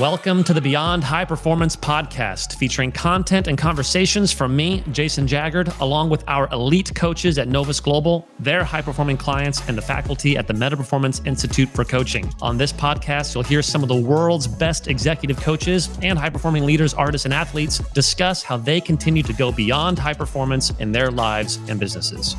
Welcome 0.00 0.42
to 0.44 0.52
the 0.52 0.60
Beyond 0.60 1.04
High 1.04 1.24
Performance 1.24 1.76
podcast, 1.76 2.56
featuring 2.56 2.90
content 2.90 3.46
and 3.46 3.56
conversations 3.56 4.32
from 4.32 4.56
me, 4.56 4.82
Jason 4.90 5.24
Jaggard, 5.24 5.78
along 5.78 6.10
with 6.10 6.24
our 6.26 6.48
elite 6.50 6.92
coaches 6.96 7.38
at 7.38 7.46
Novus 7.46 7.78
Global, 7.78 8.26
their 8.40 8.64
high 8.64 8.82
performing 8.82 9.16
clients, 9.16 9.62
and 9.68 9.78
the 9.78 9.82
faculty 9.82 10.36
at 10.36 10.48
the 10.48 10.52
Meta 10.52 10.76
Performance 10.76 11.22
Institute 11.26 11.68
for 11.68 11.84
Coaching. 11.84 12.28
On 12.42 12.58
this 12.58 12.72
podcast, 12.72 13.36
you'll 13.36 13.44
hear 13.44 13.62
some 13.62 13.84
of 13.84 13.88
the 13.88 13.94
world's 13.94 14.48
best 14.48 14.88
executive 14.88 15.40
coaches 15.40 15.88
and 16.02 16.18
high 16.18 16.28
performing 16.28 16.66
leaders, 16.66 16.92
artists, 16.92 17.24
and 17.24 17.32
athletes 17.32 17.78
discuss 17.90 18.42
how 18.42 18.56
they 18.56 18.80
continue 18.80 19.22
to 19.22 19.32
go 19.32 19.52
beyond 19.52 19.96
high 19.96 20.12
performance 20.12 20.70
in 20.80 20.90
their 20.90 21.12
lives 21.12 21.60
and 21.68 21.78
businesses. 21.78 22.34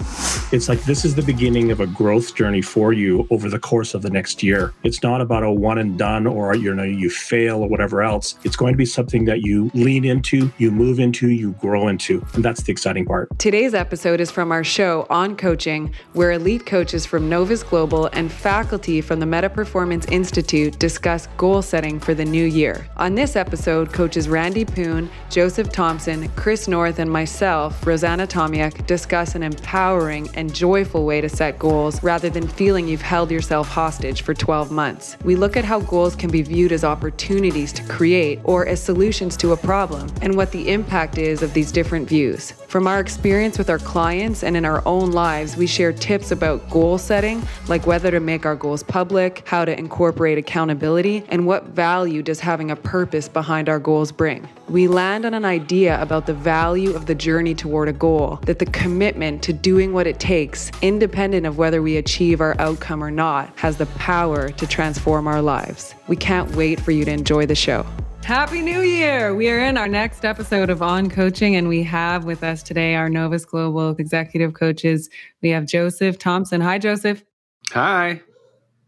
It's 0.52 0.68
like 0.68 0.84
this 0.84 1.06
is 1.06 1.16
the 1.16 1.24
beginning 1.24 1.72
of 1.72 1.80
a 1.80 1.88
growth 1.88 2.36
journey 2.36 2.62
for 2.62 2.92
you 2.92 3.26
over 3.30 3.50
the 3.50 3.60
course 3.60 3.94
of 3.94 4.02
the 4.02 4.10
next 4.10 4.44
year. 4.44 4.74
It's 4.84 5.02
not 5.02 5.22
about 5.22 5.44
a 5.44 5.52
one 5.52 5.78
and 5.78 5.98
done 5.98 6.28
or 6.28 6.54
you 6.54 6.76
know 6.76 6.84
you 6.84 7.10
fail 7.10 7.45
or 7.54 7.68
whatever 7.68 8.02
else. 8.02 8.36
It's 8.44 8.56
going 8.56 8.74
to 8.74 8.78
be 8.78 8.86
something 8.86 9.26
that 9.26 9.42
you 9.42 9.70
lean 9.74 10.06
into, 10.06 10.52
you 10.58 10.72
move 10.72 11.00
into, 11.00 11.30
you 11.30 11.52
grow 11.54 11.88
into. 11.88 12.26
And 12.34 12.44
that's 12.44 12.64
the 12.64 12.72
exciting 12.72 13.06
part. 13.06 13.38
Today's 13.38 13.74
episode 13.74 14.20
is 14.20 14.32
from 14.32 14.52
our 14.52 14.64
show 14.64 15.06
on 15.10 15.36
coaching, 15.36 15.94
where 16.14 16.32
elite 16.32 16.66
coaches 16.66 17.06
from 17.06 17.30
Novus 17.30 17.64
Global 17.64 18.08
and 18.14 18.32
faculty 18.32 19.02
from 19.02 19.20
the 19.20 19.26
Meta 19.26 19.50
Performance 19.50 20.06
Institute 20.08 20.80
discuss 20.80 21.28
goal 21.38 21.62
setting 21.62 22.00
for 22.00 22.14
the 22.14 22.26
new 22.26 22.46
year. 22.46 22.88
On 22.98 23.16
this 23.16 23.36
episode, 23.36 23.94
coaches 23.94 24.28
Randy 24.28 24.66
Poon, 24.66 25.10
Joseph 25.30 25.72
Thompson, 25.72 26.28
Chris 26.30 26.68
North, 26.68 27.00
and 27.00 27.12
myself, 27.12 27.86
Rosanna 27.86 28.28
Tomiak, 28.28 28.86
discuss 28.88 29.36
an 29.36 29.44
empowering 29.44 30.30
and 30.36 30.54
joyful 30.54 31.06
way 31.06 31.22
to 31.22 31.30
set 31.30 31.60
goals 31.60 32.02
rather 32.04 32.30
than 32.30 32.48
feeling 32.48 32.88
you've 32.88 33.02
held 33.02 33.32
yourself 33.32 33.68
hostage 33.68 34.22
for 34.22 34.34
12 34.34 34.72
months. 34.72 35.18
We 35.24 35.36
look 35.36 35.58
at 35.58 35.66
how 35.66 35.82
goals 35.82 36.16
can 36.16 36.32
be 36.32 36.42
viewed 36.42 36.72
as 36.72 36.84
opportunities 36.84 37.35
opportunities 37.36 37.74
to 37.74 37.84
create 37.90 38.40
or 38.46 38.66
as 38.66 38.82
solutions 38.82 39.36
to 39.36 39.52
a 39.52 39.58
problem, 39.58 40.10
and 40.22 40.38
what 40.38 40.52
the 40.52 40.72
impact 40.72 41.18
is 41.18 41.44
of 41.44 41.54
these 41.54 41.70
different 41.70 42.08
views. 42.08 42.52
From 42.52 42.88
our 42.88 43.02
experience 43.02 43.58
with 43.58 43.70
our 43.70 43.78
clients 43.78 44.42
and 44.42 44.56
in 44.56 44.64
our 44.64 44.82
own 44.88 45.12
lives, 45.12 45.58
we 45.58 45.68
share 45.68 45.92
tips 45.92 46.32
about 46.32 46.70
goal 46.70 46.98
setting, 46.98 47.44
like 47.68 47.86
whether 47.86 48.10
to 48.10 48.22
make 48.22 48.46
our 48.46 48.56
goals 48.56 48.84
public, 48.84 49.46
how 49.46 49.66
to 49.66 49.78
incorporate 49.78 50.38
accountability, 50.38 51.26
and 51.28 51.46
what 51.46 51.66
value 51.66 52.24
does 52.24 52.40
having 52.40 52.72
a 52.72 52.76
purpose 52.76 53.28
behind 53.28 53.68
our 53.68 53.80
goals 53.80 54.14
bring. 54.14 54.48
We 54.68 54.88
land 54.88 55.26
on 55.26 55.36
an 55.36 55.46
idea 55.46 56.02
about 56.02 56.26
the 56.26 56.34
value 56.34 56.96
of 56.96 57.06
the 57.06 57.14
journey 57.14 57.54
toward 57.54 57.88
a 57.88 57.94
goal, 57.94 58.40
that 58.48 58.58
the 58.58 58.66
commitment 58.66 59.44
to 59.44 59.54
doing 59.54 59.94
what 59.94 60.08
it 60.08 60.20
takes, 60.20 60.72
independent 60.82 61.46
of 61.46 61.60
whether 61.60 61.84
we 61.84 61.98
achieve 61.98 62.42
our 62.42 62.60
outcome 62.60 63.04
or 63.04 63.12
not, 63.12 63.54
has 63.60 63.78
the 63.78 63.86
power 63.86 64.50
to 64.50 64.66
transform 64.66 65.28
our 65.28 65.40
lives. 65.40 65.94
We 66.08 66.16
can't 66.16 66.56
wait 66.56 66.80
for 66.80 66.90
you 66.90 67.06
to 67.06 67.12
enjoy 67.12 67.46
the 67.46 67.54
show. 67.54 67.86
Happy 68.24 68.64
New 68.64 68.82
Year! 68.82 69.36
We 69.36 69.52
are 69.52 69.60
in 69.60 69.78
our 69.78 69.88
next 69.88 70.26
episode 70.26 70.72
of 70.72 70.82
On 70.82 71.12
Coaching, 71.12 71.56
and 71.56 71.68
we 71.68 71.84
have 71.84 72.26
with 72.26 72.44
us 72.44 72.64
today 72.64 72.96
our 72.96 73.08
Novus 73.08 73.46
Global 73.46 73.92
executive 73.92 74.56
coaches. 74.56 75.12
We 75.44 75.50
have 75.50 75.68
Joseph 75.68 76.18
Thompson. 76.18 76.60
Hi, 76.60 76.80
Joseph. 76.80 77.24
Hi. 77.70 78.20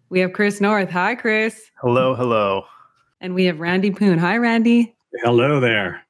We 0.10 0.22
have 0.22 0.34
Chris 0.34 0.60
North. 0.60 0.90
Hi, 0.90 1.14
Chris. 1.14 1.70
Hello, 1.80 2.16
hello. 2.16 2.64
And 3.22 3.36
we 3.36 3.46
have 3.46 3.60
Randy 3.60 3.92
Poon. 3.92 4.18
Hi, 4.18 4.38
Randy. 4.38 4.97
Hello 5.16 5.60
there. 5.60 6.04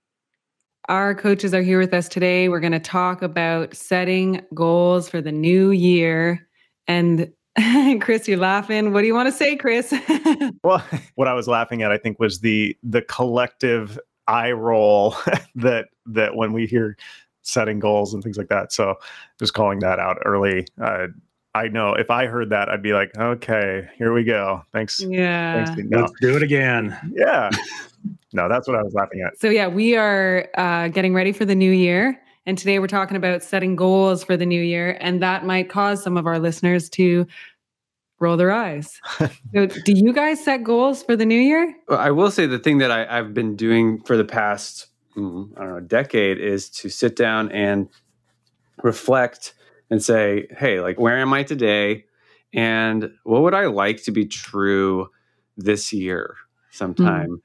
Our 0.90 1.14
coaches 1.14 1.54
are 1.54 1.62
here 1.62 1.80
with 1.80 1.94
us 1.94 2.10
today. 2.10 2.50
We're 2.50 2.60
going 2.60 2.72
to 2.72 2.80
talk 2.80 3.22
about 3.22 3.76
setting 3.76 4.42
goals 4.54 5.08
for 5.08 5.22
the 5.22 5.32
new 5.32 5.72
year. 5.72 6.48
And 6.88 7.32
Chris, 8.02 8.28
you're 8.28 8.38
laughing. 8.38 8.94
What 8.94 9.02
do 9.02 9.08
you 9.08 9.14
want 9.14 9.28
to 9.28 9.32
say, 9.32 9.56
Chris? 9.56 9.94
well, 10.64 10.84
what 11.16 11.28
I 11.28 11.34
was 11.34 11.48
laughing 11.48 11.84
at, 11.84 11.92
I 11.92 11.98
think, 11.98 12.20
was 12.20 12.40
the 12.40 12.76
the 12.84 13.04
collective 13.04 14.00
eye 14.28 14.52
roll 14.52 15.16
that 15.56 15.90
that 16.08 16.36
when 16.36 16.52
we 16.52 16.66
hear 16.66 16.98
setting 17.44 17.80
goals 17.80 18.14
and 18.14 18.24
things 18.24 18.38
like 18.38 18.50
that. 18.50 18.72
So 18.72 18.96
just 19.40 19.54
calling 19.54 19.80
that 19.80 20.00
out 20.00 20.18
early. 20.26 20.66
Uh, 20.82 21.08
I 21.54 21.68
know 21.70 21.94
if 21.94 22.10
I 22.10 22.26
heard 22.26 22.50
that, 22.50 22.70
I'd 22.70 22.84
be 22.84 22.94
like, 22.94 23.18
okay, 23.18 23.88
here 23.96 24.14
we 24.14 24.24
go. 24.24 24.64
Thanks. 24.74 25.02
Yeah. 25.02 25.66
Thanks, 25.66 25.82
no. 25.90 26.02
Let's 26.02 26.14
do 26.20 26.36
it 26.36 26.44
again. 26.44 26.98
Yeah. 27.14 27.50
No, 28.38 28.48
that's 28.48 28.68
what 28.68 28.78
I 28.78 28.84
was 28.84 28.94
laughing 28.94 29.22
at. 29.26 29.38
So 29.40 29.50
yeah, 29.50 29.68
we 29.68 29.96
are 29.96 30.48
uh, 30.56 30.88
getting 30.90 31.14
ready 31.14 31.32
for 31.32 31.44
the 31.44 31.56
new 31.56 31.72
year. 31.72 32.22
And 32.46 32.56
today 32.58 32.78
we're 32.80 32.88
talking 32.88 33.18
about 33.18 33.44
setting 33.44 33.76
goals 33.76 34.24
for 34.24 34.38
the 34.38 34.46
new 34.46 34.62
year. 34.62 34.96
And 35.02 35.22
that 35.24 35.44
might 35.44 35.70
cause 35.70 36.04
some 36.04 36.16
of 36.16 36.28
our 36.28 36.40
listeners 36.40 36.88
to 36.92 37.26
roll 38.20 38.38
their 38.38 38.52
eyes. 38.52 39.02
so 39.20 39.66
do 39.66 39.92
you 39.92 40.14
guys 40.14 40.44
set 40.44 40.64
goals 40.64 41.02
for 41.02 41.16
the 41.16 41.26
new 41.26 41.40
year? 41.40 41.76
Well, 41.90 42.00
I 42.00 42.12
will 42.12 42.30
say 42.30 42.46
the 42.46 42.60
thing 42.60 42.78
that 42.78 42.92
I, 42.92 43.18
have 43.18 43.34
been 43.34 43.56
doing 43.56 44.02
for 44.04 44.16
the 44.16 44.24
past, 44.24 44.88
mm, 45.18 45.52
I 45.58 45.62
don't 45.62 45.70
know, 45.74 45.80
decade 45.80 46.38
is 46.38 46.70
to 46.70 46.90
sit 46.90 47.16
down 47.16 47.52
and 47.52 47.90
reflect 48.84 49.56
and 49.90 50.02
say, 50.04 50.48
hey, 50.56 50.80
like, 50.80 51.00
where 51.00 51.18
am 51.18 51.34
I 51.34 51.42
today? 51.42 52.06
And 52.54 53.12
what 53.24 53.42
would 53.42 53.56
I 53.56 53.66
like 53.66 54.04
to 54.04 54.12
be 54.12 54.28
true 54.28 55.10
this 55.58 55.92
year 55.92 56.36
sometime? 56.70 57.30
Mm 57.30 57.42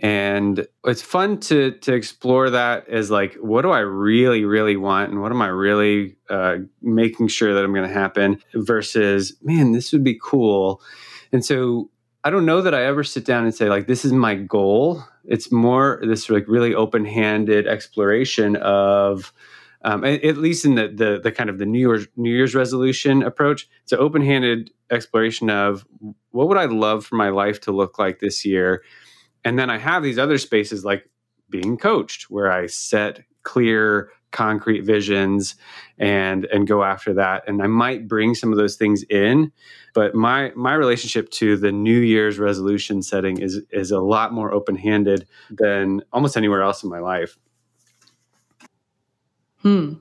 and 0.00 0.66
it's 0.84 1.02
fun 1.02 1.38
to 1.38 1.72
to 1.72 1.92
explore 1.92 2.50
that 2.50 2.88
as 2.88 3.10
like 3.10 3.34
what 3.34 3.62
do 3.62 3.70
i 3.70 3.80
really 3.80 4.44
really 4.44 4.76
want? 4.76 5.10
And 5.10 5.20
what 5.20 5.30
am 5.30 5.42
i 5.42 5.48
really 5.48 6.16
uh, 6.28 6.58
making 6.82 7.28
sure 7.28 7.54
that 7.54 7.64
i'm 7.64 7.74
going 7.74 7.86
to 7.86 7.94
happen 7.94 8.42
versus 8.54 9.36
man 9.42 9.72
this 9.72 9.92
would 9.92 10.04
be 10.04 10.18
cool. 10.20 10.80
And 11.32 11.44
so 11.44 11.90
i 12.24 12.30
don't 12.30 12.46
know 12.46 12.62
that 12.62 12.74
i 12.74 12.84
ever 12.84 13.04
sit 13.04 13.24
down 13.24 13.44
and 13.44 13.54
say 13.54 13.68
like 13.68 13.86
this 13.86 14.04
is 14.04 14.12
my 14.12 14.34
goal. 14.34 15.04
It's 15.24 15.52
more 15.52 16.00
this 16.02 16.30
like 16.30 16.48
really 16.48 16.74
open-handed 16.74 17.66
exploration 17.66 18.56
of 18.56 19.32
um, 19.82 20.04
at 20.04 20.36
least 20.36 20.64
in 20.64 20.74
the, 20.74 20.88
the 20.88 21.20
the 21.22 21.32
kind 21.32 21.48
of 21.48 21.58
the 21.58 21.64
New 21.64 21.78
Year's 21.78 22.06
New 22.16 22.34
Year's 22.34 22.54
resolution 22.54 23.22
approach, 23.22 23.66
it's 23.82 23.92
an 23.92 23.98
open-handed 23.98 24.70
exploration 24.90 25.48
of 25.48 25.86
what 26.32 26.48
would 26.48 26.58
I 26.58 26.66
love 26.66 27.06
for 27.06 27.16
my 27.16 27.30
life 27.30 27.60
to 27.62 27.72
look 27.72 27.98
like 27.98 28.18
this 28.18 28.44
year, 28.44 28.82
and 29.44 29.58
then 29.58 29.70
I 29.70 29.78
have 29.78 30.02
these 30.02 30.18
other 30.18 30.38
spaces 30.38 30.84
like 30.84 31.08
being 31.48 31.76
coached 31.76 32.30
where 32.30 32.50
I 32.50 32.66
set 32.66 33.22
clear 33.42 34.10
concrete 34.32 34.82
visions 34.82 35.56
and 35.98 36.44
and 36.46 36.66
go 36.66 36.84
after 36.84 37.12
that 37.14 37.42
and 37.48 37.62
I 37.62 37.66
might 37.66 38.06
bring 38.06 38.34
some 38.36 38.52
of 38.52 38.58
those 38.58 38.76
things 38.76 39.02
in 39.10 39.50
but 39.92 40.14
my 40.14 40.52
my 40.54 40.74
relationship 40.74 41.30
to 41.32 41.56
the 41.56 41.72
new 41.72 41.98
year's 41.98 42.38
resolution 42.38 43.02
setting 43.02 43.38
is 43.38 43.62
is 43.70 43.90
a 43.90 44.00
lot 44.00 44.32
more 44.32 44.52
open-handed 44.52 45.26
than 45.50 46.02
almost 46.12 46.36
anywhere 46.36 46.62
else 46.62 46.84
in 46.84 46.90
my 46.90 47.00
life. 47.00 47.38
Hmm. 49.62 49.94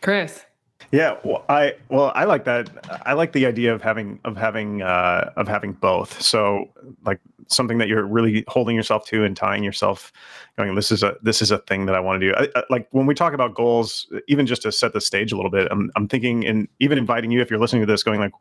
Chris 0.00 0.44
yeah, 0.90 1.18
well, 1.22 1.44
I 1.48 1.74
well, 1.90 2.12
I 2.14 2.24
like 2.24 2.44
that. 2.44 2.70
I 3.04 3.12
like 3.12 3.32
the 3.32 3.44
idea 3.44 3.74
of 3.74 3.82
having 3.82 4.18
of 4.24 4.36
having 4.36 4.80
uh, 4.80 5.32
of 5.36 5.46
having 5.46 5.72
both. 5.72 6.20
So, 6.22 6.70
like 7.04 7.20
something 7.48 7.78
that 7.78 7.88
you're 7.88 8.06
really 8.06 8.44
holding 8.48 8.74
yourself 8.74 9.04
to 9.06 9.24
and 9.24 9.36
tying 9.36 9.62
yourself, 9.62 10.12
going, 10.56 10.74
"This 10.76 10.90
is 10.90 11.02
a 11.02 11.16
this 11.20 11.42
is 11.42 11.50
a 11.50 11.58
thing 11.58 11.84
that 11.86 11.94
I 11.94 12.00
want 12.00 12.20
to 12.20 12.28
do." 12.28 12.34
I, 12.34 12.48
I, 12.58 12.62
like 12.70 12.88
when 12.92 13.04
we 13.04 13.14
talk 13.14 13.34
about 13.34 13.54
goals, 13.54 14.10
even 14.28 14.46
just 14.46 14.62
to 14.62 14.72
set 14.72 14.94
the 14.94 15.00
stage 15.00 15.30
a 15.30 15.36
little 15.36 15.50
bit, 15.50 15.68
I'm 15.70 15.90
I'm 15.94 16.08
thinking, 16.08 16.46
and 16.46 16.66
even 16.78 16.96
inviting 16.96 17.30
you 17.30 17.42
if 17.42 17.50
you're 17.50 17.60
listening 17.60 17.82
to 17.82 17.86
this, 17.86 18.02
going 18.02 18.20
like, 18.20 18.32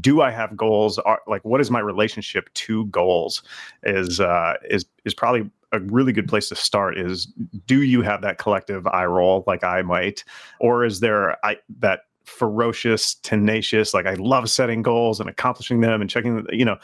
"Do 0.00 0.20
I 0.20 0.30
have 0.30 0.54
goals? 0.56 0.98
Are, 0.98 1.22
like, 1.26 1.42
what 1.44 1.60
is 1.62 1.70
my 1.70 1.80
relationship 1.80 2.52
to 2.54 2.84
goals?" 2.86 3.42
Is 3.84 4.20
uh, 4.20 4.54
is 4.68 4.84
is 5.06 5.14
probably 5.14 5.48
a 5.74 5.80
really 5.80 6.12
good 6.12 6.28
place 6.28 6.48
to 6.48 6.56
start 6.56 6.98
is 6.98 7.26
do 7.66 7.82
you 7.82 8.02
have 8.02 8.22
that 8.22 8.38
collective 8.38 8.86
eye 8.86 9.06
roll 9.06 9.44
like 9.46 9.64
I 9.64 9.82
might, 9.82 10.24
or 10.60 10.84
is 10.84 11.00
there 11.00 11.44
I, 11.44 11.58
that 11.78 12.00
ferocious, 12.24 13.14
tenacious, 13.16 13.94
like 13.94 14.06
I 14.06 14.14
love 14.14 14.50
setting 14.50 14.82
goals 14.82 15.20
and 15.20 15.28
accomplishing 15.28 15.80
them 15.80 16.00
and 16.00 16.08
checking, 16.08 16.46
you 16.50 16.64
know, 16.64 16.76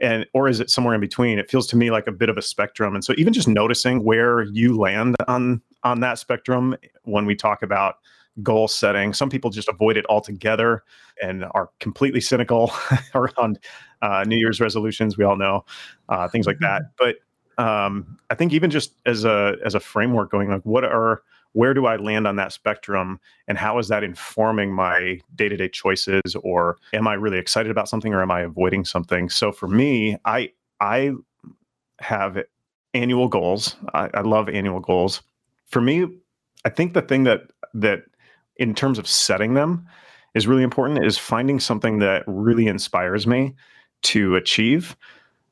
and 0.00 0.26
or 0.34 0.48
is 0.48 0.60
it 0.60 0.70
somewhere 0.70 0.94
in 0.94 1.00
between? 1.00 1.38
It 1.38 1.50
feels 1.50 1.66
to 1.68 1.76
me 1.76 1.90
like 1.90 2.06
a 2.06 2.12
bit 2.12 2.28
of 2.28 2.36
a 2.36 2.42
spectrum. 2.42 2.94
And 2.94 3.04
so 3.04 3.14
even 3.16 3.32
just 3.32 3.48
noticing 3.48 4.04
where 4.04 4.42
you 4.42 4.76
land 4.76 5.16
on 5.26 5.62
on 5.84 6.00
that 6.00 6.18
spectrum 6.18 6.76
when 7.04 7.26
we 7.26 7.34
talk 7.34 7.62
about 7.62 7.96
goal 8.42 8.68
setting, 8.68 9.12
some 9.12 9.30
people 9.30 9.50
just 9.50 9.68
avoid 9.68 9.96
it 9.96 10.04
altogether 10.08 10.82
and 11.22 11.44
are 11.52 11.70
completely 11.80 12.20
cynical 12.20 12.72
around 13.14 13.58
uh, 14.02 14.24
New 14.26 14.36
Year's 14.36 14.60
resolutions. 14.60 15.16
We 15.16 15.24
all 15.24 15.36
know 15.36 15.64
uh, 16.08 16.28
things 16.28 16.46
like 16.46 16.58
that, 16.60 16.82
but 16.98 17.16
um, 17.58 18.18
I 18.30 18.34
think 18.34 18.52
even 18.52 18.70
just 18.70 18.94
as 19.04 19.24
a 19.24 19.56
as 19.64 19.74
a 19.74 19.80
framework, 19.80 20.30
going 20.30 20.48
like, 20.48 20.62
what 20.62 20.84
are 20.84 21.22
where 21.52 21.74
do 21.74 21.86
I 21.86 21.96
land 21.96 22.26
on 22.26 22.36
that 22.36 22.52
spectrum, 22.52 23.18
and 23.48 23.58
how 23.58 23.78
is 23.78 23.88
that 23.88 24.04
informing 24.04 24.72
my 24.72 25.20
day 25.34 25.48
to 25.48 25.56
day 25.56 25.68
choices, 25.68 26.36
or 26.42 26.78
am 26.92 27.08
I 27.08 27.14
really 27.14 27.38
excited 27.38 27.70
about 27.70 27.88
something, 27.88 28.14
or 28.14 28.22
am 28.22 28.30
I 28.30 28.42
avoiding 28.42 28.84
something? 28.84 29.28
So 29.28 29.50
for 29.50 29.66
me, 29.66 30.16
I 30.24 30.52
I 30.80 31.12
have 32.00 32.38
annual 32.94 33.28
goals. 33.28 33.76
I, 33.92 34.08
I 34.14 34.20
love 34.20 34.48
annual 34.48 34.80
goals. 34.80 35.22
For 35.66 35.80
me, 35.80 36.06
I 36.64 36.68
think 36.68 36.94
the 36.94 37.02
thing 37.02 37.24
that 37.24 37.50
that 37.74 38.04
in 38.56 38.74
terms 38.74 38.98
of 38.98 39.08
setting 39.08 39.54
them 39.54 39.86
is 40.34 40.46
really 40.46 40.62
important 40.62 41.04
is 41.04 41.18
finding 41.18 41.58
something 41.58 41.98
that 41.98 42.22
really 42.26 42.66
inspires 42.66 43.26
me 43.26 43.54
to 44.02 44.36
achieve. 44.36 44.96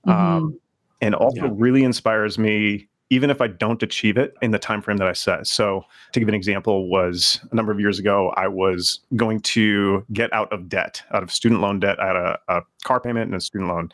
Mm-hmm. 0.07 0.37
Um, 0.37 0.61
and 1.01 1.15
also 1.15 1.45
Yeah. 1.45 1.51
really 1.53 1.85
inspires 1.85 2.39
me 2.39 2.89
even 3.11 3.31
if 3.31 3.41
I 3.41 3.47
don't 3.47 3.81
achieve 3.85 4.17
it 4.17 4.35
in 4.43 4.51
the 4.51 4.59
time 4.59 4.83
frame 4.83 4.97
that 4.97 5.07
I 5.07 5.13
set. 5.13 5.47
So, 5.47 5.85
to 6.13 6.19
give 6.19 6.29
an 6.29 6.35
example, 6.35 6.89
was 6.91 7.39
a 7.53 7.55
number 7.55 7.71
of 7.71 7.79
years 7.79 8.01
ago, 8.01 8.33
I 8.37 8.49
was 8.49 8.99
going 9.15 9.41
to 9.43 10.05
get 10.13 10.33
out 10.33 10.53
of 10.53 10.69
debt, 10.69 11.03
out 11.13 11.23
of 11.23 11.31
student 11.31 11.61
loan 11.61 11.79
debt. 11.79 12.01
I 12.01 12.07
had 12.09 12.17
a, 12.17 12.39
a 12.49 12.63
car 12.83 12.99
payment 12.99 13.27
and 13.27 13.37
a 13.37 13.41
student 13.41 13.71
loan, 13.71 13.91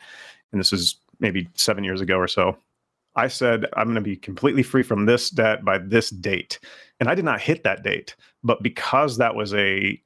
and 0.51 0.59
this 0.59 0.73
is 0.73 0.95
maybe 1.19 1.47
seven 1.53 1.83
years 1.83 2.01
ago 2.01 2.17
or 2.17 2.27
so. 2.27 2.57
I 3.15 3.27
said 3.27 3.67
I'm 3.73 3.85
going 3.85 3.95
to 3.95 4.01
be 4.01 4.15
completely 4.15 4.63
free 4.63 4.81
from 4.81 5.05
this 5.05 5.29
debt 5.29 5.63
by 5.63 5.77
this 5.77 6.09
date, 6.09 6.59
and 6.99 7.07
I 7.07 7.13
did 7.13 7.25
not 7.25 7.39
hit 7.39 7.63
that 7.65 7.83
date. 7.83 8.15
But 8.43 8.63
because 8.63 9.17
that 9.17 9.35
was 9.35 9.53
a 9.53 10.01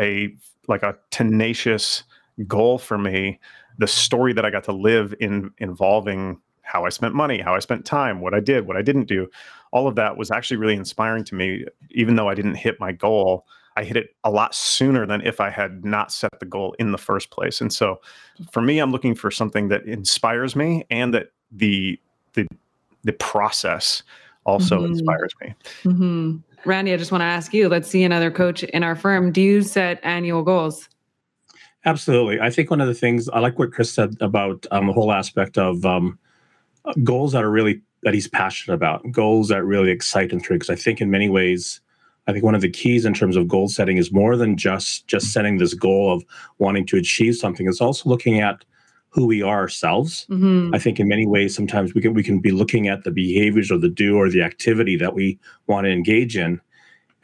a 0.00 0.34
like 0.68 0.82
a 0.82 0.96
tenacious 1.10 2.02
goal 2.46 2.78
for 2.78 2.96
me, 2.96 3.38
the 3.78 3.86
story 3.86 4.32
that 4.32 4.44
I 4.44 4.50
got 4.50 4.64
to 4.64 4.72
live 4.72 5.14
in 5.20 5.50
involving 5.58 6.40
how 6.62 6.84
I 6.84 6.90
spent 6.90 7.14
money, 7.14 7.40
how 7.40 7.54
I 7.54 7.60
spent 7.60 7.86
time, 7.86 8.20
what 8.20 8.34
I 8.34 8.40
did, 8.40 8.66
what 8.66 8.76
I 8.76 8.82
didn't 8.82 9.06
do, 9.06 9.28
all 9.72 9.88
of 9.88 9.94
that 9.94 10.16
was 10.16 10.30
actually 10.30 10.58
really 10.58 10.74
inspiring 10.74 11.24
to 11.24 11.34
me. 11.34 11.64
Even 11.90 12.16
though 12.16 12.28
I 12.28 12.34
didn't 12.34 12.56
hit 12.56 12.78
my 12.78 12.92
goal, 12.92 13.46
I 13.76 13.84
hit 13.84 13.96
it 13.96 14.14
a 14.24 14.30
lot 14.30 14.54
sooner 14.54 15.06
than 15.06 15.22
if 15.22 15.40
I 15.40 15.48
had 15.50 15.84
not 15.84 16.12
set 16.12 16.40
the 16.40 16.46
goal 16.46 16.74
in 16.78 16.92
the 16.92 16.98
first 16.98 17.30
place. 17.30 17.60
And 17.60 17.72
so 17.72 18.00
for 18.50 18.60
me, 18.60 18.80
I'm 18.80 18.90
looking 18.90 19.14
for 19.14 19.30
something 19.30 19.68
that 19.68 19.84
inspires 19.84 20.54
me 20.56 20.84
and 20.90 21.14
that 21.14 21.28
the 21.52 21.98
the 22.34 22.46
the 23.04 23.12
process 23.12 24.02
also 24.44 24.80
Mhm. 24.80 24.88
inspires 24.88 25.32
me. 25.40 25.54
hmm 25.84 26.36
Randy, 26.64 26.92
I 26.92 26.96
just 26.96 27.12
want 27.12 27.22
to 27.22 27.26
ask 27.26 27.54
you. 27.54 27.68
Let's 27.68 27.88
see 27.88 28.02
another 28.02 28.32
coach 28.32 28.64
in 28.64 28.82
our 28.82 28.96
firm. 28.96 29.30
Do 29.30 29.40
you 29.40 29.62
set 29.62 30.00
annual 30.02 30.42
goals? 30.42 30.88
Absolutely. 31.84 32.40
I 32.40 32.50
think 32.50 32.70
one 32.70 32.80
of 32.80 32.88
the 32.88 32.94
things 32.94 33.28
I 33.28 33.38
like 33.38 33.58
what 33.58 33.72
Chris 33.72 33.92
said 33.92 34.16
about 34.20 34.66
um, 34.70 34.88
the 34.88 34.92
whole 34.92 35.12
aspect 35.12 35.58
of 35.58 35.84
um, 35.86 36.18
goals 37.04 37.32
that 37.32 37.44
are 37.44 37.50
really 37.50 37.80
that 38.02 38.14
he's 38.14 38.28
passionate 38.28 38.74
about, 38.74 39.10
goals 39.10 39.48
that 39.48 39.64
really 39.64 39.90
excite 39.90 40.32
him 40.32 40.40
through. 40.40 40.56
Because 40.56 40.70
I 40.70 40.76
think 40.76 41.00
in 41.00 41.10
many 41.10 41.28
ways, 41.28 41.80
I 42.26 42.32
think 42.32 42.44
one 42.44 42.54
of 42.54 42.60
the 42.60 42.70
keys 42.70 43.04
in 43.04 43.14
terms 43.14 43.36
of 43.36 43.48
goal 43.48 43.68
setting 43.68 43.96
is 43.96 44.12
more 44.12 44.36
than 44.36 44.56
just 44.56 45.06
just 45.06 45.32
setting 45.32 45.58
this 45.58 45.74
goal 45.74 46.12
of 46.12 46.24
wanting 46.58 46.86
to 46.86 46.96
achieve 46.96 47.36
something. 47.36 47.66
It's 47.66 47.80
also 47.80 48.08
looking 48.08 48.40
at 48.40 48.64
who 49.10 49.26
we 49.26 49.42
are 49.42 49.58
ourselves. 49.58 50.26
hmm 50.28 50.70
I 50.74 50.78
think 50.78 51.00
in 51.00 51.08
many 51.08 51.26
ways, 51.26 51.54
sometimes 51.54 51.94
we 51.94 52.02
can 52.02 52.12
we 52.12 52.22
can 52.22 52.40
be 52.40 52.50
looking 52.50 52.88
at 52.88 53.04
the 53.04 53.10
behaviors 53.10 53.70
or 53.70 53.78
the 53.78 53.88
do 53.88 54.16
or 54.16 54.28
the 54.28 54.42
activity 54.42 54.96
that 54.96 55.14
we 55.14 55.38
want 55.66 55.86
to 55.86 55.90
engage 55.90 56.36
in, 56.36 56.60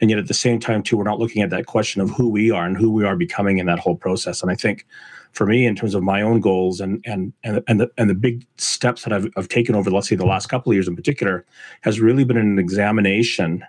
and 0.01 0.09
yet 0.09 0.19
at 0.19 0.27
the 0.27 0.33
same 0.33 0.59
time 0.59 0.83
too, 0.83 0.97
we're 0.97 1.03
not 1.03 1.19
looking 1.19 1.41
at 1.41 1.49
that 1.51 1.65
question 1.65 2.01
of 2.01 2.09
who 2.11 2.29
we 2.29 2.51
are 2.51 2.65
and 2.65 2.77
who 2.77 2.91
we 2.91 3.05
are 3.05 3.15
becoming 3.15 3.57
in 3.57 3.65
that 3.67 3.79
whole 3.79 3.95
process. 3.95 4.41
And 4.41 4.51
I 4.51 4.55
think 4.55 4.85
for 5.31 5.45
me, 5.45 5.65
in 5.65 5.75
terms 5.75 5.95
of 5.95 6.03
my 6.03 6.21
own 6.21 6.39
goals 6.39 6.79
and 6.79 7.03
and 7.05 7.33
and 7.43 7.63
and 7.67 7.79
the 7.79 7.89
and 7.97 8.09
the 8.09 8.15
big 8.15 8.45
steps 8.57 9.03
that 9.03 9.13
I've, 9.13 9.27
I've 9.37 9.49
taken 9.49 9.75
over, 9.75 9.89
let's 9.89 10.09
say 10.09 10.15
the 10.15 10.25
last 10.25 10.47
couple 10.47 10.71
of 10.71 10.75
years 10.75 10.87
in 10.87 10.95
particular, 10.95 11.45
has 11.81 11.99
really 11.99 12.23
been 12.23 12.37
an 12.37 12.59
examination 12.59 13.63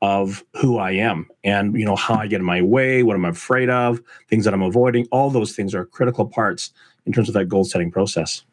of 0.00 0.44
who 0.54 0.78
I 0.78 0.92
am 0.92 1.26
and 1.42 1.76
you 1.76 1.84
know 1.84 1.96
how 1.96 2.14
I 2.14 2.28
get 2.28 2.40
in 2.40 2.46
my 2.46 2.62
way, 2.62 3.02
what 3.02 3.16
I'm 3.16 3.24
afraid 3.24 3.68
of, 3.68 4.00
things 4.28 4.44
that 4.44 4.54
I'm 4.54 4.62
avoiding. 4.62 5.06
All 5.10 5.30
those 5.30 5.56
things 5.56 5.74
are 5.74 5.86
critical 5.86 6.26
parts 6.26 6.72
in 7.06 7.12
terms 7.12 7.28
of 7.28 7.34
that 7.34 7.46
goal 7.46 7.64
setting 7.64 7.90
process. 7.90 8.44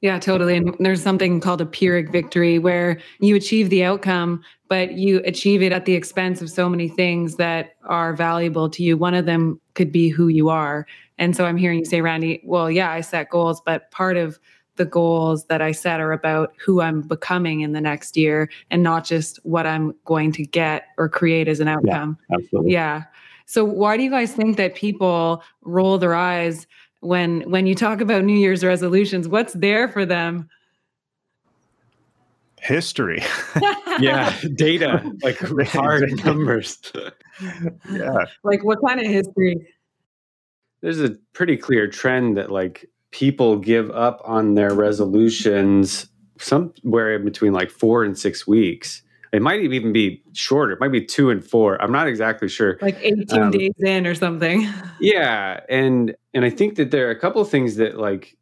Yeah, 0.00 0.18
totally. 0.18 0.56
And 0.56 0.74
there's 0.80 1.02
something 1.02 1.40
called 1.40 1.60
a 1.60 1.66
Pyrrhic 1.66 2.10
victory 2.10 2.58
where 2.58 2.98
you 3.20 3.36
achieve 3.36 3.68
the 3.68 3.84
outcome, 3.84 4.42
but 4.68 4.92
you 4.92 5.20
achieve 5.24 5.62
it 5.62 5.72
at 5.72 5.84
the 5.84 5.94
expense 5.94 6.40
of 6.40 6.50
so 6.50 6.70
many 6.70 6.88
things 6.88 7.36
that 7.36 7.74
are 7.84 8.14
valuable 8.14 8.70
to 8.70 8.82
you. 8.82 8.96
One 8.96 9.14
of 9.14 9.26
them 9.26 9.60
could 9.74 9.92
be 9.92 10.08
who 10.08 10.28
you 10.28 10.48
are. 10.48 10.86
And 11.18 11.36
so 11.36 11.44
I'm 11.44 11.58
hearing 11.58 11.80
you 11.80 11.84
say, 11.84 12.00
Randy, 12.00 12.40
well, 12.44 12.70
yeah, 12.70 12.90
I 12.90 13.02
set 13.02 13.28
goals, 13.28 13.60
but 13.60 13.90
part 13.90 14.16
of 14.16 14.40
the 14.76 14.86
goals 14.86 15.44
that 15.46 15.60
I 15.60 15.72
set 15.72 16.00
are 16.00 16.12
about 16.12 16.54
who 16.64 16.80
I'm 16.80 17.02
becoming 17.02 17.60
in 17.60 17.72
the 17.72 17.80
next 17.82 18.16
year 18.16 18.48
and 18.70 18.82
not 18.82 19.04
just 19.04 19.38
what 19.42 19.66
I'm 19.66 19.94
going 20.06 20.32
to 20.32 20.46
get 20.46 20.86
or 20.96 21.10
create 21.10 21.48
as 21.48 21.60
an 21.60 21.68
outcome. 21.68 22.16
Yeah, 22.30 22.36
Absolutely. 22.36 22.72
Yeah. 22.72 23.02
So 23.44 23.64
why 23.64 23.98
do 23.98 24.04
you 24.04 24.10
guys 24.10 24.32
think 24.32 24.56
that 24.56 24.76
people 24.76 25.42
roll 25.62 25.98
their 25.98 26.14
eyes 26.14 26.66
when 27.00 27.42
when 27.50 27.66
you 27.66 27.74
talk 27.74 28.00
about 28.00 28.24
New 28.24 28.38
Year's 28.38 28.64
resolutions? 28.64 29.28
What's 29.28 29.52
there 29.54 29.88
for 29.88 30.06
them? 30.06 30.48
History. 32.60 33.22
Yeah, 33.98 34.34
data, 34.54 35.02
like 35.22 35.36
hard 35.68 36.24
numbers. 36.24 36.78
yeah. 37.92 38.24
like 38.44 38.64
what 38.64 38.78
kind 38.86 38.98
of 38.98 39.06
history? 39.06 39.56
There's 40.80 41.00
a 41.00 41.10
pretty 41.34 41.58
clear 41.58 41.86
trend 41.86 42.38
that 42.38 42.50
like 42.50 42.88
people 43.10 43.58
give 43.58 43.90
up 43.90 44.22
on 44.24 44.54
their 44.54 44.72
resolutions 44.72 46.06
somewhere 46.38 47.16
in 47.16 47.24
between 47.24 47.52
like 47.52 47.68
four 47.68 48.04
and 48.04 48.16
six 48.16 48.46
weeks. 48.46 49.02
It 49.32 49.42
might 49.42 49.60
even 49.60 49.92
be 49.92 50.22
shorter. 50.32 50.72
It 50.72 50.80
might 50.80 50.90
be 50.90 51.04
two 51.04 51.30
and 51.30 51.44
four. 51.44 51.80
I'm 51.80 51.92
not 51.92 52.08
exactly 52.08 52.48
sure. 52.48 52.78
Like 52.82 52.98
18 53.00 53.40
Um, 53.42 53.50
days 53.52 53.72
in 53.78 54.06
or 54.06 54.14
something. 54.14 54.66
Yeah, 55.00 55.60
and 55.68 56.14
and 56.34 56.44
I 56.44 56.50
think 56.50 56.74
that 56.76 56.90
there 56.90 57.06
are 57.08 57.10
a 57.10 57.18
couple 57.18 57.40
of 57.40 57.48
things 57.48 57.76
that 57.76 57.96
like 57.98 58.36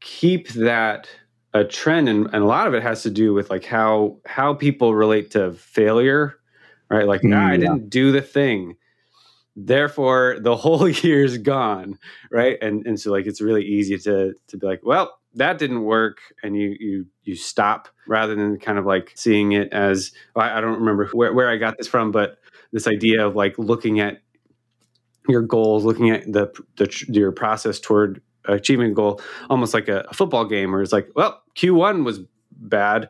keep 0.00 0.48
that 0.54 1.08
a 1.54 1.64
trend, 1.64 2.08
and, 2.08 2.26
and 2.32 2.42
a 2.42 2.46
lot 2.46 2.66
of 2.66 2.74
it 2.74 2.82
has 2.82 3.02
to 3.02 3.10
do 3.10 3.34
with 3.34 3.50
like 3.50 3.64
how 3.64 4.18
how 4.26 4.54
people 4.54 4.94
relate 4.94 5.30
to 5.32 5.52
failure, 5.52 6.38
right? 6.90 7.06
Like, 7.06 7.20
Mm, 7.22 7.36
ah, 7.36 7.48
I 7.48 7.52
yeah. 7.52 7.58
didn't 7.58 7.90
do 7.90 8.10
the 8.10 8.22
thing, 8.22 8.76
therefore 9.54 10.38
the 10.40 10.56
whole 10.56 10.88
year's 11.04 11.38
gone, 11.38 11.98
right? 12.30 12.58
And 12.62 12.86
and 12.86 12.98
so 12.98 13.10
like 13.12 13.26
it's 13.26 13.40
really 13.40 13.64
easy 13.64 13.98
to 13.98 14.34
to 14.48 14.56
be 14.56 14.66
like, 14.66 14.80
well, 14.82 15.18
that 15.34 15.58
didn't 15.58 15.82
work, 15.82 16.18
and 16.42 16.56
you 16.56 16.76
you 16.78 17.06
you 17.24 17.36
stop 17.36 17.88
rather 18.06 18.34
than 18.34 18.58
kind 18.58 18.78
of 18.78 18.86
like 18.86 19.12
seeing 19.14 19.52
it 19.52 19.72
as 19.72 20.12
I, 20.36 20.58
I 20.58 20.60
don't 20.60 20.78
remember 20.78 21.08
where 21.12 21.32
where 21.32 21.50
I 21.50 21.56
got 21.56 21.76
this 21.78 21.88
from, 21.88 22.10
but 22.10 22.38
this 22.72 22.86
idea 22.86 23.26
of 23.26 23.36
like 23.36 23.58
looking 23.58 24.00
at 24.00 24.22
your 25.28 25.42
goals, 25.42 25.84
looking 25.84 26.10
at 26.10 26.30
the, 26.30 26.52
the 26.76 27.04
your 27.08 27.32
process 27.32 27.78
toward 27.78 28.20
achieving 28.46 28.90
a 28.90 28.94
goal, 28.94 29.20
almost 29.48 29.72
like 29.72 29.88
a, 29.88 30.04
a 30.08 30.14
football 30.14 30.44
game, 30.44 30.72
where 30.72 30.82
it's 30.82 30.92
like, 30.92 31.08
well, 31.14 31.42
Q 31.54 31.74
one 31.74 32.04
was 32.04 32.20
bad, 32.50 33.08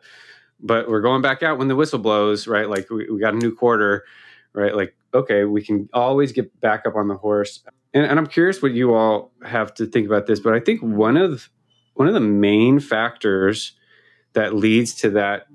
but 0.59 0.87
we're 0.87 1.01
going 1.01 1.21
back 1.21 1.43
out 1.43 1.57
when 1.57 1.67
the 1.67 1.75
whistle 1.75 1.99
blows, 1.99 2.47
right? 2.47 2.69
Like 2.69 2.89
we, 2.89 3.09
we 3.09 3.19
got 3.19 3.33
a 3.33 3.37
new 3.37 3.55
quarter, 3.55 4.05
right? 4.53 4.75
Like 4.75 4.95
okay, 5.13 5.43
we 5.43 5.63
can 5.63 5.89
always 5.93 6.31
get 6.31 6.59
back 6.59 6.85
up 6.85 6.95
on 6.95 7.07
the 7.07 7.15
horse. 7.15 7.63
And, 7.93 8.05
and 8.05 8.17
I'm 8.17 8.27
curious 8.27 8.61
what 8.61 8.73
you 8.73 8.93
all 8.93 9.31
have 9.45 9.73
to 9.75 9.85
think 9.85 10.07
about 10.07 10.25
this, 10.25 10.39
but 10.39 10.53
I 10.53 10.59
think 10.59 10.81
one 10.81 11.17
of 11.17 11.49
one 11.95 12.07
of 12.07 12.13
the 12.13 12.19
main 12.19 12.79
factors 12.79 13.73
that 14.33 14.55
leads 14.55 14.93
to 14.95 15.09
that 15.11 15.47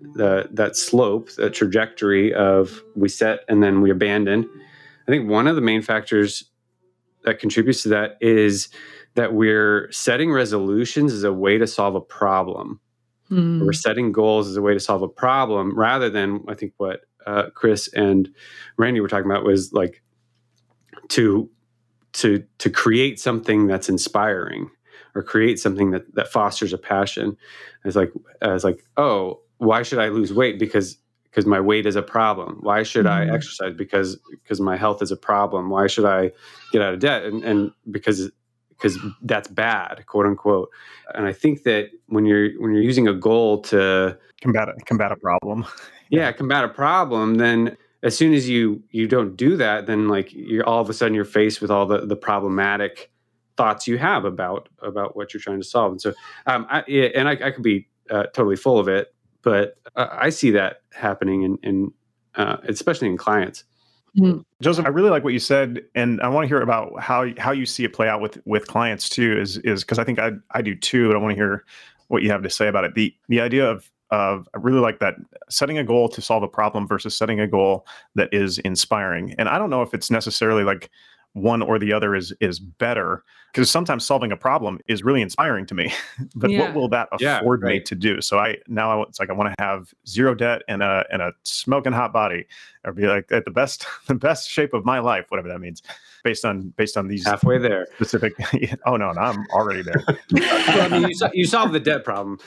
the 0.00 0.48
that 0.52 0.76
slope, 0.76 1.30
that 1.32 1.54
trajectory 1.54 2.32
of 2.32 2.82
we 2.94 3.08
set 3.08 3.40
and 3.48 3.62
then 3.62 3.80
we 3.80 3.90
abandon. 3.90 4.48
I 5.06 5.10
think 5.10 5.28
one 5.28 5.46
of 5.46 5.56
the 5.56 5.62
main 5.62 5.82
factors 5.82 6.44
that 7.24 7.38
contributes 7.38 7.82
to 7.82 7.88
that 7.90 8.16
is 8.20 8.68
that 9.14 9.32
we're 9.32 9.90
setting 9.90 10.30
resolutions 10.30 11.12
as 11.12 11.24
a 11.24 11.32
way 11.32 11.58
to 11.58 11.66
solve 11.66 11.94
a 11.94 12.00
problem. 12.00 12.80
Hmm. 13.28 13.64
We're 13.64 13.72
setting 13.72 14.12
goals 14.12 14.48
as 14.48 14.56
a 14.56 14.62
way 14.62 14.74
to 14.74 14.80
solve 14.80 15.02
a 15.02 15.08
problem 15.08 15.76
rather 15.76 16.08
than 16.08 16.44
I 16.48 16.54
think 16.54 16.74
what 16.76 17.00
uh, 17.26 17.50
Chris 17.54 17.88
and 17.92 18.30
Randy 18.76 19.00
were 19.00 19.08
talking 19.08 19.30
about 19.30 19.44
was 19.44 19.72
like 19.72 20.02
to 21.08 21.50
to 22.14 22.44
to 22.58 22.70
create 22.70 23.20
something 23.20 23.66
that's 23.66 23.88
inspiring 23.88 24.70
or 25.14 25.22
create 25.22 25.58
something 25.58 25.90
that 25.90 26.14
that 26.14 26.28
fosters 26.28 26.72
a 26.72 26.78
passion. 26.78 27.36
It's 27.84 27.96
like 27.96 28.12
it's 28.42 28.64
like 28.64 28.84
oh 28.96 29.40
why 29.58 29.82
should 29.82 29.98
I 29.98 30.08
lose 30.08 30.32
weight 30.32 30.58
because 30.58 30.96
because 31.24 31.44
my 31.46 31.60
weight 31.60 31.84
is 31.86 31.96
a 31.96 32.02
problem. 32.02 32.58
Why 32.62 32.82
should 32.82 33.04
Mhm. 33.06 33.10
I 33.30 33.34
exercise 33.34 33.74
because 33.74 34.16
because 34.30 34.60
my 34.60 34.76
health 34.76 35.02
is 35.02 35.10
a 35.10 35.16
problem. 35.16 35.68
Why 35.70 35.86
should 35.86 36.04
I 36.06 36.32
get 36.72 36.82
out 36.82 36.94
of 36.94 37.00
debt 37.00 37.24
and 37.24 37.44
and 37.44 37.70
because 37.90 38.30
because 38.70 38.96
that's 39.22 39.48
bad 39.48 40.04
quote 40.06 40.26
unquote. 40.26 40.70
And 41.14 41.26
I 41.26 41.32
think 41.32 41.64
that 41.64 41.90
when 42.06 42.24
you're 42.24 42.50
when 42.60 42.72
you're 42.72 42.82
using 42.82 43.08
a 43.08 43.14
goal 43.14 43.60
to 43.62 44.16
Combat 44.40 44.68
a, 44.68 44.74
combat 44.86 45.10
a 45.12 45.16
problem. 45.16 45.66
yeah 46.10 46.30
combat 46.32 46.64
a 46.64 46.68
problem 46.68 47.34
then 47.34 47.76
as 48.04 48.16
soon 48.16 48.32
as 48.32 48.48
you 48.48 48.80
you 48.92 49.06
don't 49.08 49.36
do 49.36 49.56
that 49.56 49.86
then 49.86 50.06
like 50.08 50.32
you're 50.32 50.64
all 50.64 50.80
of 50.80 50.88
a 50.88 50.94
sudden 50.94 51.12
you're 51.12 51.24
faced 51.24 51.60
with 51.60 51.70
all 51.70 51.84
the 51.86 52.06
the 52.06 52.16
problematic 52.16 53.10
thoughts 53.58 53.86
you 53.86 53.98
have 53.98 54.24
about 54.24 54.68
about 54.82 55.16
what 55.16 55.34
you're 55.34 55.40
trying 55.40 55.60
to 55.60 55.66
solve 55.66 55.92
and 55.92 56.00
so 56.00 56.14
um 56.46 56.66
I, 56.70 56.80
and 57.14 57.28
I, 57.28 57.32
I 57.32 57.50
could 57.50 57.62
be 57.62 57.88
uh, 58.08 58.24
totally 58.34 58.56
full 58.56 58.78
of 58.78 58.88
it 58.88 59.14
but 59.42 59.76
uh, 59.96 60.08
i 60.12 60.30
see 60.30 60.50
that 60.52 60.82
happening 60.92 61.42
in 61.42 61.58
in 61.62 61.92
uh, 62.36 62.56
especially 62.66 63.08
in 63.08 63.16
clients 63.16 63.64
Joseph, 64.62 64.86
I 64.86 64.88
really 64.88 65.10
like 65.10 65.22
what 65.22 65.32
you 65.32 65.38
said, 65.38 65.82
and 65.94 66.20
I 66.22 66.28
want 66.28 66.44
to 66.44 66.48
hear 66.48 66.60
about 66.60 66.98
how 67.00 67.26
how 67.38 67.52
you 67.52 67.66
see 67.66 67.84
it 67.84 67.92
play 67.92 68.08
out 68.08 68.20
with 68.20 68.40
with 68.46 68.66
clients 68.66 69.08
too. 69.08 69.38
Is 69.38 69.58
is 69.58 69.84
because 69.84 69.98
I 69.98 70.04
think 70.04 70.18
I 70.18 70.32
I 70.52 70.62
do 70.62 70.74
too, 70.74 71.06
and 71.08 71.14
I 71.14 71.18
want 71.18 71.32
to 71.32 71.36
hear 71.36 71.64
what 72.08 72.22
you 72.22 72.30
have 72.30 72.42
to 72.42 72.50
say 72.50 72.68
about 72.68 72.84
it. 72.84 72.94
The 72.94 73.14
the 73.28 73.40
idea 73.40 73.70
of 73.70 73.90
of 74.10 74.48
I 74.54 74.58
really 74.58 74.80
like 74.80 74.98
that 75.00 75.16
setting 75.50 75.78
a 75.78 75.84
goal 75.84 76.08
to 76.08 76.20
solve 76.20 76.42
a 76.42 76.48
problem 76.48 76.88
versus 76.88 77.16
setting 77.16 77.40
a 77.40 77.46
goal 77.46 77.86
that 78.14 78.28
is 78.32 78.58
inspiring. 78.58 79.34
And 79.38 79.48
I 79.48 79.58
don't 79.58 79.70
know 79.70 79.82
if 79.82 79.92
it's 79.92 80.10
necessarily 80.10 80.64
like 80.64 80.90
one 81.34 81.62
or 81.62 81.78
the 81.78 81.92
other 81.92 82.14
is 82.14 82.32
is 82.40 82.58
better 82.58 83.22
because 83.52 83.70
sometimes 83.70 84.04
solving 84.04 84.32
a 84.32 84.36
problem 84.36 84.78
is 84.88 85.02
really 85.02 85.22
inspiring 85.22 85.64
to 85.66 85.74
me 85.74 85.92
but 86.34 86.50
Yeah. 86.50 86.60
what 86.60 86.74
will 86.74 86.88
that 86.88 87.08
Yeah, 87.20 87.38
afford 87.38 87.62
me 87.62 87.80
to 87.80 87.94
do? 87.94 88.20
So 88.20 88.38
i 88.38 88.56
now 88.66 89.02
it's 89.02 89.20
like 89.20 89.30
i 89.30 89.32
want 89.32 89.54
to 89.56 89.62
have 89.62 89.92
zero 90.06 90.34
debt 90.34 90.62
and 90.68 90.82
a 90.82 91.04
and 91.12 91.22
a 91.22 91.32
smoking 91.44 91.92
hot 91.92 92.12
body 92.12 92.46
or 92.84 92.92
be 92.92 93.06
like 93.06 93.30
at 93.30 93.44
the 93.44 93.50
best 93.50 93.86
the 94.06 94.14
best 94.14 94.50
shape 94.50 94.74
of 94.74 94.84
my 94.84 94.98
life 94.98 95.26
whatever 95.28 95.48
that 95.48 95.60
means 95.60 95.82
based 96.28 96.44
on 96.44 96.68
based 96.76 96.96
on 96.98 97.08
these 97.08 97.24
halfway 97.26 97.56
there. 97.56 97.86
specific 97.94 98.34
oh 98.86 98.96
no, 98.96 99.12
no 99.12 99.20
i'm 99.20 99.46
already 99.54 99.80
there. 99.82 100.02
Well, 100.32 100.82
I 100.82 100.88
mean, 100.88 101.08
you, 101.08 101.14
so- 101.14 101.30
you 101.32 101.46
solve 101.46 101.72
the 101.72 101.80
debt 101.80 102.04
problem. 102.04 102.38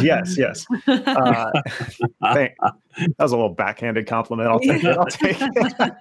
yes 0.00 0.36
yes. 0.36 0.66
Uh, 0.86 1.50
thank, 2.34 2.52
that 2.60 2.74
was 3.18 3.32
a 3.32 3.36
little 3.36 3.54
backhanded 3.54 4.06
compliment 4.06 4.48
i'll 4.50 4.60
take 4.60 4.84
it 4.84 4.96
i'll 4.98 5.06
take 5.06 5.36
it. 5.40 5.92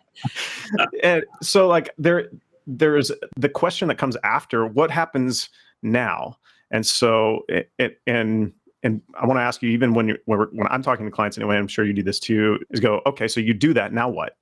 And 1.03 1.23
so 1.41 1.67
like 1.67 1.89
there 1.97 2.29
there's 2.67 3.11
the 3.37 3.49
question 3.49 3.87
that 3.87 3.97
comes 3.97 4.17
after 4.23 4.65
what 4.67 4.91
happens 4.91 5.49
now? 5.81 6.37
And 6.69 6.85
so 6.85 7.43
it, 7.49 7.71
it 7.79 7.99
and 8.07 8.53
and 8.83 9.01
i 9.19 9.25
want 9.25 9.37
to 9.37 9.41
ask 9.41 9.61
you 9.61 9.69
even 9.69 9.93
when 9.93 10.07
you 10.09 10.17
when, 10.25 10.39
we're- 10.39 10.51
when 10.53 10.67
i'm 10.69 10.81
talking 10.81 11.05
to 11.05 11.11
clients 11.11 11.37
anyway 11.37 11.55
i'm 11.57 11.67
sure 11.67 11.85
you 11.85 11.93
do 11.93 12.03
this 12.03 12.19
too 12.19 12.57
is 12.71 12.79
go 12.79 13.01
okay 13.05 13.27
so 13.27 13.39
you 13.39 13.53
do 13.53 13.73
that 13.73 13.93
now 13.93 14.09
what? 14.09 14.37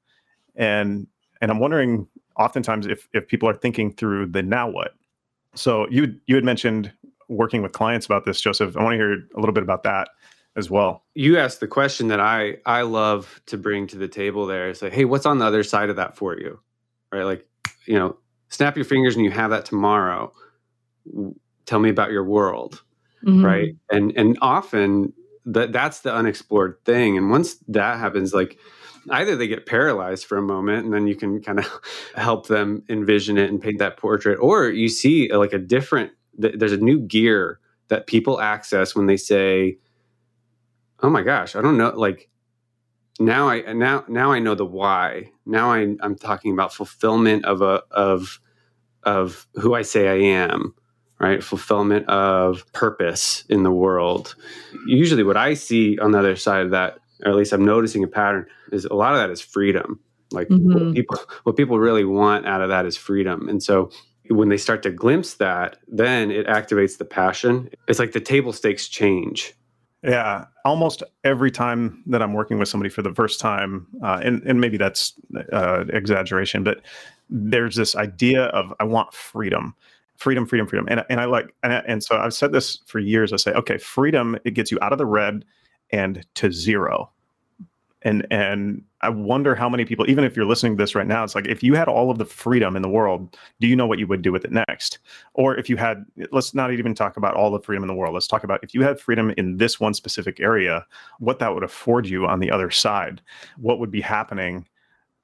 And 0.55 1.07
and 1.41 1.51
i'm 1.51 1.59
wondering 1.59 2.07
oftentimes 2.39 2.87
if 2.87 3.07
if 3.13 3.27
people 3.27 3.47
are 3.47 3.53
thinking 3.53 3.91
through 3.93 4.25
the 4.25 4.41
now 4.41 4.67
what 4.67 4.95
so 5.55 5.87
you 5.89 6.15
you 6.25 6.35
had 6.35 6.43
mentioned 6.43 6.91
working 7.27 7.61
with 7.61 7.73
clients 7.73 8.05
about 8.07 8.25
this 8.25 8.41
joseph 8.41 8.75
i 8.77 8.81
want 8.83 8.93
to 8.93 8.97
hear 8.97 9.13
a 9.35 9.39
little 9.39 9.53
bit 9.53 9.61
about 9.63 9.83
that 9.83 10.09
as 10.55 10.69
well 10.69 11.03
You 11.13 11.37
asked 11.37 11.59
the 11.59 11.67
question 11.67 12.07
that 12.07 12.19
I 12.19 12.57
I 12.65 12.81
love 12.81 13.39
to 13.45 13.57
bring 13.57 13.85
to 13.87 13.97
the 13.97 14.07
table. 14.07 14.47
there 14.47 14.67
is 14.69 14.81
like, 14.81 14.91
hey, 14.93 15.05
what's 15.05 15.25
on 15.27 15.37
the 15.37 15.45
other 15.45 15.63
side 15.63 15.89
of 15.91 15.95
that 15.97 16.17
for 16.17 16.37
you? 16.39 16.59
Right, 17.13 17.23
like 17.23 17.45
you 17.85 17.97
know, 17.99 18.17
snap 18.49 18.75
your 18.75 18.83
fingers 18.85 19.15
and 19.15 19.23
you 19.23 19.31
have 19.31 19.51
that 19.51 19.65
tomorrow. 19.65 20.33
Tell 21.65 21.79
me 21.79 21.89
about 21.89 22.11
your 22.11 22.23
world. 22.23 22.81
Mhm. 23.25 23.43
right 23.43 23.75
and 23.91 24.13
and 24.15 24.37
often 24.41 25.11
that 25.45 25.73
that's 25.73 25.99
the 26.01 26.13
unexplored 26.13 26.77
thing 26.85 27.17
and 27.17 27.29
once 27.29 27.55
that 27.67 27.99
happens 27.99 28.33
like 28.33 28.57
either 29.09 29.35
they 29.35 29.47
get 29.47 29.65
paralyzed 29.65 30.25
for 30.25 30.37
a 30.37 30.41
moment 30.41 30.85
and 30.85 30.93
then 30.93 31.07
you 31.07 31.15
can 31.15 31.41
kind 31.41 31.59
of 31.59 31.81
help 32.15 32.47
them 32.47 32.83
envision 32.89 33.37
it 33.37 33.49
and 33.49 33.61
paint 33.61 33.79
that 33.79 33.97
portrait 33.97 34.37
or 34.39 34.69
you 34.69 34.89
see 34.89 35.29
uh, 35.31 35.37
like 35.37 35.53
a 35.53 35.59
different 35.59 36.11
there's 36.37 36.71
a 36.71 36.77
new 36.77 36.99
gear 36.99 37.59
that 37.89 38.07
people 38.07 38.39
access 38.39 38.95
when 38.95 39.07
they 39.07 39.17
say 39.17 39.77
oh 41.01 41.09
my 41.09 41.21
gosh 41.21 41.55
i 41.55 41.61
don't 41.61 41.77
know 41.77 41.91
like 41.95 42.29
now 43.19 43.49
i 43.49 43.61
now 43.73 44.03
now 44.07 44.31
i 44.31 44.39
know 44.39 44.55
the 44.55 44.65
why 44.65 45.29
now 45.45 45.71
I, 45.71 45.95
i'm 46.01 46.15
talking 46.15 46.53
about 46.53 46.73
fulfillment 46.73 47.45
of 47.45 47.61
a 47.61 47.83
of 47.91 48.39
of 49.03 49.47
who 49.55 49.73
i 49.73 49.81
say 49.81 50.07
i 50.07 50.35
am 50.35 50.73
right? 51.19 51.43
Fulfillment 51.43 52.07
of 52.07 52.71
purpose 52.73 53.43
in 53.49 53.63
the 53.63 53.71
world. 53.71 54.35
Usually, 54.87 55.23
what 55.23 55.37
I 55.37 55.53
see 55.53 55.99
on 55.99 56.11
the 56.11 56.19
other 56.19 56.35
side 56.35 56.65
of 56.65 56.71
that, 56.71 56.99
or 57.25 57.31
at 57.31 57.35
least 57.37 57.53
I'm 57.53 57.65
noticing 57.65 58.03
a 58.03 58.07
pattern, 58.07 58.45
is 58.71 58.85
a 58.85 58.93
lot 58.93 59.13
of 59.13 59.19
that 59.19 59.29
is 59.29 59.41
freedom. 59.41 59.99
Like 60.31 60.47
what 60.49 60.59
Mhm. 60.83 60.93
people, 60.93 61.17
what 61.43 61.55
people 61.57 61.79
really 61.79 62.05
want 62.05 62.45
out 62.45 62.61
of 62.61 62.69
that 62.69 62.85
is 62.85 62.95
freedom. 62.97 63.49
And 63.49 63.61
so, 63.63 63.89
when 64.29 64.49
they 64.49 64.57
start 64.57 64.83
to 64.83 64.91
glimpse 64.91 65.33
that, 65.35 65.77
then 65.87 66.29
it 66.29 66.45
activates 66.45 66.99
the 66.99 67.05
passion. 67.05 67.67
It's 67.87 67.97
like 67.97 68.11
the 68.11 68.19
table 68.19 68.53
stakes 68.53 68.87
change. 68.87 69.53
Yeah, 70.03 70.45
almost 70.65 71.01
every 71.23 71.49
time 71.51 72.03
that 72.05 72.21
I'm 72.21 72.33
working 72.33 72.59
with 72.59 72.69
somebody 72.69 72.89
for 72.89 73.01
the 73.01 73.13
first 73.13 73.39
time, 73.39 73.87
uh, 74.03 74.21
and 74.23 74.43
and 74.43 74.61
maybe 74.61 74.77
that's 74.77 75.13
uh, 75.51 75.85
exaggeration, 75.89 76.63
but 76.63 76.81
there's 77.29 77.75
this 77.75 77.95
idea 77.95 78.43
of 78.45 78.71
I 78.79 78.83
want 78.83 79.13
freedom, 79.13 79.73
freedom, 80.17 80.45
freedom, 80.45 80.67
freedom, 80.67 80.87
and 80.89 81.03
and 81.09 81.19
I 81.19 81.25
like 81.25 81.53
and, 81.63 81.73
I- 81.73 81.83
and 81.87 82.03
so 82.03 82.15
I've 82.17 82.33
said 82.35 82.51
this 82.51 82.77
for 82.85 82.99
years. 82.99 83.33
I 83.33 83.37
say, 83.37 83.51
okay, 83.53 83.77
freedom 83.79 84.37
it 84.45 84.51
gets 84.51 84.71
you 84.71 84.77
out 84.81 84.91
of 84.93 84.99
the 84.99 85.05
red 85.07 85.43
and 85.91 86.25
to 86.35 86.51
zero, 86.51 87.11
and 88.01 88.25
and 88.31 88.83
I 89.01 89.09
wonder 89.09 89.55
how 89.55 89.69
many 89.69 89.85
people, 89.85 90.09
even 90.09 90.23
if 90.23 90.35
you're 90.35 90.45
listening 90.45 90.75
to 90.75 90.83
this 90.83 90.95
right 90.95 91.07
now, 91.07 91.23
it's 91.23 91.35
like 91.35 91.47
if 91.47 91.63
you 91.63 91.73
had 91.73 91.87
all 91.87 92.11
of 92.11 92.17
the 92.17 92.25
freedom 92.25 92.75
in 92.75 92.81
the 92.81 92.89
world, 92.89 93.37
do 93.59 93.67
you 93.67 93.75
know 93.75 93.87
what 93.87 93.99
you 93.99 94.07
would 94.07 94.21
do 94.21 94.31
with 94.31 94.43
it 94.43 94.51
next? 94.51 94.99
Or 95.33 95.55
if 95.55 95.69
you 95.69 95.77
had, 95.77 96.05
let's 96.31 96.53
not 96.53 96.73
even 96.73 96.93
talk 96.93 97.15
about 97.15 97.35
all 97.35 97.49
the 97.49 97.61
freedom 97.61 97.83
in 97.83 97.87
the 97.87 97.93
world. 97.93 98.13
Let's 98.13 98.27
talk 98.27 98.43
about 98.43 98.63
if 98.63 98.73
you 98.73 98.81
had 98.81 98.99
freedom 98.99 99.33
in 99.37 99.57
this 99.57 99.79
one 99.79 99.93
specific 99.93 100.39
area, 100.39 100.85
what 101.19 101.39
that 101.39 101.53
would 101.53 101.63
afford 101.63 102.07
you 102.07 102.25
on 102.25 102.39
the 102.39 102.51
other 102.51 102.69
side. 102.69 103.21
What 103.57 103.79
would 103.79 103.91
be 103.91 104.01
happening? 104.01 104.67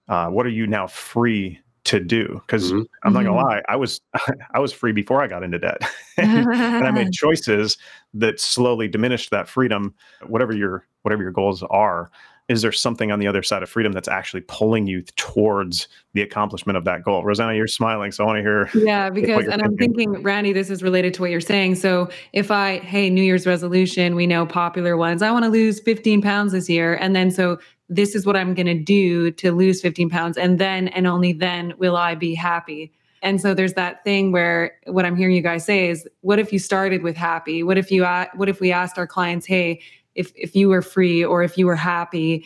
Uh, 0.08 0.28
what 0.28 0.46
are 0.46 0.50
you 0.50 0.68
now 0.68 0.88
free 0.88 1.60
to 1.86 2.00
do? 2.00 2.42
Because 2.46 2.72
Mhm. 2.72 2.86
I'm 3.04 3.14
not 3.14 3.24
gonna 3.24 3.38
Mhm. 3.42 3.44
lie, 3.44 3.62
I 3.70 3.76
was 3.76 4.02
I 4.54 4.60
was 4.60 4.74
free 4.74 4.92
before 4.92 5.22
I 5.24 5.28
got 5.28 5.44
into 5.44 5.60
debt, 5.60 5.82
and, 6.18 6.48
and 6.50 6.88
I 6.88 6.92
made 6.92 7.12
choices 7.14 7.78
that 8.14 8.40
slowly 8.40 8.88
diminished 8.88 9.32
that 9.32 9.48
freedom. 9.48 9.94
Whatever 10.28 10.54
your 10.54 10.86
whatever 11.04 11.22
your 11.24 11.32
goals 11.32 11.64
are, 11.70 12.10
is 12.48 12.62
there 12.64 12.72
something 12.72 13.12
on 13.12 13.20
the 13.20 13.28
other 13.28 13.44
side 13.44 13.62
of 13.64 13.70
freedom 13.70 13.92
that's 13.92 14.08
actually 14.08 14.42
pulling 14.42 14.88
you 14.88 15.04
towards 15.18 15.88
the 16.14 16.22
accomplishment 16.22 16.78
of 16.78 16.84
that 16.86 17.04
goal? 17.04 17.24
Rosanna, 17.24 17.54
you're 17.56 17.68
smiling, 17.68 18.12
so 18.12 18.24
I 18.24 18.28
want 18.28 18.38
to 18.38 18.42
hear. 18.42 18.70
Yeah, 18.74 19.10
because, 19.12 19.44
you're 19.44 19.52
and 19.52 19.62
I'm 19.62 19.78
thinking. 19.78 19.96
thinking, 20.10 20.24
Randy, 20.24 20.54
this 20.54 20.70
is 20.72 20.82
related 20.84 21.14
to 21.16 21.22
what 21.22 21.30
you're 21.32 21.42
saying. 21.42 21.76
So 21.76 22.10
if 22.34 22.50
I, 22.52 22.80
hey, 22.80 23.10
New 23.10 23.24
Year's 23.24 23.46
resolution, 23.48 24.16
we 24.16 24.26
know 24.28 24.46
popular 24.46 24.98
ones, 24.98 25.22
I 25.22 25.32
want 25.32 25.44
to 25.46 25.50
lose 25.50 25.80
15 25.80 26.22
pounds 26.22 26.52
this 26.54 26.70
year. 26.70 26.96
And 26.96 27.16
then 27.16 27.30
so 27.32 27.60
this 27.90 28.16
is 28.16 28.26
what 28.26 28.36
I'm 28.36 28.54
going 28.54 28.66
to 28.68 28.74
do 28.80 29.32
to 29.32 29.52
lose 29.52 29.82
15 29.82 30.10
pounds. 30.10 30.38
And 30.38 30.60
then, 30.60 30.88
and 30.90 31.06
only 31.06 31.34
then 31.34 31.74
will 31.78 31.96
I 31.96 32.16
be 32.16 32.34
happy. 32.34 32.92
And 33.22 33.42
so 33.42 33.54
there's 33.54 33.74
that 33.74 34.04
thing 34.04 34.32
where 34.32 34.78
what 34.88 35.06
I'm 35.06 35.16
hearing 35.16 35.36
you 35.36 35.42
guys 35.42 35.66
say 35.66 35.90
is, 35.90 36.08
what 36.22 36.40
if 36.40 36.54
you 36.54 36.60
started 36.60 37.04
with 37.04 37.16
happy? 37.16 37.64
What 37.64 37.78
if 37.78 37.92
you, 37.92 38.04
what 38.36 38.50
if 38.50 38.60
we 38.60 38.72
asked 38.72 38.98
our 38.98 39.08
clients, 39.08 39.46
hey, 39.46 39.82
if, 40.16 40.32
if 40.36 40.56
you 40.56 40.70
were 40.70 40.82
free 40.82 41.24
or 41.24 41.44
if 41.44 41.58
you 41.58 41.66
were 41.66 41.76
happy, 41.76 42.46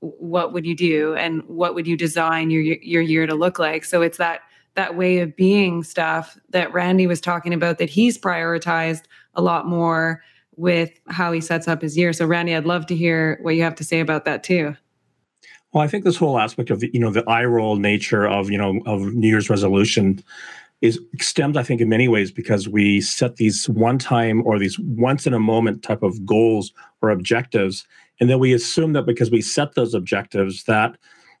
what 0.00 0.52
would 0.52 0.66
you 0.66 0.76
do 0.76 1.14
and 1.14 1.42
what 1.46 1.74
would 1.74 1.86
you 1.86 1.96
design 1.96 2.50
your 2.50 2.62
your 2.62 3.02
year 3.02 3.26
to 3.26 3.34
look 3.34 3.58
like 3.58 3.84
so 3.84 4.02
it's 4.02 4.18
that 4.18 4.40
that 4.74 4.96
way 4.96 5.20
of 5.20 5.36
being 5.36 5.82
stuff 5.82 6.36
that 6.50 6.72
Randy 6.72 7.06
was 7.06 7.20
talking 7.20 7.54
about 7.54 7.78
that 7.78 7.88
he's 7.88 8.18
prioritized 8.18 9.04
a 9.34 9.42
lot 9.42 9.66
more 9.66 10.22
with 10.56 10.90
how 11.08 11.32
he 11.32 11.40
sets 11.40 11.68
up 11.68 11.82
his 11.82 11.96
year 11.96 12.12
so 12.12 12.26
Randy 12.26 12.54
I'd 12.54 12.66
love 12.66 12.86
to 12.86 12.96
hear 12.96 13.38
what 13.42 13.54
you 13.54 13.62
have 13.62 13.74
to 13.76 13.84
say 13.84 14.00
about 14.00 14.24
that 14.24 14.42
too 14.42 14.76
Well, 15.72 15.82
I 15.82 15.88
think 15.88 16.04
this 16.04 16.16
whole 16.16 16.38
aspect 16.38 16.70
of 16.70 16.82
you 16.82 17.00
know, 17.00 17.10
the 17.10 17.28
eye 17.28 17.44
roll 17.44 17.76
nature 17.76 18.26
of, 18.26 18.48
you 18.48 18.58
know, 18.58 18.80
of 18.86 19.12
New 19.12 19.28
Year's 19.28 19.50
resolution 19.50 20.22
is 20.84 21.00
stems, 21.18 21.56
I 21.56 21.62
think, 21.62 21.80
in 21.80 21.88
many 21.88 22.08
ways 22.08 22.30
because 22.30 22.68
we 22.68 23.00
set 23.00 23.36
these 23.36 23.68
one 23.68 23.98
time 23.98 24.46
or 24.46 24.58
these 24.58 24.78
once 24.78 25.26
in 25.26 25.32
a 25.32 25.38
moment 25.40 25.82
type 25.82 26.02
of 26.02 26.26
goals 26.26 26.72
or 27.00 27.10
objectives. 27.10 27.86
And 28.20 28.28
then 28.28 28.38
we 28.38 28.52
assume 28.52 28.92
that 28.92 29.06
because 29.06 29.30
we 29.30 29.40
set 29.40 29.74
those 29.74 29.94
objectives 29.94 30.64
that 30.64 30.96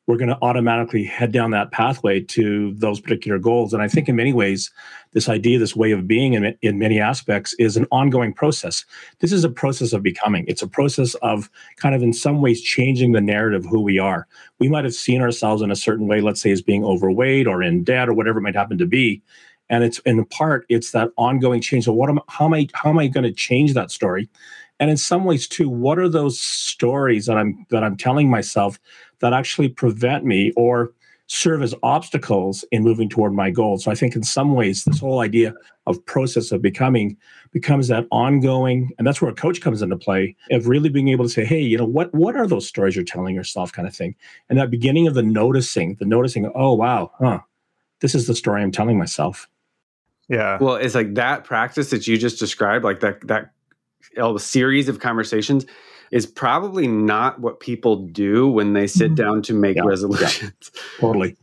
we're 0.06 0.18
going 0.18 0.28
to 0.28 0.38
automatically 0.42 1.02
head 1.02 1.32
down 1.32 1.50
that 1.52 1.70
pathway 1.70 2.20
to 2.20 2.74
those 2.74 3.00
particular 3.00 3.38
goals. 3.38 3.72
And 3.72 3.82
I 3.82 3.88
think 3.88 4.08
in 4.08 4.16
many 4.16 4.32
ways, 4.32 4.70
this 5.12 5.28
idea, 5.28 5.58
this 5.58 5.74
way 5.74 5.92
of 5.92 6.06
being 6.06 6.34
in, 6.34 6.56
in 6.60 6.78
many 6.78 7.00
aspects 7.00 7.54
is 7.54 7.76
an 7.76 7.86
ongoing 7.90 8.34
process. 8.34 8.84
This 9.20 9.32
is 9.32 9.44
a 9.44 9.48
process 9.48 9.92
of 9.92 10.02
becoming. 10.02 10.44
It's 10.46 10.62
a 10.62 10.68
process 10.68 11.14
of 11.16 11.50
kind 11.76 11.94
of 11.94 12.02
in 12.02 12.12
some 12.12 12.42
ways 12.42 12.60
changing 12.60 13.12
the 13.12 13.20
narrative 13.20 13.64
of 13.64 13.70
who 13.70 13.80
we 13.80 13.98
are. 13.98 14.26
We 14.58 14.68
might 14.68 14.84
have 14.84 14.94
seen 14.94 15.22
ourselves 15.22 15.62
in 15.62 15.70
a 15.70 15.76
certain 15.76 16.06
way, 16.06 16.20
let's 16.20 16.40
say 16.40 16.50
as 16.50 16.60
being 16.60 16.84
overweight 16.84 17.46
or 17.46 17.62
in 17.62 17.82
debt 17.82 18.08
or 18.08 18.14
whatever 18.14 18.40
it 18.40 18.42
might 18.42 18.56
happen 18.56 18.78
to 18.78 18.86
be. 18.86 19.22
And 19.70 19.82
it's 19.82 19.98
in 20.00 20.24
part, 20.26 20.66
it's 20.68 20.90
that 20.90 21.10
ongoing 21.16 21.62
change. 21.62 21.86
So 21.86 21.92
what 21.94 22.10
am 22.10 22.20
how 22.28 22.44
am 22.44 22.52
I 22.52 22.68
how 22.74 22.90
am 22.90 22.98
I 22.98 23.08
going 23.08 23.24
to 23.24 23.32
change 23.32 23.72
that 23.72 23.90
story? 23.90 24.28
And 24.78 24.90
in 24.90 24.96
some 24.96 25.24
ways 25.24 25.48
too, 25.48 25.68
what 25.68 25.98
are 25.98 26.08
those 26.08 26.40
stories 26.40 27.26
that 27.26 27.38
I'm 27.38 27.64
that 27.70 27.82
I'm 27.82 27.96
telling 27.96 28.28
myself 28.28 28.78
that 29.24 29.32
actually 29.32 29.70
prevent 29.70 30.26
me 30.26 30.52
or 30.54 30.92
serve 31.28 31.62
as 31.62 31.74
obstacles 31.82 32.62
in 32.72 32.82
moving 32.82 33.08
toward 33.08 33.32
my 33.32 33.48
goal. 33.48 33.78
So 33.78 33.90
I 33.90 33.94
think 33.94 34.14
in 34.14 34.22
some 34.22 34.52
ways, 34.52 34.84
this 34.84 34.98
whole 35.00 35.20
idea 35.20 35.54
of 35.86 36.04
process 36.04 36.52
of 36.52 36.60
becoming 36.60 37.16
becomes 37.50 37.88
that 37.88 38.06
ongoing, 38.10 38.90
and 38.98 39.06
that's 39.06 39.22
where 39.22 39.30
a 39.30 39.34
coach 39.34 39.62
comes 39.62 39.80
into 39.80 39.96
play 39.96 40.36
of 40.50 40.68
really 40.68 40.90
being 40.90 41.08
able 41.08 41.24
to 41.24 41.30
say, 41.30 41.42
hey, 41.42 41.58
you 41.58 41.78
know, 41.78 41.86
what 41.86 42.14
what 42.14 42.36
are 42.36 42.46
those 42.46 42.68
stories 42.68 42.94
you're 42.94 43.04
telling 43.06 43.34
yourself, 43.34 43.72
kind 43.72 43.88
of 43.88 43.96
thing. 43.96 44.14
And 44.50 44.58
that 44.58 44.70
beginning 44.70 45.06
of 45.06 45.14
the 45.14 45.22
noticing, 45.22 45.94
the 45.94 46.04
noticing, 46.04 46.52
oh 46.54 46.74
wow, 46.74 47.10
huh, 47.18 47.38
this 48.00 48.14
is 48.14 48.26
the 48.26 48.34
story 48.34 48.62
I'm 48.62 48.70
telling 48.70 48.98
myself. 48.98 49.48
Yeah. 50.28 50.58
Well, 50.60 50.74
it's 50.74 50.94
like 50.94 51.14
that 51.14 51.44
practice 51.44 51.88
that 51.88 52.06
you 52.06 52.18
just 52.18 52.38
described, 52.38 52.84
like 52.84 53.00
that 53.00 53.26
that 53.28 53.52
a 54.18 54.38
series 54.38 54.90
of 54.90 55.00
conversations 55.00 55.64
is 56.14 56.26
probably 56.26 56.86
not 56.86 57.40
what 57.40 57.58
people 57.58 57.96
do 58.06 58.48
when 58.48 58.72
they 58.72 58.86
sit 58.86 59.10
Mhm. 59.10 59.16
down 59.16 59.42
to 59.42 59.52
make 59.52 59.74
Yeah, 59.76 59.82
yeah. 59.82 59.88
resolutions. 59.90 60.70
Totally. 61.00 61.36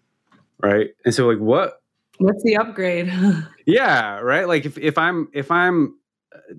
Right. 0.63 0.91
And 1.03 1.13
so 1.13 1.27
like 1.27 1.39
what 1.39 1.81
what's 2.19 2.41
the 2.43 2.55
upgrade 2.55 3.11
yeah, 3.65 4.19
right? 4.19 4.47
Like 4.47 4.65
if 4.65 4.77
if 4.77 4.97
I'm 4.97 5.27
if 5.33 5.51
I'm 5.51 5.95
uh, 6.33 6.53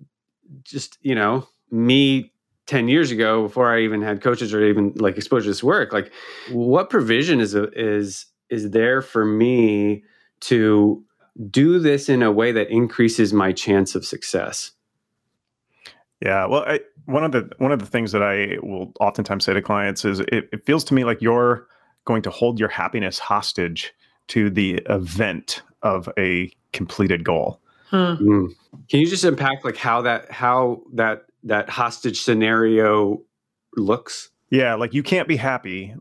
just, 0.62 0.98
you 1.00 1.14
know, 1.14 1.48
me 1.70 2.32
10 2.66 2.88
years 2.88 3.10
ago 3.10 3.44
before 3.44 3.74
I 3.74 3.80
even 3.80 4.02
had 4.02 4.20
coaches 4.20 4.52
or 4.52 4.62
even 4.62 4.92
like 4.96 5.16
exposure 5.16 5.44
to 5.44 5.50
this 5.50 5.62
work, 5.64 5.92
like 5.94 6.12
what 6.50 6.90
provision 6.90 7.40
is 7.40 7.54
a, 7.54 7.70
is 7.72 8.26
is 8.50 8.70
there 8.72 9.00
for 9.00 9.24
me 9.24 10.04
to 10.40 11.02
do 11.50 11.78
this 11.78 12.10
in 12.10 12.22
a 12.22 12.30
way 12.30 12.52
that 12.52 12.68
increases 12.70 13.32
my 13.32 13.52
chance 13.52 13.94
of 13.94 14.04
success? 14.04 14.72
Yeah, 16.20 16.46
well, 16.46 16.62
I, 16.66 16.80
one 17.06 17.24
of 17.24 17.32
the 17.32 17.50
one 17.58 17.72
of 17.72 17.78
the 17.78 17.86
things 17.86 18.12
that 18.12 18.22
I 18.22 18.58
will 18.62 18.92
oftentimes 19.00 19.44
say 19.44 19.52
to 19.54 19.62
clients 19.62 20.04
is 20.04 20.20
it, 20.20 20.48
it 20.52 20.64
feels 20.64 20.84
to 20.84 20.94
me 20.94 21.04
like 21.04 21.20
you're 21.20 21.66
going 22.04 22.22
to 22.22 22.30
hold 22.30 22.58
your 22.58 22.68
happiness 22.68 23.18
hostage 23.18 23.92
to 24.28 24.50
the 24.50 24.80
event 24.88 25.62
of 25.82 26.08
a 26.18 26.50
completed 26.72 27.24
goal. 27.24 27.60
Huh. 27.86 28.16
Mm. 28.20 28.54
Can 28.88 29.00
you 29.00 29.06
just 29.06 29.24
unpack 29.24 29.64
like 29.64 29.76
how 29.76 30.02
that 30.02 30.30
how 30.30 30.82
that 30.94 31.26
that 31.44 31.68
hostage 31.68 32.20
scenario 32.20 33.20
looks? 33.76 34.30
Yeah, 34.50 34.74
like 34.74 34.94
you 34.94 35.02
can't 35.02 35.28
be 35.28 35.36
happy 35.36 35.94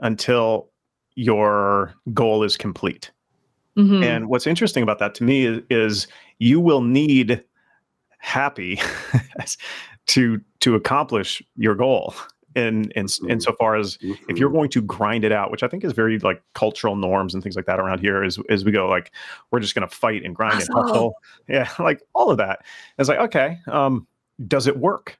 until 0.00 0.70
your 1.14 1.94
goal 2.12 2.42
is 2.42 2.56
complete. 2.56 3.10
Mm-hmm. 3.76 4.02
And 4.02 4.28
what's 4.28 4.46
interesting 4.46 4.82
about 4.82 4.98
that 5.00 5.14
to 5.16 5.24
me 5.24 5.44
is, 5.44 5.62
is 5.70 6.06
you 6.38 6.60
will 6.60 6.80
need 6.80 7.44
happy 8.18 8.80
to 10.06 10.40
to 10.60 10.74
accomplish 10.74 11.42
your 11.56 11.74
goal 11.74 12.14
in 12.54 12.90
in 12.92 13.06
mm-hmm. 13.06 13.30
insofar 13.30 13.76
as 13.76 13.98
mm-hmm. 13.98 14.14
if 14.28 14.38
you're 14.38 14.50
going 14.50 14.70
to 14.70 14.80
grind 14.82 15.24
it 15.24 15.32
out, 15.32 15.50
which 15.50 15.62
I 15.62 15.68
think 15.68 15.84
is 15.84 15.92
very 15.92 16.18
like 16.18 16.42
cultural 16.54 16.96
norms 16.96 17.34
and 17.34 17.42
things 17.42 17.54
like 17.54 17.66
that 17.66 17.78
around 17.78 18.00
here, 18.00 18.24
is 18.24 18.38
as 18.48 18.64
we 18.64 18.72
go 18.72 18.88
like 18.88 19.12
we're 19.50 19.60
just 19.60 19.74
going 19.74 19.88
to 19.88 19.94
fight 19.94 20.24
and 20.24 20.34
grind 20.34 20.60
and 20.60 20.68
hustle, 20.72 21.14
yeah, 21.48 21.68
like 21.78 22.02
all 22.14 22.30
of 22.30 22.38
that. 22.38 22.64
It's 22.98 23.08
like 23.08 23.18
okay, 23.18 23.58
um, 23.68 24.06
does 24.48 24.66
it 24.66 24.78
work? 24.78 25.18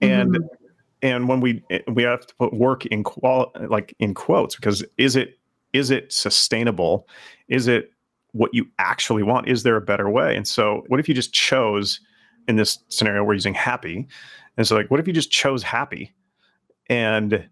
And 0.00 0.34
mm-hmm. 0.34 0.66
and 1.02 1.28
when 1.28 1.40
we 1.40 1.64
we 1.88 2.02
have 2.02 2.26
to 2.26 2.34
put 2.34 2.52
work 2.52 2.86
in 2.86 3.02
qual 3.02 3.52
like 3.68 3.94
in 3.98 4.14
quotes 4.14 4.54
because 4.54 4.84
is 4.98 5.16
it 5.16 5.38
is 5.72 5.90
it 5.90 6.12
sustainable? 6.12 7.08
Is 7.48 7.66
it 7.66 7.92
what 8.32 8.52
you 8.52 8.66
actually 8.78 9.22
want? 9.22 9.48
Is 9.48 9.62
there 9.62 9.76
a 9.76 9.80
better 9.80 10.10
way? 10.10 10.36
And 10.36 10.46
so, 10.46 10.84
what 10.88 11.00
if 11.00 11.08
you 11.08 11.14
just 11.14 11.32
chose 11.32 12.00
in 12.48 12.56
this 12.56 12.78
scenario? 12.88 13.24
We're 13.24 13.34
using 13.34 13.54
happy, 13.54 14.06
and 14.56 14.66
so 14.66 14.76
like, 14.76 14.90
what 14.90 15.00
if 15.00 15.06
you 15.06 15.12
just 15.12 15.30
chose 15.30 15.62
happy? 15.62 16.14
and 16.88 17.48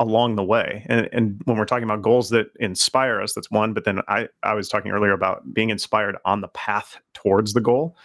along 0.00 0.34
the 0.34 0.42
way 0.42 0.84
and, 0.88 1.08
and 1.12 1.40
when 1.44 1.56
we're 1.56 1.64
talking 1.64 1.84
about 1.84 2.02
goals 2.02 2.30
that 2.30 2.46
inspire 2.58 3.20
us 3.20 3.34
that's 3.34 3.50
one 3.50 3.72
but 3.72 3.84
then 3.84 4.00
i 4.08 4.26
i 4.42 4.54
was 4.54 4.68
talking 4.68 4.90
earlier 4.90 5.12
about 5.12 5.54
being 5.54 5.70
inspired 5.70 6.16
on 6.24 6.40
the 6.40 6.48
path 6.48 6.96
towards 7.14 7.52
the 7.52 7.60
goal 7.60 7.96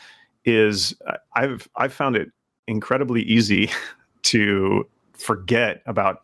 is 0.45 0.95
i've 1.35 1.67
i've 1.77 1.93
found 1.93 2.15
it 2.15 2.29
incredibly 2.67 3.23
easy 3.23 3.69
to 4.21 4.87
forget 5.13 5.81
about 5.85 6.23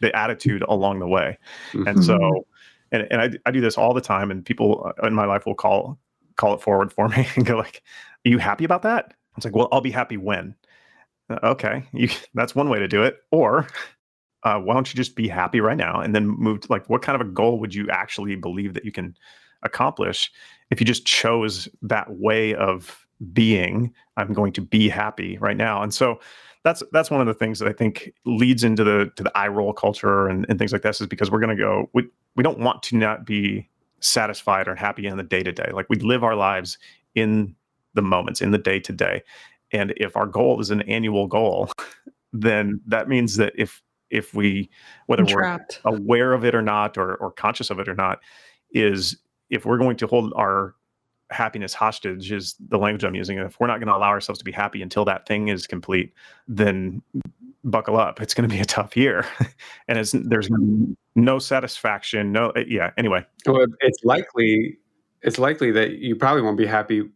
the 0.00 0.14
attitude 0.16 0.62
along 0.68 0.98
the 0.98 1.06
way 1.06 1.36
mm-hmm. 1.72 1.86
and 1.86 2.04
so 2.04 2.46
and, 2.90 3.06
and 3.10 3.22
I, 3.22 3.30
I 3.46 3.50
do 3.50 3.60
this 3.62 3.78
all 3.78 3.94
the 3.94 4.02
time 4.02 4.30
and 4.30 4.44
people 4.44 4.92
in 5.02 5.14
my 5.14 5.24
life 5.24 5.46
will 5.46 5.54
call 5.54 5.98
call 6.36 6.54
it 6.54 6.60
forward 6.60 6.92
for 6.92 7.08
me 7.08 7.26
and 7.36 7.44
go 7.44 7.56
like 7.56 7.82
are 8.24 8.30
you 8.30 8.38
happy 8.38 8.64
about 8.64 8.82
that 8.82 9.14
it's 9.36 9.44
like 9.44 9.54
well 9.54 9.68
i'll 9.72 9.80
be 9.80 9.90
happy 9.90 10.16
when 10.16 10.54
uh, 11.32 11.38
okay, 11.42 11.84
you, 11.92 12.08
that's 12.34 12.54
one 12.54 12.68
way 12.68 12.78
to 12.78 12.88
do 12.88 13.02
it. 13.02 13.18
Or 13.30 13.66
uh, 14.42 14.58
why 14.58 14.74
don't 14.74 14.92
you 14.92 14.96
just 14.96 15.16
be 15.16 15.28
happy 15.28 15.60
right 15.60 15.76
now 15.76 16.00
and 16.00 16.14
then 16.14 16.26
move 16.26 16.60
to 16.60 16.72
like 16.72 16.88
what 16.88 17.02
kind 17.02 17.20
of 17.20 17.26
a 17.26 17.30
goal 17.30 17.58
would 17.60 17.74
you 17.74 17.88
actually 17.90 18.36
believe 18.36 18.74
that 18.74 18.84
you 18.84 18.92
can 18.92 19.16
accomplish 19.62 20.32
if 20.70 20.80
you 20.80 20.86
just 20.86 21.06
chose 21.06 21.68
that 21.82 22.06
way 22.18 22.54
of 22.54 23.06
being? 23.32 23.92
I'm 24.16 24.32
going 24.32 24.52
to 24.54 24.60
be 24.60 24.88
happy 24.88 25.38
right 25.38 25.56
now, 25.56 25.82
and 25.82 25.94
so 25.94 26.20
that's 26.64 26.82
that's 26.92 27.10
one 27.10 27.20
of 27.20 27.26
the 27.26 27.34
things 27.34 27.58
that 27.58 27.68
I 27.68 27.72
think 27.72 28.12
leads 28.24 28.64
into 28.64 28.84
the 28.84 29.10
to 29.16 29.22
the 29.22 29.36
eye 29.36 29.48
roll 29.48 29.72
culture 29.72 30.28
and, 30.28 30.46
and 30.48 30.58
things 30.58 30.72
like 30.72 30.82
this 30.82 31.00
is 31.00 31.06
because 31.06 31.30
we're 31.30 31.40
going 31.40 31.56
to 31.56 31.62
go 31.62 31.90
we 31.92 32.08
we 32.36 32.42
don't 32.42 32.58
want 32.58 32.82
to 32.84 32.96
not 32.96 33.26
be 33.26 33.68
satisfied 34.00 34.66
or 34.66 34.74
happy 34.74 35.06
in 35.06 35.16
the 35.16 35.22
day 35.22 35.44
to 35.44 35.52
day 35.52 35.70
like 35.72 35.86
we 35.88 35.96
live 35.96 36.24
our 36.24 36.34
lives 36.34 36.76
in 37.14 37.54
the 37.94 38.02
moments 38.02 38.40
in 38.40 38.50
the 38.50 38.58
day 38.58 38.80
to 38.80 38.92
day. 38.92 39.22
And 39.72 39.92
if 39.96 40.16
our 40.16 40.26
goal 40.26 40.60
is 40.60 40.70
an 40.70 40.82
annual 40.82 41.26
goal, 41.26 41.70
then 42.32 42.80
that 42.86 43.08
means 43.08 43.36
that 43.36 43.52
if 43.56 43.82
if 44.10 44.34
we 44.34 44.68
whether 45.06 45.24
we're 45.24 45.58
aware 45.84 46.34
of 46.34 46.44
it 46.44 46.54
or 46.54 46.60
not 46.60 46.98
or, 46.98 47.14
or 47.16 47.30
conscious 47.30 47.70
of 47.70 47.78
it 47.78 47.88
or 47.88 47.94
not 47.94 48.20
is 48.72 49.16
if 49.48 49.64
we're 49.64 49.78
going 49.78 49.96
to 49.96 50.06
hold 50.06 50.32
our 50.36 50.74
happiness 51.30 51.72
hostage 51.72 52.30
is 52.30 52.54
the 52.68 52.76
language 52.76 53.04
i'm 53.04 53.14
using 53.14 53.38
if 53.38 53.58
we're 53.58 53.66
not 53.66 53.78
going 53.78 53.86
to 53.86 53.96
allow 53.96 54.10
ourselves 54.10 54.38
to 54.38 54.44
be 54.44 54.52
happy 54.52 54.82
until 54.82 55.02
that 55.02 55.26
thing 55.26 55.48
is 55.48 55.66
complete 55.66 56.12
then 56.46 57.02
buckle 57.64 57.96
up. 57.96 58.20
It's 58.20 58.34
going 58.34 58.48
to 58.48 58.54
be 58.54 58.60
a 58.60 58.64
tough 58.64 58.96
year. 58.96 59.26
And 59.88 59.98
it's 59.98 60.12
there's 60.12 60.48
no 61.16 61.38
satisfaction 61.38 62.32
no 62.32 62.50
eh, 62.50 62.64
yeah 62.68 62.92
anyway. 62.96 63.26
Well, 63.46 63.66
it's 63.80 63.98
likely 64.04 64.78
it's 65.22 65.38
likely 65.38 65.70
that 65.72 65.98
you 65.98 66.14
probably 66.14 66.40
won't 66.40 66.56
be 66.56 66.66
happy 66.66 67.08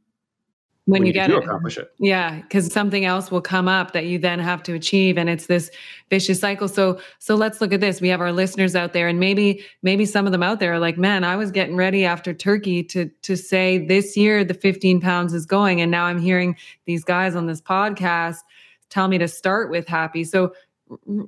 when, 0.86 1.00
when 1.00 1.06
you, 1.06 1.12
get 1.12 1.30
it. 1.30 1.36
accomplish 1.36 1.78
it. 1.78 1.92
Yeah, 1.98 2.40
because 2.42 2.72
something 2.72 3.04
else 3.04 3.28
will 3.28 3.40
come 3.40 3.66
up 3.66 3.92
that 3.92 4.06
you 4.06 4.20
then 4.20 4.38
have 4.38 4.62
to 4.64 4.74
achieve, 4.74 5.18
and 5.18 5.28
it's 5.28 5.46
this 5.46 5.68
vicious 6.10 6.38
cycle. 6.38 6.68
So, 6.68 7.00
so 7.18 7.34
let's 7.34 7.60
look 7.60 7.72
at 7.72 7.80
this. 7.80 8.00
We 8.00 8.08
have 8.08 8.20
our 8.20 8.32
listeners 8.32 8.76
out 8.76 8.92
there, 8.92 9.08
and 9.08 9.18
maybe, 9.18 9.64
maybe 9.82 10.06
some 10.06 10.26
of 10.26 10.32
them 10.32 10.44
out 10.44 10.60
there 10.60 10.72
are 10.72 10.78
like, 10.78 10.96
"Man, 10.96 11.24
I 11.24 11.34
was 11.34 11.50
getting 11.50 11.74
ready 11.74 12.04
after 12.04 12.32
Turkey 12.32 12.84
to 12.84 13.10
to 13.22 13.36
say 13.36 13.84
this 13.84 14.16
year 14.16 14.44
the 14.44 14.54
15 14.54 15.00
pounds 15.00 15.34
is 15.34 15.44
going, 15.44 15.80
and 15.80 15.90
now 15.90 16.04
I'm 16.04 16.20
hearing 16.20 16.56
these 16.84 17.02
guys 17.02 17.34
on 17.34 17.46
this 17.46 17.60
podcast 17.60 18.38
tell 18.88 19.08
me 19.08 19.18
to 19.18 19.26
start 19.26 19.70
with 19.70 19.88
happy." 19.88 20.22
So, 20.22 20.52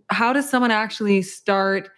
how 0.09 0.33
does 0.33 0.49
someone 0.49 0.71
actually 0.71 1.23
start? 1.23 1.91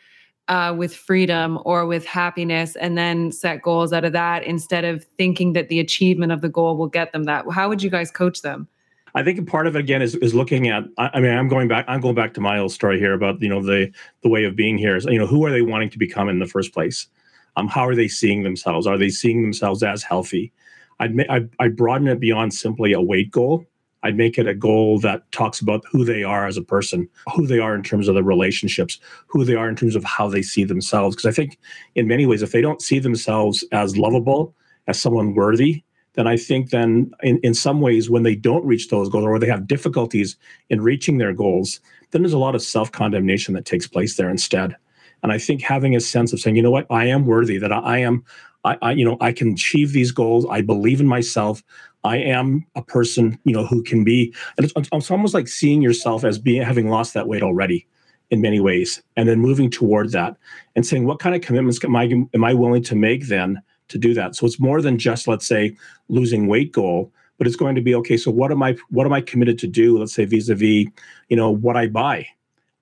Uh, 0.48 0.74
with 0.76 0.94
freedom 0.94 1.58
or 1.64 1.86
with 1.86 2.04
happiness 2.04 2.76
and 2.76 2.98
then 2.98 3.30
set 3.30 3.62
goals 3.62 3.92
out 3.92 4.04
of 4.04 4.12
that 4.12 4.42
instead 4.44 4.84
of 4.84 5.04
thinking 5.16 5.52
that 5.52 5.68
the 5.68 5.78
achievement 5.78 6.32
of 6.32 6.40
the 6.40 6.48
goal 6.48 6.76
will 6.76 6.88
get 6.88 7.12
them 7.12 7.24
that 7.24 7.44
how 7.52 7.68
would 7.68 7.82
you 7.82 7.90
guys 7.90 8.10
coach 8.10 8.42
them 8.42 8.68
I 9.14 9.22
think 9.22 9.48
part 9.48 9.66
of 9.66 9.74
it 9.76 9.80
again 9.80 10.02
is, 10.02 10.14
is 10.16 10.34
looking 10.34 10.68
at. 10.68 10.84
I, 10.98 11.20
mean, 11.20 11.32
I'm 11.32 11.48
going 11.48 11.68
back. 11.68 11.84
I'm 11.88 12.00
going 12.00 12.14
back 12.14 12.34
to 12.34 12.40
my 12.40 12.58
old 12.58 12.72
story 12.72 12.98
here 12.98 13.12
about 13.12 13.42
you 13.42 13.48
know 13.48 13.62
the 13.62 13.90
the 14.22 14.28
way 14.28 14.44
of 14.44 14.54
being 14.54 14.78
here 14.78 14.96
is 14.96 15.04
you 15.06 15.18
know 15.18 15.26
who 15.26 15.44
are 15.44 15.50
they 15.50 15.62
wanting 15.62 15.90
to 15.90 15.98
become 15.98 16.28
in 16.28 16.38
the 16.38 16.46
first 16.46 16.72
place? 16.72 17.08
Um, 17.56 17.66
how 17.66 17.86
are 17.86 17.96
they 17.96 18.08
seeing 18.08 18.44
themselves? 18.44 18.86
Are 18.86 18.96
they 18.96 19.08
seeing 19.08 19.42
themselves 19.42 19.82
as 19.82 20.02
healthy? 20.02 20.52
I'd 21.00 21.18
I 21.28 21.40
I 21.58 21.68
broaden 21.68 22.08
it 22.08 22.20
beyond 22.20 22.54
simply 22.54 22.92
a 22.92 23.00
weight 23.00 23.30
goal 23.30 23.66
I'd 24.02 24.16
make 24.16 24.38
it 24.38 24.46
a 24.46 24.54
goal 24.54 24.98
that 25.00 25.30
talks 25.32 25.60
about 25.60 25.84
who 25.90 26.04
they 26.04 26.22
are 26.22 26.46
as 26.46 26.56
a 26.56 26.62
person, 26.62 27.08
who 27.34 27.46
they 27.46 27.58
are 27.58 27.74
in 27.74 27.82
terms 27.82 28.08
of 28.08 28.14
the 28.14 28.22
relationships, 28.22 28.98
who 29.26 29.44
they 29.44 29.54
are 29.54 29.68
in 29.68 29.76
terms 29.76 29.94
of 29.94 30.04
how 30.04 30.28
they 30.28 30.42
see 30.42 30.64
themselves. 30.64 31.16
Because 31.16 31.28
I 31.28 31.34
think 31.34 31.58
in 31.94 32.06
many 32.06 32.26
ways, 32.26 32.42
if 32.42 32.52
they 32.52 32.62
don't 32.62 32.82
see 32.82 32.98
themselves 32.98 33.64
as 33.72 33.96
lovable, 33.96 34.54
as 34.86 35.00
someone 35.00 35.34
worthy, 35.34 35.84
then 36.14 36.26
I 36.26 36.36
think 36.36 36.70
then 36.70 37.10
in, 37.22 37.38
in 37.42 37.54
some 37.54 37.80
ways, 37.80 38.10
when 38.10 38.24
they 38.24 38.34
don't 38.34 38.64
reach 38.64 38.88
those 38.88 39.08
goals 39.08 39.24
or 39.24 39.38
they 39.38 39.46
have 39.46 39.68
difficulties 39.68 40.36
in 40.68 40.80
reaching 40.80 41.18
their 41.18 41.32
goals, 41.32 41.80
then 42.10 42.22
there's 42.22 42.32
a 42.32 42.38
lot 42.38 42.54
of 42.54 42.62
self 42.62 42.90
condemnation 42.90 43.54
that 43.54 43.64
takes 43.64 43.86
place 43.86 44.16
there 44.16 44.30
instead. 44.30 44.76
And 45.22 45.32
I 45.32 45.38
think 45.38 45.60
having 45.60 45.94
a 45.94 46.00
sense 46.00 46.32
of 46.32 46.40
saying, 46.40 46.56
you 46.56 46.62
know 46.62 46.70
what, 46.70 46.86
I 46.90 47.04
am 47.06 47.26
worthy, 47.26 47.58
that 47.58 47.72
I 47.72 47.98
am 47.98 48.24
I, 48.64 48.76
I, 48.82 48.92
you 48.92 49.04
know 49.04 49.16
i 49.20 49.32
can 49.32 49.52
achieve 49.52 49.92
these 49.92 50.12
goals 50.12 50.46
i 50.50 50.60
believe 50.60 51.00
in 51.00 51.06
myself 51.06 51.62
I 52.04 52.16
am 52.16 52.66
a 52.74 52.82
person, 52.82 53.38
you 53.44 53.52
know, 53.52 53.66
who 53.66 53.82
can 53.82 54.04
be, 54.04 54.34
and 54.56 54.64
it's, 54.64 54.72
it's 54.92 55.10
almost 55.10 55.34
like 55.34 55.48
seeing 55.48 55.82
yourself 55.82 56.24
as 56.24 56.38
being 56.38 56.62
having 56.62 56.88
lost 56.88 57.14
that 57.14 57.28
weight 57.28 57.42
already 57.42 57.86
in 58.30 58.40
many 58.40 58.60
ways, 58.60 59.02
and 59.16 59.28
then 59.28 59.40
moving 59.40 59.70
toward 59.70 60.12
that 60.12 60.36
and 60.76 60.86
saying, 60.86 61.04
what 61.04 61.18
kind 61.18 61.34
of 61.34 61.42
commitments 61.42 61.84
am 61.84 61.96
I 61.96 62.04
am 62.04 62.44
I 62.44 62.54
willing 62.54 62.82
to 62.84 62.94
make 62.94 63.28
then 63.28 63.60
to 63.88 63.98
do 63.98 64.14
that? 64.14 64.36
So 64.36 64.46
it's 64.46 64.60
more 64.60 64.80
than 64.80 64.98
just 64.98 65.28
let's 65.28 65.46
say 65.46 65.76
losing 66.08 66.46
weight 66.46 66.72
goal, 66.72 67.12
but 67.38 67.46
it's 67.46 67.56
going 67.56 67.74
to 67.74 67.82
be 67.82 67.94
okay. 67.96 68.16
So 68.16 68.30
what 68.30 68.52
am 68.52 68.62
I 68.62 68.76
what 68.88 69.06
am 69.06 69.12
I 69.12 69.20
committed 69.20 69.58
to 69.58 69.66
do? 69.66 69.98
Let's 69.98 70.14
say 70.14 70.24
vis-a-vis, 70.24 70.86
you 71.28 71.36
know, 71.36 71.50
what 71.50 71.76
I 71.76 71.88
buy, 71.88 72.26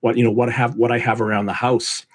what 0.01 0.17
you 0.17 0.23
know, 0.23 0.31
what 0.31 0.49
I 0.49 0.51
have 0.53 0.75
what 0.75 0.91
I 0.91 0.99
have 0.99 1.19
around 1.19 1.47
the 1.47 1.53
house, 1.53 2.05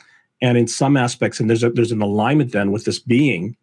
and 0.41 0.57
in 0.57 0.69
some 0.69 0.97
aspects, 0.97 1.41
and 1.41 1.51
there's 1.51 1.65
a, 1.65 1.71
there's 1.71 1.93
an 1.93 2.03
alignment 2.03 2.53
then 2.53 2.71
with 2.71 2.85
this 2.85 2.99
being 2.99 3.57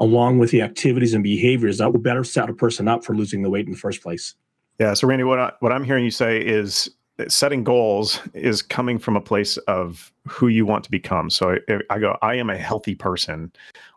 along 0.00 0.38
with 0.38 0.50
the 0.50 0.62
activities 0.62 1.14
and 1.14 1.22
behaviors 1.22 1.78
that 1.78 1.92
will 1.92 2.00
better 2.00 2.24
set 2.24 2.50
a 2.50 2.54
person 2.54 2.88
up 2.88 3.04
for 3.04 3.14
losing 3.14 3.42
the 3.42 3.50
weight 3.50 3.66
in 3.66 3.72
the 3.72 3.78
first 3.78 4.02
place. 4.02 4.34
Yeah. 4.78 4.94
So, 4.94 5.08
Randy, 5.08 5.24
what 5.24 5.38
I, 5.38 5.52
what 5.60 5.72
I'm 5.72 5.84
hearing 5.84 6.04
you 6.04 6.10
say 6.10 6.38
is 6.38 6.90
setting 7.28 7.64
goals 7.64 8.20
is 8.34 8.62
coming 8.62 8.98
from 8.98 9.16
a 9.16 9.20
place 9.20 9.56
of 9.68 10.12
who 10.28 10.48
you 10.48 10.66
want 10.66 10.84
to 10.84 10.90
become. 10.90 11.30
So 11.30 11.56
I, 11.88 11.98
go, 11.98 12.18
I 12.20 12.34
am 12.34 12.50
a 12.50 12.58
healthy 12.58 12.94
person. 12.94 13.52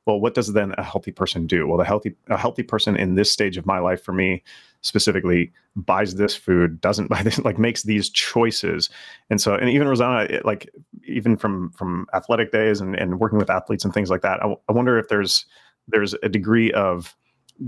Well, 0.05 0.19
what 0.19 0.33
does 0.33 0.53
then 0.53 0.73
a 0.77 0.83
healthy 0.83 1.11
person 1.11 1.45
do? 1.45 1.67
Well, 1.67 1.77
the 1.77 1.83
healthy 1.83 2.15
a 2.27 2.37
healthy 2.37 2.63
person 2.63 2.95
in 2.95 3.15
this 3.15 3.31
stage 3.31 3.57
of 3.57 3.65
my 3.65 3.79
life, 3.79 4.03
for 4.03 4.13
me 4.13 4.43
specifically, 4.81 5.51
buys 5.75 6.15
this 6.15 6.35
food, 6.35 6.79
doesn't 6.79 7.09
buy 7.09 7.21
this, 7.21 7.39
like 7.43 7.59
makes 7.59 7.83
these 7.83 8.09
choices. 8.09 8.89
And 9.29 9.41
so, 9.41 9.55
and 9.55 9.69
even 9.69 9.87
Rosanna, 9.87 10.23
it, 10.23 10.45
like 10.45 10.69
even 11.05 11.35
from 11.35 11.71
from 11.71 12.07
athletic 12.13 12.51
days 12.51 12.79
and, 12.79 12.95
and 12.95 13.19
working 13.19 13.37
with 13.37 13.49
athletes 13.49 13.83
and 13.83 13.93
things 13.93 14.09
like 14.09 14.21
that, 14.21 14.41
I, 14.43 14.55
I 14.69 14.71
wonder 14.71 14.97
if 14.97 15.09
there's 15.09 15.45
there's 15.91 16.13
a 16.23 16.29
degree 16.29 16.71
of 16.73 17.15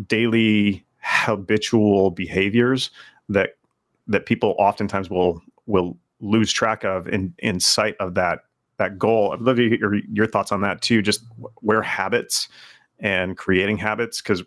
daily 0.07 0.85
habitual 1.01 2.11
behaviors 2.11 2.91
that 3.29 3.51
that 4.07 4.25
people 4.25 4.55
oftentimes 4.57 5.09
will 5.09 5.41
will 5.65 5.97
lose 6.19 6.51
track 6.51 6.83
of 6.83 7.07
in 7.07 7.33
in 7.39 7.59
sight 7.59 7.95
of 7.99 8.13
that 8.15 8.39
that 8.77 8.97
goal. 8.97 9.31
I'd 9.33 9.41
love 9.41 9.57
to 9.57 9.69
hear 9.69 9.77
your, 9.77 9.95
your 10.11 10.27
thoughts 10.27 10.51
on 10.51 10.61
that 10.61 10.81
too. 10.81 11.01
Just 11.01 11.23
where 11.61 11.81
habits 11.81 12.47
and 12.99 13.37
creating 13.37 13.77
habits 13.77 14.21
because 14.21 14.43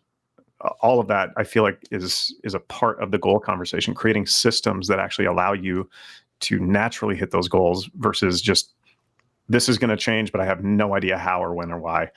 uh, 0.61 0.71
all 0.81 1.01
of 1.01 1.09
that 1.09 1.31
I 1.37 1.45
feel 1.45 1.63
like 1.63 1.81
is 1.91 2.35
is 2.45 2.55
a 2.55 2.61
part 2.61 3.01
of 3.01 3.11
the 3.11 3.19
goal 3.19 3.41
conversation, 3.41 3.95
creating 3.95 4.27
systems 4.27 4.89
that 4.89 4.99
actually 4.99 5.27
allow 5.27 5.53
you 5.53 5.89
to 6.41 6.59
naturally 6.59 7.17
hit 7.17 7.31
those 7.31 7.49
goals 7.49 7.89
versus 7.97 8.43
just 8.43 8.75
this 9.49 9.69
is 9.69 9.79
going 9.79 9.91
to 9.91 9.97
change, 9.97 10.33
but 10.33 10.41
I 10.41 10.47
have 10.47 10.65
no 10.65 10.95
idea 10.95 11.19
how 11.19 11.43
or 11.43 11.55
when 11.55 11.71
or 11.71 11.79
why. 11.79 12.11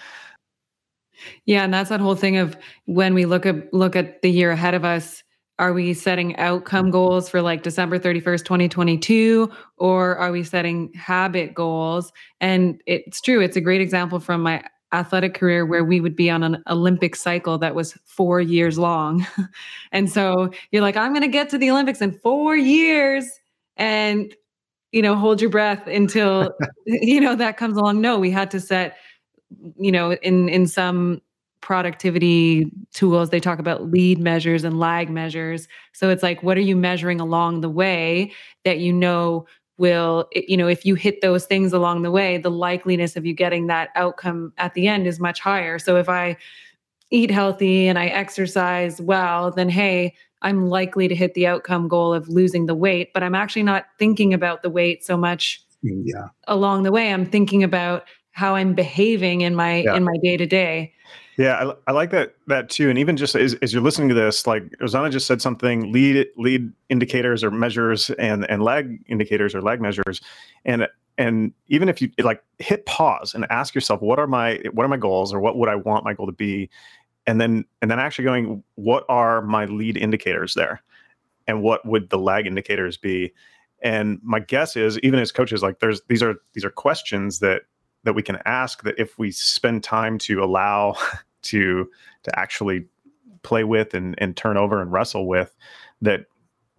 Yeah, 1.46 1.64
and 1.64 1.74
that's 1.74 1.90
that 1.90 2.00
whole 2.00 2.16
thing 2.16 2.38
of 2.38 2.58
when 2.86 3.14
we 3.14 3.26
look 3.26 3.46
at 3.46 3.74
look 3.74 3.96
at 3.96 4.22
the 4.22 4.30
year 4.32 4.52
ahead 4.52 4.74
of 4.74 4.86
us, 4.86 5.24
are 5.60 5.74
we 5.74 5.94
setting 5.94 6.36
outcome 6.38 6.92
goals 6.92 7.30
for 7.30 7.42
like 7.42 7.64
December 7.64 7.98
31st, 7.98 8.46
2022 8.46 9.52
or 9.78 10.16
are 10.18 10.32
we 10.32 10.44
setting 10.44 10.92
habit 10.94 11.54
goals? 11.54 12.12
And 12.42 12.82
it's 12.86 13.22
true, 13.22 13.42
it's 13.42 13.58
a 13.58 13.62
great 13.62 13.82
example 13.82 14.20
from 14.20 14.42
my 14.42 14.64
athletic 14.94 15.34
career 15.34 15.66
where 15.66 15.84
we 15.84 16.00
would 16.00 16.16
be 16.16 16.30
on 16.30 16.44
an 16.44 16.64
Olympic 16.70 17.16
cycle 17.16 17.58
that 17.58 17.76
was 17.76 17.94
4 18.06 18.40
years 18.40 18.78
long. 18.78 19.26
and 19.92 20.10
so 20.10 20.52
you're 20.72 20.82
like 20.82 20.96
I'm 20.96 21.12
going 21.12 21.24
to 21.24 21.28
get 21.28 21.50
to 21.50 21.58
the 21.58 21.72
Olympics 21.72 22.02
in 22.02 22.14
4 22.20 22.56
years 22.56 23.26
and 23.78 24.34
you 24.92 25.02
know 25.02 25.16
hold 25.16 25.42
your 25.42 25.50
breath 25.50 25.86
until 25.88 26.54
you 26.86 27.20
know 27.20 27.36
that 27.36 27.58
comes 27.58 27.78
along 27.78 28.02
no 28.02 28.18
we 28.18 28.32
had 28.32 28.50
to 28.52 28.60
set 28.60 28.98
you 29.78 29.92
know 29.92 30.14
in 30.14 30.50
in 30.50 30.68
some 30.68 31.22
productivity 31.62 32.72
tools 32.94 33.30
they 33.30 33.40
talk 33.40 33.60
about 33.60 33.92
lead 33.92 34.20
measures 34.20 34.64
and 34.64 34.80
lag 34.80 35.10
measures. 35.10 35.68
So 35.94 36.10
it's 36.10 36.24
like 36.24 36.44
what 36.44 36.58
are 36.58 36.62
you 36.62 36.76
measuring 36.76 37.20
along 37.20 37.62
the 37.62 37.70
way 37.70 38.32
that 38.64 38.80
you 38.80 38.94
know 38.94 39.46
will 39.78 40.28
you 40.34 40.58
know 40.58 40.68
if 40.68 40.86
you 40.86 40.96
hit 40.96 41.22
those 41.22 41.46
things 41.46 41.74
along 41.74 42.02
the 42.02 42.12
way 42.12 42.38
the 42.38 42.52
likeliness 42.52 43.16
of 43.16 43.26
you 43.26 43.34
getting 43.34 43.68
that 43.68 43.90
outcome 43.96 44.54
at 44.58 44.74
the 44.74 44.88
end 44.88 45.08
is 45.08 45.20
much 45.20 45.40
higher. 45.40 45.80
So 45.80 45.98
if 45.98 46.10
i 46.10 46.38
eat 47.10 47.32
healthy 47.32 47.88
and 47.88 47.98
i 47.98 48.08
exercise 48.08 49.00
well 49.00 49.50
then 49.50 49.70
hey 49.70 50.14
i'm 50.42 50.68
likely 50.68 51.08
to 51.08 51.16
hit 51.16 51.34
the 51.36 51.48
outcome 51.48 51.88
goal 51.88 52.14
of 52.14 52.28
losing 52.28 52.66
the 52.66 52.76
weight 52.76 53.14
but 53.14 53.24
i'm 53.24 53.34
actually 53.34 53.64
not 53.64 53.86
thinking 53.98 54.34
about 54.34 54.62
the 54.62 54.70
weight 54.70 55.06
so 55.06 55.16
much 55.16 55.66
mm, 55.84 56.02
yeah. 56.06 56.28
along 56.48 56.84
the 56.84 56.92
way. 56.92 57.12
I'm 57.12 57.26
thinking 57.26 57.64
about 57.64 58.08
how 58.38 58.56
i'm 58.56 58.73
behaving 58.73 59.41
in 59.41 59.56
my 59.56 59.82
yeah. 59.82 59.95
in 59.95 60.04
my 60.04 60.15
day 60.21 60.38
to 60.38 60.45
day 60.45 60.93
yeah, 61.38 61.71
I, 61.86 61.91
I, 61.91 61.91
like 61.91 62.10
that 62.12 62.34
that 62.47 62.67
too. 62.67 62.89
And 62.89 62.97
even 62.97 63.15
just 63.15 63.36
as, 63.36 63.54
as 63.62 63.71
you're 63.71 63.84
listening 63.84 64.10
to 64.10 64.15
this, 64.15 64.47
like 64.47 64.63
Rosanna 64.82 65.12
just 65.12 65.28
said 65.28 65.39
something: 65.39 65.91
lead 65.91 66.26
lead 66.36 66.73
indicators 66.89 67.43
or 67.43 67.52
measures, 67.52 68.10
and 68.17 68.50
and 68.50 68.63
lag 68.63 69.00
indicators 69.08 69.54
or 69.54 69.62
lag 69.62 69.80
measures, 69.80 70.19
and 70.65 70.88
and 71.19 71.54
even 71.67 71.89
if 71.89 72.02
you 72.02 72.10
like 72.17 72.43
hit 72.58 72.88
pause 72.88 73.36
and 73.36 73.45
ask 73.52 73.76
yourself, 73.76 74.02
what 74.02 74.17
are 74.17 74.26
my 74.26 74.60
what 74.73 74.84
are 74.84 74.89
my 74.89 74.97
goals, 74.97 75.32
or 75.32 75.39
what 75.39 75.58
would 75.58 75.69
I 75.69 75.76
want 75.76 76.04
my 76.04 76.15
goal 76.15 76.26
to 76.26 76.32
be, 76.32 76.71
and 77.28 77.39
then 77.39 77.65
and 77.84 77.91
then 77.91 78.00
actually 78.00 78.26
going, 78.26 78.63
what 78.73 79.06
are 79.08 79.43
my 79.43 79.65
lead 79.65 79.95
indicators 79.95 80.56
there, 80.56 80.82
and 81.47 81.62
what 81.62 81.86
would 81.86 82.10
the 82.10 82.17
lag 82.17 82.47
indicators 82.47 82.97
be? 82.97 83.32
And 83.84 84.19
my 84.23 84.39
guess 84.39 84.76
is, 84.76 84.97
even 85.00 85.19
as 85.19 85.32
coaches, 85.32 85.62
like 85.62 85.82
there's 85.82 86.02
these 86.10 86.23
are 86.23 86.36
these 86.54 86.65
are 86.65 86.71
questions 86.71 87.39
that 87.39 87.62
that 88.04 88.14
we 88.14 88.24
can 88.24 88.38
ask 88.46 88.84
that 88.84 88.96
if 88.98 89.18
we 89.18 89.32
spend 89.32 89.84
time 89.84 90.18
to 90.20 90.44
allow 90.44 90.96
to 91.44 91.90
to 92.24 92.40
actually 92.40 92.86
play 93.44 93.64
with 93.64 93.94
and, 93.94 94.16
and 94.18 94.36
turn 94.36 94.58
over 94.58 94.82
and 94.82 94.92
wrestle 94.92 95.28
with 95.28 95.56
that 96.02 96.26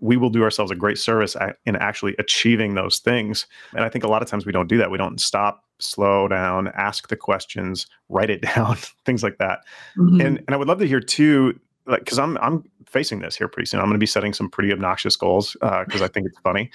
we 0.01 0.17
will 0.17 0.31
do 0.31 0.43
ourselves 0.43 0.71
a 0.71 0.77
great 0.77 0.99
service 0.99 1.37
in 1.67 1.75
actually 1.77 2.15
achieving 2.19 2.75
those 2.75 2.99
things. 2.99 3.47
And 3.75 3.85
i 3.85 3.89
think 3.89 4.05
a 4.05 4.09
lot 4.09 4.23
of 4.23 4.29
times 4.29 4.47
we 4.47 4.53
don't 4.53 4.69
do 4.69 4.79
that. 4.79 4.91
We 4.91 4.99
don't 4.99 5.21
stop 5.21 5.65
slow 5.81 6.27
down 6.27 6.69
ask 6.75 7.09
the 7.09 7.17
questions 7.17 7.87
write 8.09 8.31
it 8.31 8.43
down 8.55 8.77
things 9.05 9.23
like 9.23 9.39
that. 9.39 9.61
Mm-hmm. 9.97 10.21
and 10.21 10.39
and 10.39 10.51
i 10.51 10.57
would 10.57 10.69
love 10.69 10.79
to 10.81 10.87
hear 10.87 11.01
too 11.01 11.59
like 11.87 12.01
because 12.01 12.19
i'm 12.19 12.37
i'm 12.39 12.65
facing 12.87 13.19
this 13.19 13.37
here 13.37 13.49
pretty 13.49 13.67
soon. 13.67 13.81
I'm 13.81 13.87
going 13.87 13.95
to 13.95 13.99
be 13.99 14.07
setting 14.07 14.33
some 14.33 14.49
pretty 14.49 14.73
obnoxious 14.73 15.15
goals 15.15 15.57
because 15.61 16.01
uh, 16.01 16.05
i 16.05 16.09
think 16.09 16.27
it's 16.27 16.39
funny. 16.41 16.71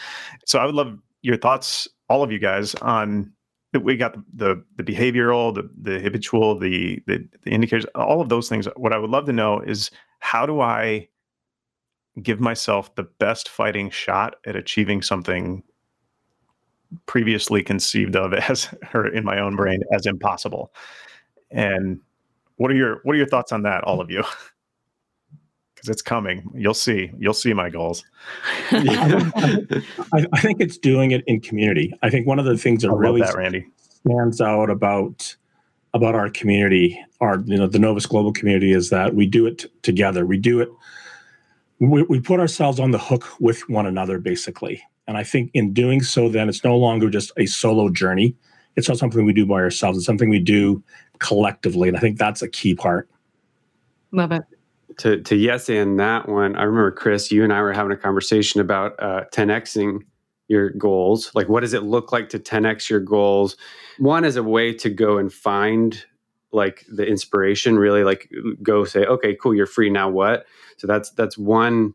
So 0.45 0.59
i 0.59 0.65
would 0.65 0.75
love 0.75 0.97
your 1.21 1.37
thoughts 1.37 1.87
all 2.09 2.23
of 2.23 2.31
you 2.31 2.39
guys 2.39 2.75
on 2.75 3.31
we 3.81 3.97
got 3.97 4.15
the 4.35 4.63
the, 4.75 4.83
behavioral, 4.83 5.53
the 5.53 5.69
the 5.81 5.99
habitual, 5.99 6.57
the, 6.57 7.01
the 7.07 7.27
the 7.43 7.51
indicators, 7.51 7.85
all 7.95 8.21
of 8.21 8.29
those 8.29 8.49
things. 8.49 8.67
What 8.75 8.93
I 8.93 8.97
would 8.97 9.09
love 9.09 9.25
to 9.25 9.33
know 9.33 9.59
is 9.59 9.91
how 10.19 10.45
do 10.45 10.61
I 10.61 11.09
give 12.21 12.39
myself 12.39 12.93
the 12.95 13.03
best 13.03 13.49
fighting 13.49 13.89
shot 13.89 14.35
at 14.45 14.55
achieving 14.55 15.01
something 15.01 15.63
previously 17.05 17.63
conceived 17.63 18.15
of 18.15 18.33
as 18.49 18.73
or 18.93 19.07
in 19.07 19.23
my 19.23 19.39
own 19.39 19.55
brain 19.55 19.81
as 19.93 20.05
impossible. 20.05 20.73
And 21.51 21.99
what 22.57 22.71
are 22.71 22.75
your 22.75 22.99
what 23.03 23.13
are 23.13 23.17
your 23.17 23.27
thoughts 23.27 23.51
on 23.51 23.63
that, 23.63 23.83
all 23.83 24.01
of 24.01 24.11
you? 24.11 24.23
Because 25.83 25.95
it's 25.95 26.01
coming. 26.01 26.49
You'll 26.55 26.73
see. 26.73 27.11
You'll 27.19 27.33
see 27.33 27.51
my 27.51 27.69
goals. 27.69 28.05
I, 28.71 30.25
I, 30.31 30.39
think 30.39 30.61
it's 30.61 30.77
doing 30.77 31.11
it 31.11 31.25
in 31.27 31.41
community. 31.41 31.93
I 32.01 32.09
think 32.09 32.25
one 32.25 32.39
of 32.39 32.45
the 32.45 32.57
things 32.57 32.83
that 32.83 32.91
really 32.93 33.19
that, 33.19 33.35
Randy. 33.35 33.67
stands 34.05 34.39
out 34.39 34.69
about 34.69 35.35
about 35.93 36.15
our 36.15 36.29
community, 36.29 36.97
our 37.19 37.41
you 37.45 37.57
know 37.57 37.67
the 37.67 37.79
Novus 37.79 38.05
Global 38.05 38.31
community, 38.31 38.71
is 38.71 38.91
that 38.91 39.13
we 39.13 39.25
do 39.25 39.45
it 39.45 39.57
t- 39.57 39.67
together. 39.81 40.25
We 40.25 40.37
do 40.37 40.61
it. 40.61 40.69
We, 41.79 42.03
we 42.03 42.21
put 42.21 42.39
ourselves 42.39 42.79
on 42.79 42.91
the 42.91 42.97
hook 42.97 43.27
with 43.41 43.67
one 43.67 43.85
another, 43.85 44.19
basically. 44.19 44.81
And 45.05 45.17
I 45.17 45.23
think 45.25 45.51
in 45.53 45.73
doing 45.73 46.01
so, 46.01 46.29
then 46.29 46.47
it's 46.47 46.63
no 46.63 46.77
longer 46.77 47.09
just 47.09 47.33
a 47.35 47.45
solo 47.45 47.89
journey. 47.89 48.35
It's 48.77 48.87
not 48.87 48.99
something 48.99 49.25
we 49.25 49.33
do 49.33 49.45
by 49.45 49.55
ourselves. 49.55 49.97
It's 49.97 50.07
something 50.07 50.29
we 50.29 50.39
do 50.39 50.81
collectively, 51.19 51.89
and 51.89 51.97
I 51.97 51.99
think 51.99 52.17
that's 52.17 52.41
a 52.41 52.47
key 52.47 52.73
part. 52.73 53.09
Love 54.13 54.31
it 54.31 54.43
to 54.97 55.21
to 55.21 55.35
yes 55.35 55.69
and 55.69 55.99
that 55.99 56.27
one, 56.27 56.55
I 56.55 56.63
remember 56.63 56.91
Chris, 56.91 57.31
you 57.31 57.43
and 57.43 57.53
I 57.53 57.61
were 57.61 57.73
having 57.73 57.91
a 57.91 57.97
conversation 57.97 58.61
about 58.61 58.93
uh, 59.01 59.25
10xing 59.33 60.01
your 60.47 60.71
goals. 60.71 61.31
Like, 61.33 61.49
what 61.49 61.61
does 61.61 61.73
it 61.73 61.83
look 61.83 62.11
like 62.11 62.29
to 62.29 62.39
10x 62.39 62.89
your 62.89 62.99
goals? 62.99 63.55
One 63.97 64.25
is 64.25 64.35
a 64.35 64.43
way 64.43 64.73
to 64.73 64.89
go 64.89 65.17
and 65.17 65.31
find 65.31 66.03
like 66.51 66.85
the 66.91 67.05
inspiration. 67.05 67.77
Really, 67.77 68.03
like 68.03 68.29
go 68.61 68.83
say, 68.85 69.05
okay, 69.05 69.35
cool, 69.35 69.55
you're 69.55 69.65
free 69.65 69.89
now. 69.89 70.09
What? 70.09 70.45
So 70.77 70.87
that's 70.87 71.11
that's 71.11 71.37
one 71.37 71.93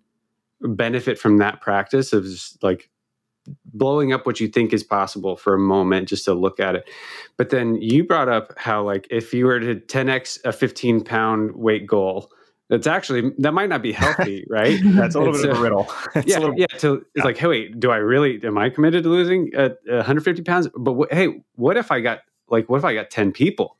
benefit 0.60 1.18
from 1.18 1.38
that 1.38 1.60
practice 1.60 2.12
of 2.12 2.24
just 2.24 2.62
like 2.62 2.90
blowing 3.64 4.12
up 4.12 4.26
what 4.26 4.40
you 4.40 4.48
think 4.48 4.72
is 4.72 4.82
possible 4.82 5.36
for 5.36 5.54
a 5.54 5.58
moment 5.58 6.08
just 6.08 6.24
to 6.24 6.34
look 6.34 6.60
at 6.60 6.74
it 6.74 6.88
but 7.36 7.50
then 7.50 7.76
you 7.76 8.04
brought 8.04 8.28
up 8.28 8.52
how 8.58 8.82
like 8.82 9.06
if 9.10 9.32
you 9.32 9.46
were 9.46 9.60
to 9.60 9.76
10x 9.76 10.38
a 10.44 10.52
15 10.52 11.02
pound 11.02 11.54
weight 11.56 11.86
goal 11.86 12.30
that's 12.68 12.86
actually 12.86 13.32
that 13.38 13.52
might 13.54 13.68
not 13.68 13.82
be 13.82 13.92
healthy, 13.92 14.44
right? 14.50 14.78
That's 14.84 15.14
a 15.14 15.18
little 15.18 15.34
bit 15.34 15.50
of 15.50 15.58
a 15.58 15.62
riddle. 15.62 15.88
It's 16.14 16.26
yeah, 16.26 16.38
little, 16.38 16.58
yeah. 16.58 16.66
So 16.76 17.02
it's 17.14 17.24
like, 17.24 17.38
hey, 17.38 17.46
wait, 17.46 17.80
do 17.80 17.90
I 17.90 17.96
really? 17.96 18.40
Am 18.44 18.58
I 18.58 18.70
committed 18.70 19.04
to 19.04 19.08
losing 19.08 19.50
uh, 19.56 19.70
150 19.86 20.42
pounds? 20.42 20.68
But 20.74 20.92
w- 20.92 21.08
hey, 21.10 21.42
what 21.54 21.76
if 21.76 21.90
I 21.90 22.00
got 22.00 22.20
like, 22.48 22.68
what 22.68 22.78
if 22.78 22.84
I 22.84 22.94
got 22.94 23.10
10 23.10 23.32
people 23.32 23.76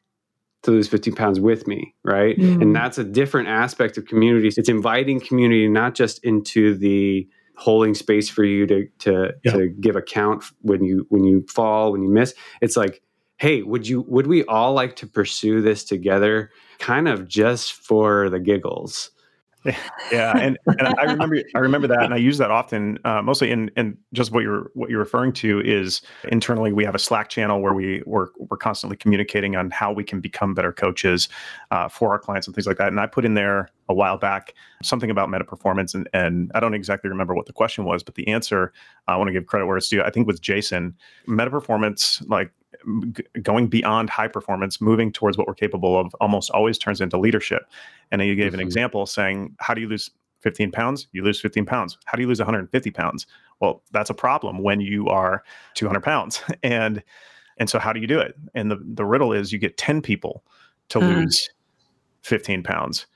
to 0.63 0.71
lose 0.71 0.89
15 0.89 1.15
pounds 1.15 1.41
with 1.41 1.67
me, 1.67 1.95
right? 2.05 2.37
Mm. 2.37 2.63
And 2.63 2.77
that's 2.77 2.99
a 2.99 3.05
different 3.05 3.49
aspect 3.49 3.97
of 3.97 4.07
community. 4.07 4.49
It's 4.49 4.69
inviting 4.69 5.21
community 5.21 5.69
not 5.69 5.95
just 5.95 6.25
into 6.25 6.77
the 6.77 7.29
holding 7.57 7.95
space 7.95 8.29
for 8.29 8.45
you 8.45 8.67
to 8.67 8.87
to 9.01 9.35
yeah. 9.45 9.53
to 9.53 9.69
give 9.69 9.97
account 9.97 10.45
when 10.63 10.85
you 10.85 11.07
when 11.09 11.25
you 11.25 11.45
fall 11.49 11.93
when 11.93 12.03
you 12.03 12.11
miss. 12.11 12.35
It's 12.61 12.77
like, 12.77 13.03
hey, 13.37 13.63
would 13.63 13.87
you 13.87 14.03
would 14.09 14.27
we 14.27 14.45
all 14.45 14.73
like 14.73 14.97
to 14.97 15.07
pursue 15.07 15.61
this 15.61 15.85
together? 15.85 16.51
Kind 16.79 17.09
of 17.09 17.29
just 17.29 17.73
for 17.73 18.31
the 18.31 18.41
giggles. 18.41 19.11
yeah, 20.13 20.39
and, 20.39 20.57
and 20.67 20.89
I 20.99 21.03
remember 21.03 21.43
I 21.55 21.59
remember 21.59 21.89
that, 21.89 22.05
and 22.05 22.15
I 22.15 22.17
use 22.17 22.39
that 22.39 22.51
often, 22.51 22.99
uh, 23.05 23.21
mostly 23.23 23.51
in 23.51 23.71
in 23.77 23.99
just 24.13 24.31
what 24.31 24.45
you're 24.45 24.71
what 24.75 24.89
you're 24.89 25.01
referring 25.01 25.33
to 25.35 25.61
is 25.61 26.01
internally 26.29 26.73
we 26.73 26.85
have 26.85 26.95
a 26.95 26.99
Slack 26.99 27.29
channel 27.29 27.61
where 27.61 27.75
we 27.75 28.03
we're 28.07 28.29
we're 28.39 28.57
constantly 28.57 28.97
communicating 28.97 29.57
on 29.57 29.71
how 29.71 29.93
we 29.93 30.05
can 30.05 30.21
become 30.21 30.55
better 30.55 30.73
coaches 30.73 31.29
uh, 31.73 31.89
for 31.89 32.11
our 32.11 32.21
clients 32.21 32.47
and 32.47 32.55
things 32.55 32.69
like 32.69 32.77
that. 32.79 32.89
And 32.89 33.01
I 33.01 33.07
put 33.07 33.25
in 33.25 33.35
there 33.35 33.69
a 33.89 33.95
while 33.95 34.17
back 34.17 34.55
something 34.83 35.11
about 35.11 35.29
meta 35.29 35.45
performance, 35.45 35.93
and 35.93 36.09
and 36.13 36.53
I 36.55 36.61
don't 36.61 36.75
exactly 36.75 37.11
remember 37.11 37.35
what 37.35 37.47
the 37.47 37.53
question 37.53 37.85
was, 37.85 38.05
but 38.05 38.15
the 38.15 38.29
answer 38.29 38.73
I 39.09 39.17
want 39.17 39.29
to 39.29 39.33
give 39.33 39.47
credit 39.47 39.67
where 39.67 39.77
it's 39.77 39.89
due. 39.89 40.03
I 40.03 40.11
think 40.11 40.29
with 40.29 40.41
Jason, 40.41 40.95
meta 41.27 41.51
performance 41.51 42.23
like 42.29 42.53
going 43.43 43.69
beyond 43.69 44.11
high 44.11 44.29
performance, 44.29 44.81
moving 44.81 45.13
towards 45.13 45.37
what 45.37 45.47
we're 45.47 45.55
capable 45.55 45.99
of, 45.99 46.15
almost 46.21 46.51
always 46.51 46.79
turns 46.79 47.01
into 47.01 47.19
leadership. 47.19 47.63
And 48.11 48.23
you 48.23 48.35
gave 48.35 48.53
mm-hmm. 48.53 48.61
an 48.61 48.61
example 48.61 49.07
saying, 49.07 49.55
how 49.59 49.75
do 49.75 49.81
you 49.81 49.89
lose 49.89 50.11
15 50.41 50.71
pounds? 50.71 51.09
You 51.13 51.23
lose 51.23 51.41
15 51.41 51.67
pounds. 51.67 51.99
How 52.05 52.17
do 52.17 52.23
you 52.23 52.29
lose 52.29 52.39
150 52.39 52.91
pounds? 52.91 53.27
Well, 53.61 53.83
that's 53.93 54.11
a 54.11 54.15
problem 54.15 54.63
when 54.63 54.81
you 54.81 55.09
are 55.09 55.43
200 55.75 56.01
pounds. 56.03 56.43
And 56.63 57.03
and 57.61 57.69
so 57.69 57.81
how 57.81 57.93
do 57.93 57.99
you 57.99 58.07
do 58.07 58.21
it? 58.21 58.37
And 58.55 58.71
the 58.71 58.79
the 58.81 59.05
riddle 59.05 59.33
is 59.33 59.53
you 59.53 59.59
get 59.59 59.77
10 59.77 60.01
people 60.01 60.45
to 60.91 61.01
mm. 61.01 61.17
lose 61.17 61.51
15 62.23 62.63
pounds. 62.63 63.07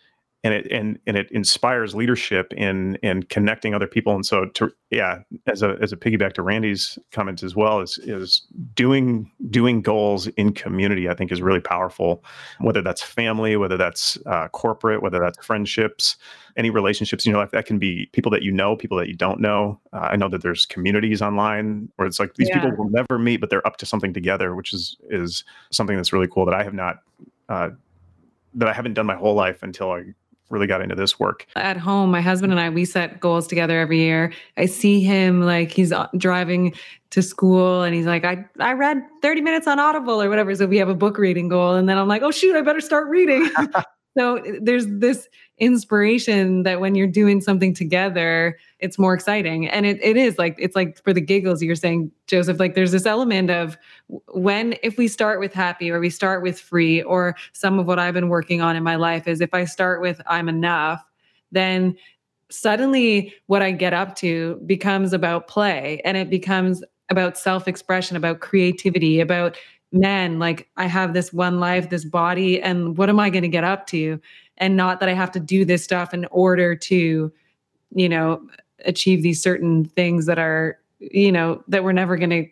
And 0.44 0.54
it 0.54 0.70
and 0.72 0.98
and 1.06 1.16
it 1.16 1.30
inspires 1.30 1.94
leadership 1.94 2.52
in 2.54 2.96
in 2.96 3.22
connecting 3.24 3.74
other 3.74 3.86
people 3.86 4.14
and 4.14 4.26
so 4.26 4.46
to 4.46 4.72
yeah 4.90 5.18
as 5.46 5.62
a 5.62 5.76
as 5.80 5.92
a 5.92 5.96
piggyback 5.96 6.32
to 6.32 6.42
randy's 6.42 6.98
comments 7.12 7.42
as 7.42 7.54
well 7.54 7.80
is 7.80 7.98
is 7.98 8.42
doing 8.74 9.30
doing 9.50 9.80
goals 9.80 10.26
in 10.28 10.52
community 10.52 11.08
i 11.08 11.14
think 11.14 11.30
is 11.30 11.40
really 11.40 11.60
powerful 11.60 12.24
whether 12.60 12.82
that's 12.82 13.02
family 13.02 13.56
whether 13.56 13.76
that's 13.76 14.18
uh, 14.26 14.48
corporate 14.48 15.02
whether 15.02 15.20
that's 15.20 15.44
friendships 15.44 16.16
any 16.56 16.70
relationships 16.70 17.24
in 17.24 17.30
your 17.30 17.40
life 17.40 17.52
that 17.52 17.64
can 17.64 17.78
be 17.78 18.06
people 18.12 18.30
that 18.30 18.42
you 18.42 18.50
know 18.50 18.76
people 18.76 18.98
that 18.98 19.08
you 19.08 19.14
don't 19.14 19.40
know 19.40 19.78
uh, 19.92 20.08
i 20.10 20.16
know 20.16 20.28
that 20.28 20.42
there's 20.42 20.66
communities 20.66 21.22
online 21.22 21.88
where 21.96 22.06
it's 22.06 22.18
like 22.18 22.34
these 22.34 22.48
yeah. 22.48 22.60
people 22.60 22.84
will 22.84 22.90
never 22.90 23.18
meet 23.18 23.40
but 23.40 23.48
they're 23.48 23.66
up 23.66 23.76
to 23.76 23.86
something 23.86 24.12
together 24.12 24.56
which 24.56 24.72
is 24.72 24.96
is 25.08 25.44
something 25.70 25.96
that's 25.96 26.12
really 26.12 26.28
cool 26.28 26.44
that 26.44 26.54
i 26.54 26.64
have 26.64 26.74
not 26.74 26.98
uh, 27.48 27.70
that 28.54 28.68
I 28.68 28.72
haven't 28.72 28.94
done 28.94 29.06
my 29.06 29.14
whole 29.14 29.34
life 29.34 29.62
until 29.62 29.90
I 29.92 30.04
really 30.52 30.66
got 30.66 30.82
into 30.82 30.94
this 30.94 31.18
work. 31.18 31.46
At 31.56 31.76
home, 31.76 32.10
my 32.10 32.20
husband 32.20 32.52
and 32.52 32.60
I, 32.60 32.68
we 32.68 32.84
set 32.84 33.18
goals 33.18 33.46
together 33.48 33.80
every 33.80 33.98
year. 33.98 34.32
I 34.56 34.66
see 34.66 35.00
him 35.00 35.40
like 35.42 35.72
he's 35.72 35.90
uh, 35.90 36.08
driving 36.16 36.74
to 37.10 37.22
school 37.22 37.82
and 37.82 37.94
he's 37.94 38.06
like, 38.06 38.24
I, 38.24 38.44
I 38.60 38.74
read 38.74 39.02
30 39.22 39.40
minutes 39.40 39.66
on 39.66 39.80
Audible 39.80 40.22
or 40.22 40.28
whatever. 40.28 40.54
So 40.54 40.66
we 40.66 40.78
have 40.78 40.88
a 40.88 40.94
book 40.94 41.18
reading 41.18 41.48
goal. 41.48 41.74
And 41.74 41.88
then 41.88 41.98
I'm 41.98 42.08
like, 42.08 42.22
oh, 42.22 42.30
shoot, 42.30 42.54
I 42.54 42.60
better 42.60 42.80
start 42.80 43.08
reading. 43.08 43.50
so 44.18 44.42
there's 44.60 44.86
this 44.86 45.28
inspiration 45.58 46.62
that 46.64 46.80
when 46.80 46.94
you're 46.94 47.06
doing 47.06 47.40
something 47.40 47.74
together, 47.74 48.58
it's 48.82 48.98
more 48.98 49.14
exciting. 49.14 49.68
And 49.68 49.86
it, 49.86 49.98
it 50.02 50.16
is 50.16 50.38
like, 50.38 50.56
it's 50.58 50.76
like 50.76 51.02
for 51.02 51.12
the 51.12 51.20
giggles, 51.20 51.62
you're 51.62 51.76
saying, 51.76 52.10
Joseph, 52.26 52.58
like 52.58 52.74
there's 52.74 52.92
this 52.92 53.06
element 53.06 53.50
of 53.50 53.78
when, 54.34 54.74
if 54.82 54.98
we 54.98 55.08
start 55.08 55.38
with 55.40 55.54
happy 55.54 55.90
or 55.90 56.00
we 56.00 56.10
start 56.10 56.42
with 56.42 56.58
free, 56.58 57.00
or 57.02 57.36
some 57.52 57.78
of 57.78 57.86
what 57.86 57.98
I've 57.98 58.14
been 58.14 58.28
working 58.28 58.60
on 58.60 58.76
in 58.76 58.82
my 58.82 58.96
life 58.96 59.28
is 59.28 59.40
if 59.40 59.54
I 59.54 59.64
start 59.64 60.00
with 60.00 60.20
I'm 60.26 60.48
enough, 60.48 61.02
then 61.52 61.96
suddenly 62.50 63.32
what 63.46 63.62
I 63.62 63.70
get 63.70 63.94
up 63.94 64.16
to 64.16 64.60
becomes 64.66 65.12
about 65.12 65.46
play 65.46 66.02
and 66.04 66.16
it 66.16 66.28
becomes 66.28 66.82
about 67.08 67.38
self 67.38 67.68
expression, 67.68 68.16
about 68.16 68.40
creativity, 68.40 69.20
about 69.20 69.56
man, 69.92 70.38
like 70.38 70.68
I 70.76 70.86
have 70.86 71.12
this 71.12 71.32
one 71.32 71.60
life, 71.60 71.88
this 71.90 72.04
body, 72.04 72.60
and 72.60 72.96
what 72.96 73.08
am 73.08 73.20
I 73.20 73.30
going 73.30 73.42
to 73.42 73.48
get 73.48 73.64
up 73.64 73.86
to? 73.88 74.20
And 74.58 74.76
not 74.76 75.00
that 75.00 75.08
I 75.08 75.12
have 75.12 75.30
to 75.32 75.40
do 75.40 75.64
this 75.64 75.84
stuff 75.84 76.12
in 76.12 76.24
order 76.26 76.74
to, 76.74 77.32
you 77.94 78.08
know, 78.08 78.42
achieve 78.84 79.22
these 79.22 79.42
certain 79.42 79.84
things 79.84 80.26
that 80.26 80.38
are, 80.38 80.78
you 80.98 81.32
know, 81.32 81.62
that 81.68 81.84
we're 81.84 81.92
never 81.92 82.16
going 82.16 82.30
to, 82.30 82.46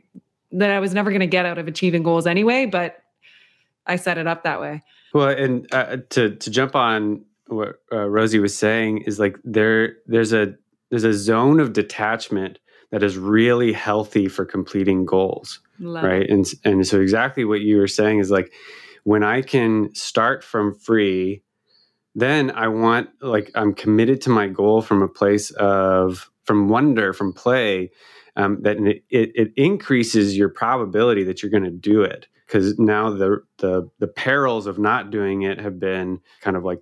that 0.53 0.71
I 0.71 0.81
was 0.81 0.95
never 0.95 1.11
going 1.11 1.21
to 1.21 1.27
get 1.27 1.47
out 1.47 1.59
of 1.59 1.69
achieving 1.69 2.03
goals 2.03 2.27
anyway. 2.27 2.67
But 2.67 3.03
I 3.87 3.97
set 3.97 4.19
it 4.19 4.27
up 4.27 4.45
that 4.45 4.61
way. 4.61 4.83
Well, 5.13 5.29
and 5.29 5.67
uh, 5.73 5.99
to 6.11 6.37
to 6.37 6.51
jump 6.51 6.77
on 6.77 7.25
what 7.49 7.81
uh, 7.93 8.09
Rosie 8.09 8.39
was 8.39 8.57
saying 8.57 8.99
is 8.99 9.19
like 9.19 9.37
there 9.45 9.97
there's 10.07 10.33
a 10.33 10.55
there's 10.91 11.05
a 11.05 11.13
zone 11.13 11.61
of 11.61 11.73
detachment 11.73 12.59
that 12.91 13.03
is 13.03 13.17
really 13.17 13.73
healthy 13.73 14.29
for 14.29 14.45
completing 14.45 15.05
goals 15.05 15.61
Love 15.79 16.05
right 16.05 16.23
it. 16.23 16.31
and 16.31 16.47
and 16.65 16.87
so 16.87 17.01
exactly 17.01 17.45
what 17.45 17.61
you 17.61 17.77
were 17.77 17.89
saying 17.89 18.19
is 18.19 18.31
like 18.31 18.53
when 19.05 19.23
i 19.23 19.43
can 19.43 19.95
start 19.95 20.45
from 20.45 20.75
free 20.75 21.43
then 22.15 22.51
i 22.53 22.67
want 22.69 23.09
like 23.21 23.51
i'm 23.55 23.75
committed 23.75 24.21
to 24.21 24.31
my 24.31 24.49
goal 24.49 24.83
from 24.83 25.03
a 25.03 25.09
place 25.09 25.51
of 25.53 26.31
from 26.45 26.69
wonder 26.69 27.13
from 27.13 27.33
play 27.33 27.91
um, 28.37 28.63
that 28.63 28.79
it, 28.79 29.03
it 29.11 29.53
increases 29.57 30.37
your 30.37 30.49
probability 30.49 31.25
that 31.25 31.43
you're 31.43 31.51
going 31.51 31.65
to 31.65 31.71
do 31.71 32.03
it 32.03 32.27
because 32.47 32.79
now 32.79 33.11
the, 33.11 33.43
the 33.59 33.89
the 33.99 34.07
perils 34.07 34.67
of 34.67 34.79
not 34.79 35.11
doing 35.11 35.43
it 35.43 35.61
have 35.61 35.79
been 35.79 36.21
kind 36.41 36.57
of 36.57 36.65
like 36.65 36.81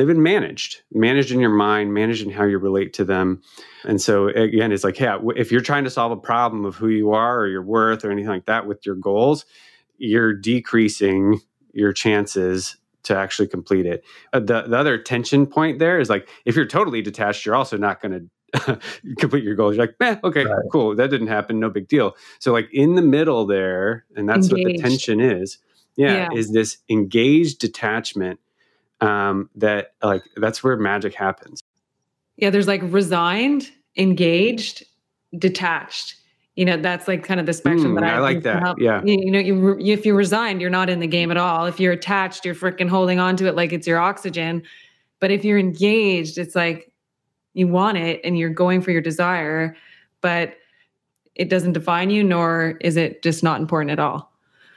they've 0.00 0.06
been 0.06 0.22
managed, 0.22 0.80
managed 0.92 1.30
in 1.30 1.40
your 1.40 1.50
mind, 1.50 1.92
managed 1.92 2.22
in 2.22 2.30
how 2.30 2.44
you 2.44 2.56
relate 2.56 2.94
to 2.94 3.04
them. 3.04 3.42
And 3.84 4.00
so 4.00 4.28
again, 4.28 4.72
it's 4.72 4.82
like, 4.82 4.98
yeah, 4.98 5.18
if 5.36 5.52
you're 5.52 5.60
trying 5.60 5.84
to 5.84 5.90
solve 5.90 6.10
a 6.10 6.16
problem 6.16 6.64
of 6.64 6.74
who 6.74 6.88
you 6.88 7.10
are 7.10 7.40
or 7.40 7.48
your 7.48 7.62
worth 7.62 8.02
or 8.02 8.10
anything 8.10 8.30
like 8.30 8.46
that 8.46 8.66
with 8.66 8.86
your 8.86 8.94
goals, 8.94 9.44
you're 9.98 10.32
decreasing 10.32 11.40
your 11.74 11.92
chances 11.92 12.76
to 13.04 13.16
actually 13.16 13.48
complete 13.48 13.86
it. 13.86 14.04
Uh, 14.32 14.40
the 14.40 14.62
the 14.62 14.76
other 14.76 14.98
tension 14.98 15.46
point 15.46 15.78
there 15.78 15.98
is 16.00 16.10
like 16.10 16.28
if 16.44 16.56
you're 16.56 16.66
totally 16.66 17.02
detached, 17.02 17.44
you're 17.46 17.54
also 17.54 17.76
not 17.76 18.00
going 18.00 18.30
to 18.54 18.78
complete 19.18 19.44
your 19.44 19.54
goals. 19.54 19.76
You're 19.76 19.86
like, 19.86 19.96
eh, 20.00 20.16
okay, 20.24 20.44
right. 20.44 20.64
cool, 20.72 20.94
that 20.96 21.10
didn't 21.10 21.28
happen, 21.28 21.60
no 21.60 21.70
big 21.70 21.88
deal. 21.88 22.16
So 22.38 22.52
like 22.52 22.68
in 22.72 22.94
the 22.94 23.02
middle 23.02 23.46
there, 23.46 24.04
and 24.16 24.28
that's 24.28 24.50
engaged. 24.50 24.66
what 24.66 24.76
the 24.76 24.82
tension 24.82 25.20
is. 25.20 25.58
Yeah, 25.96 26.14
yeah, 26.14 26.38
is 26.38 26.52
this 26.52 26.78
engaged 26.88 27.58
detachment 27.58 28.38
um, 29.00 29.50
that 29.56 29.94
like 30.02 30.22
that's 30.36 30.62
where 30.62 30.76
magic 30.76 31.14
happens. 31.14 31.60
Yeah, 32.36 32.50
there's 32.50 32.68
like 32.68 32.80
resigned, 32.84 33.70
engaged, 33.96 34.84
detached. 35.36 36.16
You 36.60 36.66
know, 36.66 36.76
that's 36.76 37.08
like 37.08 37.24
kind 37.24 37.40
of 37.40 37.46
the 37.46 37.54
spectrum 37.54 37.94
mm, 37.94 38.00
that 38.00 38.04
I, 38.04 38.16
I 38.16 38.18
like 38.18 38.42
that. 38.42 38.62
Help. 38.62 38.78
Yeah, 38.78 39.00
you, 39.02 39.18
you 39.18 39.30
know, 39.30 39.38
you 39.38 39.78
if 39.94 40.04
you're 40.04 40.14
resigned, 40.14 40.60
you're 40.60 40.68
not 40.68 40.90
in 40.90 41.00
the 41.00 41.06
game 41.06 41.30
at 41.30 41.38
all. 41.38 41.64
If 41.64 41.80
you're 41.80 41.94
attached, 41.94 42.44
you're 42.44 42.54
freaking 42.54 42.86
holding 42.86 43.18
on 43.18 43.34
to 43.38 43.46
it 43.46 43.56
like 43.56 43.72
it's 43.72 43.86
your 43.86 43.98
oxygen. 43.98 44.62
But 45.20 45.30
if 45.30 45.42
you're 45.42 45.58
engaged, 45.58 46.36
it's 46.36 46.54
like 46.54 46.92
you 47.54 47.66
want 47.66 47.96
it 47.96 48.20
and 48.24 48.36
you're 48.38 48.50
going 48.50 48.82
for 48.82 48.90
your 48.90 49.00
desire, 49.00 49.74
but 50.20 50.58
it 51.34 51.48
doesn't 51.48 51.72
define 51.72 52.10
you, 52.10 52.22
nor 52.22 52.76
is 52.82 52.98
it 52.98 53.22
just 53.22 53.42
not 53.42 53.58
important 53.58 53.90
at 53.90 53.98
all. 53.98 54.30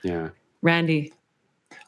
Yeah. 0.04 0.30
Randy. 0.62 1.12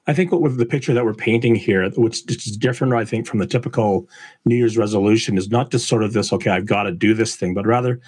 I 0.08 0.14
think 0.14 0.32
what 0.32 0.42
with 0.42 0.58
the 0.58 0.68
picture 0.68 0.94
that 0.94 1.04
we're 1.04 1.16
painting 1.16 1.56
here, 1.56 1.90
which 1.92 2.30
is 2.30 2.58
different, 2.58 2.94
I 2.94 3.06
think, 3.06 3.26
from 3.26 3.40
the 3.40 3.48
typical 3.48 4.08
New 4.46 4.56
Year's 4.56 4.78
resolution, 4.78 5.36
is 5.36 5.50
not 5.50 5.72
just 5.72 5.88
sort 5.88 6.04
of 6.04 6.14
this, 6.14 6.32
okay, 6.32 6.52
I've 6.52 6.68
got 6.68 6.84
to 6.84 6.92
do 6.92 7.16
this 7.16 7.36
thing, 7.36 7.56
but 7.56 7.66
rather, 7.66 8.00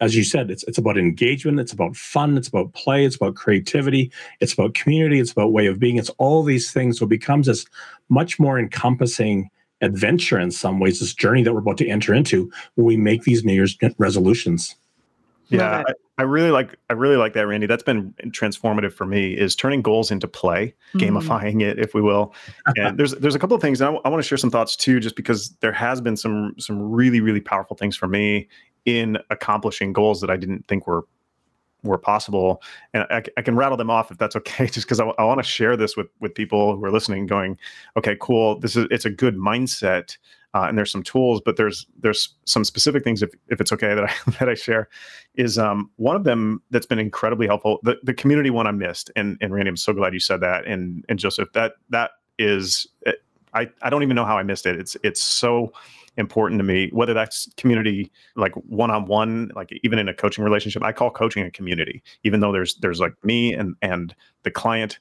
as 0.00 0.16
you 0.16 0.24
said, 0.24 0.50
it's 0.50 0.64
it's 0.64 0.78
about 0.78 0.98
engagement, 0.98 1.60
it's 1.60 1.72
about 1.72 1.94
fun, 1.94 2.36
it's 2.36 2.48
about 2.48 2.72
play, 2.72 3.04
it's 3.04 3.14
about 3.14 3.36
creativity, 3.36 4.10
it's 4.40 4.52
about 4.52 4.74
community, 4.74 5.20
it's 5.20 5.30
about 5.32 5.52
way 5.52 5.66
of 5.66 5.78
being, 5.78 5.96
it's 5.96 6.10
all 6.18 6.42
these 6.42 6.72
things. 6.72 6.98
So 6.98 7.04
it 7.04 7.10
becomes 7.10 7.46
this 7.46 7.66
much 8.08 8.40
more 8.40 8.58
encompassing 8.58 9.48
adventure 9.80 10.40
in 10.40 10.50
some 10.50 10.80
ways, 10.80 10.98
this 10.98 11.14
journey 11.14 11.44
that 11.44 11.52
we're 11.52 11.60
about 11.60 11.78
to 11.78 11.88
enter 11.88 12.14
into 12.14 12.50
when 12.74 12.86
we 12.86 12.96
make 12.96 13.22
these 13.22 13.44
New 13.44 13.52
Year's 13.52 13.76
resolutions. 13.98 14.74
Yeah, 15.48 15.82
I, 15.86 15.92
I, 16.18 16.22
really 16.22 16.50
like 16.50 16.76
I 16.88 16.94
really 16.94 17.16
like 17.16 17.34
that, 17.34 17.46
Randy. 17.46 17.66
That's 17.66 17.82
been 17.82 18.14
transformative 18.28 18.92
for 18.92 19.04
me. 19.04 19.34
Is 19.34 19.54
turning 19.54 19.82
goals 19.82 20.10
into 20.10 20.26
play, 20.26 20.74
mm-hmm. 20.94 21.16
gamifying 21.16 21.62
it, 21.62 21.78
if 21.78 21.94
we 21.94 22.00
will. 22.00 22.34
And 22.76 22.98
there's 22.98 23.12
there's 23.12 23.34
a 23.34 23.38
couple 23.38 23.54
of 23.54 23.60
things, 23.60 23.80
and 23.80 23.86
I, 23.86 23.90
w- 23.90 24.02
I 24.04 24.08
want 24.08 24.22
to 24.22 24.28
share 24.28 24.38
some 24.38 24.50
thoughts 24.50 24.76
too, 24.76 25.00
just 25.00 25.16
because 25.16 25.50
there 25.60 25.72
has 25.72 26.00
been 26.00 26.16
some 26.16 26.54
some 26.58 26.80
really 26.80 27.20
really 27.20 27.40
powerful 27.40 27.76
things 27.76 27.96
for 27.96 28.08
me 28.08 28.48
in 28.84 29.18
accomplishing 29.30 29.92
goals 29.92 30.20
that 30.20 30.30
I 30.30 30.36
didn't 30.36 30.66
think 30.66 30.86
were 30.86 31.04
were 31.84 31.98
possible. 31.98 32.62
And 32.92 33.04
I, 33.10 33.22
I 33.36 33.42
can 33.42 33.56
rattle 33.56 33.76
them 33.76 33.90
off 33.90 34.10
if 34.10 34.18
that's 34.18 34.36
okay, 34.36 34.66
just 34.70 34.86
because 34.86 35.00
I, 35.00 35.06
I 35.18 35.24
want 35.24 35.38
to 35.38 35.48
share 35.48 35.76
this 35.76 35.96
with 35.96 36.08
with 36.20 36.34
people 36.34 36.76
who 36.76 36.84
are 36.84 36.90
listening, 36.90 37.26
going, 37.26 37.58
okay, 37.96 38.16
cool. 38.20 38.58
This 38.58 38.76
is 38.76 38.86
it's 38.90 39.04
a 39.04 39.10
good 39.10 39.36
mindset 39.36 40.16
uh, 40.54 40.66
and 40.68 40.78
there's 40.78 40.90
some 40.90 41.02
tools, 41.02 41.42
but 41.44 41.56
there's 41.56 41.86
there's 41.98 42.34
some 42.44 42.64
specific 42.64 43.02
things 43.02 43.22
if, 43.22 43.30
if 43.48 43.60
it's 43.60 43.72
okay 43.72 43.94
that 43.94 44.04
I 44.04 44.30
that 44.38 44.48
I 44.48 44.54
share 44.54 44.88
is 45.34 45.58
um, 45.58 45.90
one 45.96 46.16
of 46.16 46.24
them 46.24 46.62
that's 46.70 46.86
been 46.86 47.00
incredibly 47.00 47.46
helpful. 47.46 47.80
The 47.82 47.96
the 48.04 48.14
community 48.14 48.50
one 48.50 48.66
I 48.66 48.70
missed, 48.70 49.10
and 49.16 49.36
and 49.40 49.52
Randy, 49.52 49.68
I'm 49.68 49.76
so 49.76 49.92
glad 49.92 50.14
you 50.14 50.20
said 50.20 50.40
that, 50.40 50.66
and 50.66 51.04
and 51.08 51.18
Joseph, 51.18 51.52
that 51.52 51.74
that 51.90 52.12
is 52.38 52.86
I 53.52 53.68
I 53.82 53.90
don't 53.90 54.02
even 54.02 54.16
know 54.16 54.24
how 54.24 54.38
I 54.38 54.42
missed 54.42 54.66
it. 54.66 54.78
It's 54.78 54.96
it's 55.02 55.22
so 55.22 55.72
important 56.16 56.60
to 56.60 56.64
me 56.64 56.88
whether 56.92 57.12
that's 57.12 57.48
community 57.56 58.08
like 58.36 58.52
one-on-one 58.68 59.50
like 59.56 59.70
even 59.82 59.98
in 59.98 60.08
a 60.08 60.14
coaching 60.14 60.44
relationship 60.44 60.80
i 60.84 60.92
call 60.92 61.10
coaching 61.10 61.44
a 61.44 61.50
community 61.50 62.00
even 62.22 62.38
though 62.38 62.52
there's 62.52 62.76
there's 62.76 63.00
like 63.00 63.12
me 63.24 63.52
and 63.52 63.74
and 63.82 64.14
the 64.44 64.50
client 64.50 65.00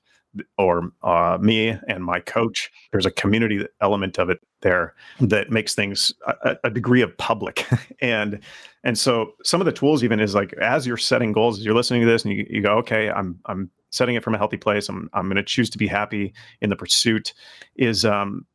or 0.58 0.92
uh, 1.04 1.38
me 1.40 1.78
and 1.88 2.04
my 2.04 2.20
coach. 2.20 2.72
There's 2.92 3.06
a 3.06 3.12
community 3.12 3.66
element 3.82 4.18
of 4.18 4.30
it 4.30 4.40
there 4.62 4.94
that 5.20 5.52
makes 5.52 5.76
things 5.76 6.14
a, 6.44 6.58
a 6.64 6.70
degree 6.70 7.02
of 7.02 7.16
public, 7.18 7.68
and 8.02 8.40
and 8.84 8.98
so 8.98 9.34
some 9.44 9.62
of 9.62 9.66
the 9.66 9.72
tools 9.72 10.04
even 10.04 10.20
is 10.20 10.36
like 10.36 10.54
as 10.54 10.88
you're 10.88 10.98
setting 10.98 11.32
goals, 11.32 11.60
as 11.60 11.66
you're 11.66 11.76
listening 11.76 12.02
to 12.02 12.08
this, 12.08 12.24
and 12.26 12.34
you, 12.34 12.46
you 12.50 12.62
go, 12.62 12.78
okay, 12.78 13.10
I'm 13.10 13.40
I'm 13.46 13.70
setting 13.92 14.16
it 14.16 14.24
from 14.24 14.36
a 14.36 14.38
healthy 14.38 14.58
place. 14.58 14.90
I'm 14.90 15.10
I'm 15.14 15.26
going 15.26 15.38
to 15.38 15.44
choose 15.44 15.70
to 15.72 15.78
be 15.78 15.88
happy 15.88 16.34
in 16.62 16.70
the 16.70 16.76
pursuit. 16.76 17.34
Is 17.76 18.06
um, 18.06 18.46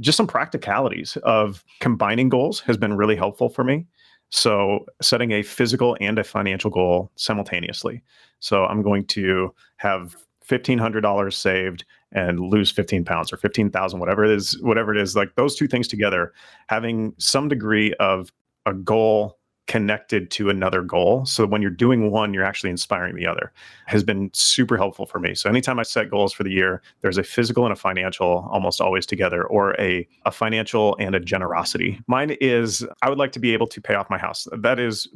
just 0.00 0.16
some 0.16 0.26
practicalities 0.26 1.16
of 1.22 1.64
combining 1.80 2.28
goals 2.28 2.60
has 2.60 2.76
been 2.76 2.96
really 2.96 3.16
helpful 3.16 3.48
for 3.48 3.64
me. 3.64 3.86
So 4.30 4.84
setting 5.00 5.32
a 5.32 5.42
physical 5.42 5.96
and 6.00 6.18
a 6.18 6.24
financial 6.24 6.70
goal 6.70 7.10
simultaneously. 7.16 8.02
So 8.40 8.64
I'm 8.66 8.82
going 8.82 9.06
to 9.06 9.54
have 9.78 10.16
$1500 10.48 11.32
saved 11.32 11.84
and 12.12 12.40
lose 12.40 12.70
15 12.70 13.04
pounds 13.04 13.32
or 13.32 13.36
15,000 13.36 14.00
whatever 14.00 14.24
it 14.24 14.30
is 14.30 14.58
whatever 14.62 14.94
it 14.94 15.00
is 15.00 15.14
like 15.14 15.34
those 15.34 15.54
two 15.54 15.68
things 15.68 15.86
together 15.86 16.32
having 16.68 17.12
some 17.18 17.48
degree 17.48 17.92
of 17.94 18.32
a 18.64 18.72
goal 18.72 19.38
connected 19.68 20.30
to 20.30 20.50
another 20.50 20.82
goal. 20.82 21.24
So 21.26 21.46
when 21.46 21.62
you're 21.62 21.70
doing 21.70 22.10
one, 22.10 22.34
you're 22.34 22.42
actually 22.42 22.70
inspiring 22.70 23.14
the 23.14 23.26
other 23.26 23.52
has 23.86 24.02
been 24.02 24.30
super 24.32 24.76
helpful 24.76 25.06
for 25.06 25.20
me. 25.20 25.34
So 25.34 25.48
anytime 25.48 25.78
I 25.78 25.82
set 25.82 26.10
goals 26.10 26.32
for 26.32 26.42
the 26.42 26.50
year, 26.50 26.82
there's 27.02 27.18
a 27.18 27.22
physical 27.22 27.64
and 27.64 27.72
a 27.72 27.76
financial 27.76 28.48
almost 28.50 28.80
always 28.80 29.06
together 29.06 29.44
or 29.44 29.78
a, 29.78 30.08
a 30.24 30.32
financial 30.32 30.96
and 30.98 31.14
a 31.14 31.20
generosity. 31.20 32.00
Mine 32.08 32.36
is 32.40 32.84
I 33.02 33.10
would 33.10 33.18
like 33.18 33.32
to 33.32 33.38
be 33.38 33.52
able 33.52 33.66
to 33.68 33.80
pay 33.80 33.94
off 33.94 34.10
my 34.10 34.18
house. 34.18 34.48
That 34.52 34.80
is 34.80 35.06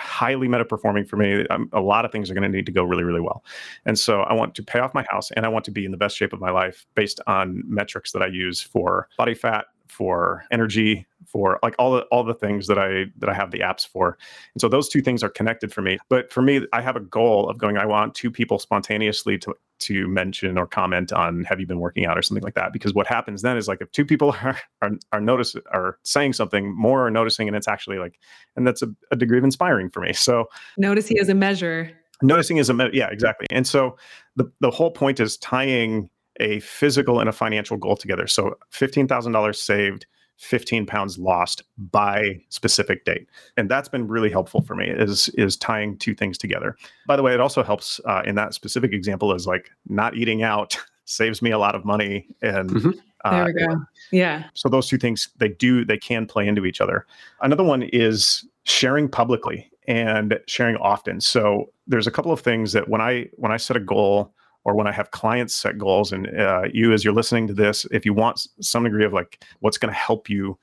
highly 0.00 0.48
meta 0.48 0.64
performing 0.64 1.04
for 1.04 1.16
me. 1.16 1.46
Um, 1.48 1.68
a 1.72 1.80
lot 1.80 2.04
of 2.04 2.12
things 2.12 2.30
are 2.30 2.34
going 2.34 2.50
to 2.50 2.56
need 2.56 2.66
to 2.66 2.72
go 2.72 2.82
really, 2.82 3.04
really 3.04 3.20
well. 3.20 3.44
And 3.86 3.98
so 3.98 4.22
I 4.22 4.32
want 4.32 4.54
to 4.56 4.62
pay 4.62 4.78
off 4.78 4.94
my 4.94 5.04
house 5.08 5.30
and 5.32 5.44
I 5.44 5.48
want 5.48 5.64
to 5.66 5.70
be 5.70 5.84
in 5.84 5.90
the 5.90 5.96
best 5.96 6.16
shape 6.16 6.32
of 6.32 6.40
my 6.40 6.50
life 6.50 6.86
based 6.94 7.20
on 7.26 7.62
metrics 7.66 8.12
that 8.12 8.22
I 8.22 8.26
use 8.26 8.60
for 8.60 9.08
body 9.16 9.34
fat, 9.34 9.66
for 9.90 10.44
energy, 10.50 11.06
for 11.26 11.58
like 11.62 11.74
all 11.78 11.92
the 11.92 12.02
all 12.04 12.24
the 12.24 12.34
things 12.34 12.66
that 12.66 12.78
I 12.78 13.06
that 13.18 13.28
I 13.28 13.34
have 13.34 13.50
the 13.50 13.60
apps 13.60 13.86
for. 13.86 14.16
And 14.54 14.60
so 14.60 14.68
those 14.68 14.88
two 14.88 15.00
things 15.00 15.22
are 15.22 15.28
connected 15.28 15.72
for 15.72 15.82
me. 15.82 15.98
But 16.08 16.32
for 16.32 16.42
me, 16.42 16.66
I 16.72 16.80
have 16.80 16.96
a 16.96 17.00
goal 17.00 17.48
of 17.48 17.58
going, 17.58 17.76
I 17.76 17.86
want 17.86 18.14
two 18.14 18.30
people 18.30 18.58
spontaneously 18.58 19.38
to 19.38 19.54
to 19.80 20.06
mention 20.06 20.58
or 20.58 20.66
comment 20.66 21.12
on 21.12 21.42
have 21.44 21.58
you 21.58 21.66
been 21.66 21.80
working 21.80 22.04
out 22.04 22.16
or 22.16 22.22
something 22.22 22.44
like 22.44 22.54
that. 22.54 22.72
Because 22.72 22.94
what 22.94 23.06
happens 23.06 23.42
then 23.42 23.56
is 23.56 23.66
like 23.66 23.80
if 23.80 23.90
two 23.92 24.04
people 24.04 24.34
are 24.42 24.58
are, 24.82 24.90
are 25.12 25.20
notice 25.20 25.56
are 25.72 25.98
saying 26.04 26.34
something, 26.34 26.74
more 26.74 27.06
are 27.06 27.10
noticing, 27.10 27.48
and 27.48 27.56
it's 27.56 27.68
actually 27.68 27.98
like, 27.98 28.18
and 28.56 28.66
that's 28.66 28.82
a, 28.82 28.88
a 29.10 29.16
degree 29.16 29.38
of 29.38 29.44
inspiring 29.44 29.90
for 29.90 30.00
me. 30.00 30.12
So 30.12 30.46
noticing 30.76 31.18
as 31.18 31.28
a 31.28 31.34
measure. 31.34 31.90
Noticing 32.22 32.58
is 32.58 32.68
a 32.68 32.74
me- 32.74 32.90
yeah, 32.92 33.08
exactly. 33.10 33.46
And 33.50 33.66
so 33.66 33.96
the 34.36 34.50
the 34.60 34.70
whole 34.70 34.90
point 34.90 35.20
is 35.20 35.36
tying 35.38 36.10
a 36.40 36.60
physical 36.60 37.20
and 37.20 37.28
a 37.28 37.32
financial 37.32 37.76
goal 37.76 37.96
together. 37.96 38.26
So 38.26 38.56
$15,000 38.72 39.54
saved, 39.54 40.06
15 40.38 40.86
pounds 40.86 41.18
lost 41.18 41.62
by 41.76 42.40
specific 42.48 43.04
date. 43.04 43.28
And 43.56 43.70
that's 43.70 43.88
been 43.88 44.08
really 44.08 44.30
helpful 44.30 44.62
for 44.62 44.74
me 44.74 44.88
is 44.88 45.28
is 45.30 45.56
tying 45.56 45.98
two 45.98 46.14
things 46.14 46.38
together. 46.38 46.76
By 47.06 47.16
the 47.16 47.22
way, 47.22 47.34
it 47.34 47.40
also 47.40 47.62
helps 47.62 48.00
uh, 48.06 48.22
in 48.24 48.36
that 48.36 48.54
specific 48.54 48.92
example 48.92 49.34
is 49.34 49.46
like 49.46 49.70
not 49.86 50.16
eating 50.16 50.42
out 50.42 50.78
saves 51.04 51.42
me 51.42 51.50
a 51.50 51.58
lot 51.58 51.74
of 51.74 51.84
money 51.84 52.26
and 52.42 52.70
mm-hmm. 52.70 52.90
Uh, 53.22 53.44
there 53.44 53.52
we 53.54 53.66
go. 53.66 53.80
Yeah. 54.12 54.44
So 54.54 54.70
those 54.70 54.88
two 54.88 54.96
things 54.96 55.28
they 55.36 55.50
do 55.50 55.84
they 55.84 55.98
can 55.98 56.24
play 56.24 56.48
into 56.48 56.64
each 56.64 56.80
other. 56.80 57.06
Another 57.42 57.62
one 57.62 57.82
is 57.82 58.46
sharing 58.64 59.10
publicly 59.10 59.70
and 59.86 60.38
sharing 60.46 60.76
often. 60.76 61.20
So 61.20 61.70
there's 61.86 62.06
a 62.06 62.10
couple 62.10 62.32
of 62.32 62.40
things 62.40 62.72
that 62.72 62.88
when 62.88 63.02
I 63.02 63.28
when 63.34 63.52
I 63.52 63.58
set 63.58 63.76
a 63.76 63.80
goal 63.80 64.32
or 64.64 64.74
when 64.74 64.86
I 64.86 64.92
have 64.92 65.10
clients 65.10 65.54
set 65.54 65.78
goals. 65.78 66.12
And 66.12 66.26
uh, 66.38 66.64
you, 66.72 66.92
as 66.92 67.04
you're 67.04 67.14
listening 67.14 67.46
to 67.48 67.54
this, 67.54 67.86
if 67.90 68.04
you 68.04 68.12
want 68.12 68.46
some 68.60 68.84
degree 68.84 69.04
of 69.04 69.12
like 69.12 69.44
what's 69.60 69.78
going 69.78 69.92
to 69.92 69.98
help 69.98 70.28
you 70.28 70.58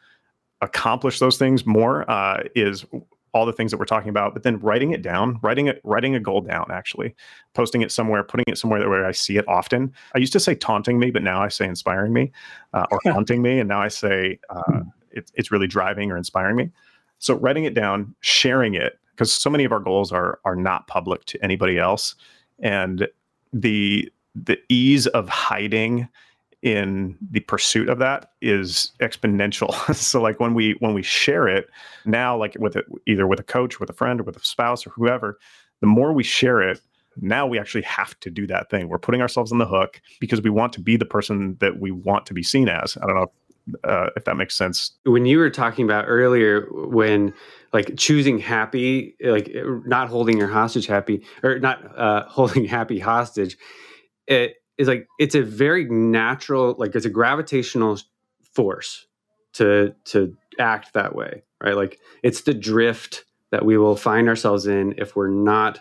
accomplish 0.61 1.19
those 1.19 1.37
things 1.37 1.65
more, 1.65 2.09
uh, 2.09 2.43
is 2.55 2.85
all 3.33 3.45
the 3.45 3.53
things 3.53 3.71
that 3.71 3.77
we're 3.77 3.85
talking 3.85 4.09
about. 4.09 4.33
But 4.33 4.43
then 4.43 4.59
writing 4.59 4.91
it 4.91 5.01
down, 5.01 5.39
writing 5.41 5.67
it, 5.67 5.81
writing 5.83 6.15
a 6.15 6.19
goal 6.19 6.41
down, 6.41 6.67
actually, 6.71 7.15
posting 7.53 7.81
it 7.81 7.91
somewhere, 7.91 8.23
putting 8.23 8.45
it 8.47 8.57
somewhere 8.57 8.87
where 8.89 9.05
I 9.05 9.11
see 9.11 9.37
it 9.37 9.47
often. 9.47 9.93
I 10.15 10.19
used 10.19 10.33
to 10.33 10.39
say 10.39 10.55
taunting 10.55 10.99
me, 10.99 11.11
but 11.11 11.23
now 11.23 11.41
I 11.41 11.49
say 11.49 11.65
inspiring 11.65 12.13
me, 12.13 12.31
uh, 12.73 12.85
or 12.91 12.99
haunting 13.11 13.41
me, 13.41 13.59
and 13.59 13.69
now 13.69 13.81
I 13.81 13.89
say 13.89 14.39
uh, 14.49 14.81
it, 15.11 15.31
it's 15.35 15.51
really 15.51 15.67
driving 15.67 16.11
or 16.11 16.17
inspiring 16.17 16.55
me. 16.55 16.71
So 17.19 17.35
writing 17.35 17.65
it 17.65 17.73
down, 17.73 18.15
sharing 18.21 18.75
it, 18.75 18.99
because 19.11 19.33
so 19.33 19.49
many 19.49 19.63
of 19.63 19.71
our 19.71 19.79
goals 19.79 20.11
are 20.11 20.39
are 20.45 20.55
not 20.55 20.87
public 20.87 21.25
to 21.25 21.43
anybody 21.43 21.77
else, 21.77 22.15
and 22.59 23.07
the 23.53 24.11
the 24.35 24.57
ease 24.69 25.07
of 25.07 25.27
hiding 25.29 26.07
in 26.61 27.17
the 27.31 27.39
pursuit 27.41 27.89
of 27.89 27.99
that 27.99 28.31
is 28.41 28.91
exponential. 28.99 29.73
So 29.95 30.21
like 30.21 30.39
when 30.39 30.53
we 30.53 30.75
when 30.79 30.93
we 30.93 31.03
share 31.03 31.47
it 31.47 31.69
now 32.05 32.37
like 32.37 32.55
with 32.59 32.75
it 32.75 32.85
either 33.05 33.27
with 33.27 33.39
a 33.39 33.43
coach 33.43 33.79
with 33.79 33.89
a 33.89 33.93
friend 33.93 34.19
or 34.19 34.23
with 34.23 34.37
a 34.37 34.43
spouse 34.43 34.85
or 34.85 34.89
whoever 34.91 35.37
the 35.81 35.87
more 35.87 36.13
we 36.13 36.23
share 36.23 36.61
it 36.61 36.81
now 37.21 37.47
we 37.47 37.59
actually 37.59 37.83
have 37.83 38.19
to 38.21 38.29
do 38.29 38.47
that 38.47 38.69
thing. 38.69 38.89
We're 38.89 38.99
putting 38.99 39.21
ourselves 39.21 39.51
on 39.51 39.57
the 39.57 39.65
hook 39.65 40.01
because 40.19 40.41
we 40.41 40.49
want 40.49 40.73
to 40.73 40.81
be 40.81 40.97
the 40.97 41.05
person 41.05 41.57
that 41.59 41.79
we 41.79 41.91
want 41.91 42.25
to 42.27 42.33
be 42.33 42.43
seen 42.43 42.69
as. 42.69 42.97
I 42.97 43.07
don't 43.07 43.15
know 43.15 43.31
uh, 43.83 44.09
if 44.15 44.25
that 44.25 44.37
makes 44.37 44.55
sense. 44.55 44.91
When 45.03 45.25
you 45.25 45.39
were 45.39 45.49
talking 45.49 45.83
about 45.85 46.05
earlier 46.07 46.67
when 46.71 47.33
like 47.73 47.97
choosing 47.97 48.39
happy, 48.39 49.15
like 49.21 49.51
not 49.85 50.09
holding 50.09 50.37
your 50.37 50.47
hostage 50.47 50.87
happy 50.87 51.23
or 51.43 51.59
not 51.59 51.97
uh, 51.97 52.23
holding 52.27 52.65
happy 52.65 52.99
hostage, 52.99 53.57
it 54.27 54.55
is 54.77 54.87
like 54.87 55.07
it's 55.19 55.35
a 55.35 55.41
very 55.41 55.85
natural, 55.85 56.75
like 56.77 56.95
it's 56.95 57.05
a 57.05 57.09
gravitational 57.09 57.99
force 58.53 59.05
to 59.53 59.93
to 60.05 60.35
act 60.59 60.93
that 60.93 61.15
way, 61.15 61.43
right? 61.63 61.75
Like 61.75 61.99
it's 62.23 62.41
the 62.41 62.53
drift 62.53 63.25
that 63.51 63.65
we 63.65 63.77
will 63.77 63.95
find 63.95 64.27
ourselves 64.27 64.67
in 64.67 64.93
if 64.97 65.15
we're 65.15 65.29
not 65.29 65.79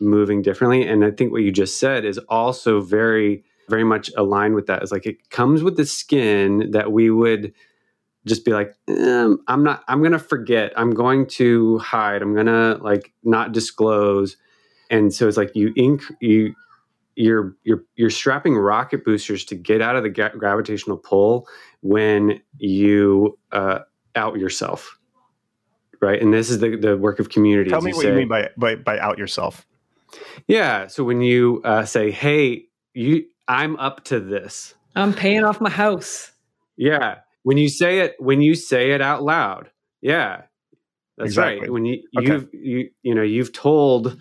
moving 0.00 0.42
differently. 0.42 0.86
And 0.86 1.04
I 1.04 1.10
think 1.10 1.32
what 1.32 1.42
you 1.42 1.52
just 1.52 1.78
said 1.80 2.04
is 2.04 2.18
also 2.28 2.80
very 2.80 3.44
very 3.68 3.84
much 3.84 4.10
aligned 4.16 4.54
with 4.54 4.66
that. 4.66 4.82
Is 4.82 4.92
like 4.92 5.06
it 5.06 5.30
comes 5.30 5.62
with 5.62 5.76
the 5.76 5.86
skin 5.86 6.70
that 6.70 6.92
we 6.92 7.10
would 7.10 7.52
just 8.26 8.44
be 8.44 8.52
like 8.52 8.74
um, 8.88 9.38
i'm 9.48 9.62
not 9.62 9.84
i'm 9.88 10.02
gonna 10.02 10.18
forget. 10.18 10.72
I'm 10.76 10.90
going 10.90 11.26
to 11.28 11.78
hide. 11.78 12.22
I'm 12.22 12.34
gonna 12.34 12.78
like 12.80 13.12
not 13.24 13.52
disclose. 13.52 14.36
And 14.90 15.12
so 15.12 15.26
it's 15.26 15.36
like 15.36 15.54
you 15.54 15.72
inc 15.74 16.02
you 16.20 16.54
you're 17.14 17.56
you're 17.64 17.84
you're 17.96 18.10
strapping 18.10 18.56
rocket 18.56 19.04
boosters 19.04 19.44
to 19.46 19.54
get 19.54 19.80
out 19.80 19.96
of 19.96 20.02
the 20.02 20.10
ga- 20.10 20.36
gravitational 20.36 20.96
pull 20.98 21.48
when 21.80 22.40
you 22.58 23.38
uh, 23.52 23.80
out 24.14 24.38
yourself 24.38 24.98
right? 26.02 26.20
And 26.20 26.32
this 26.32 26.50
is 26.50 26.58
the, 26.58 26.76
the 26.76 26.96
work 26.96 27.20
of 27.20 27.30
community 27.30 27.70
tell 27.70 27.80
me 27.80 27.90
you 27.90 27.96
what 27.96 28.02
say, 28.02 28.10
you 28.10 28.16
mean 28.16 28.28
by, 28.28 28.50
by 28.56 28.76
by 28.76 28.98
out 28.98 29.18
yourself. 29.18 29.66
Yeah 30.46 30.88
so 30.88 31.04
when 31.04 31.20
you 31.20 31.62
uh, 31.64 31.84
say 31.84 32.10
hey 32.10 32.66
you 32.92 33.24
i'm 33.48 33.76
up 33.76 34.04
to 34.04 34.20
this. 34.20 34.74
I'm 34.94 35.12
paying 35.12 35.44
off 35.44 35.60
my 35.60 35.70
house. 35.70 36.32
Yeah 36.76 37.20
when 37.46 37.58
you 37.58 37.68
say 37.68 38.00
it 38.00 38.16
when 38.18 38.40
you 38.40 38.56
say 38.56 38.90
it 38.90 39.00
out 39.00 39.22
loud 39.22 39.70
yeah 40.00 40.42
that's 41.16 41.28
exactly. 41.28 41.60
right 41.60 41.70
when 41.70 41.84
you 41.84 42.02
okay. 42.18 42.26
you've 42.26 42.48
you 42.52 42.90
you 43.04 43.14
know 43.14 43.22
you've 43.22 43.52
told 43.52 44.20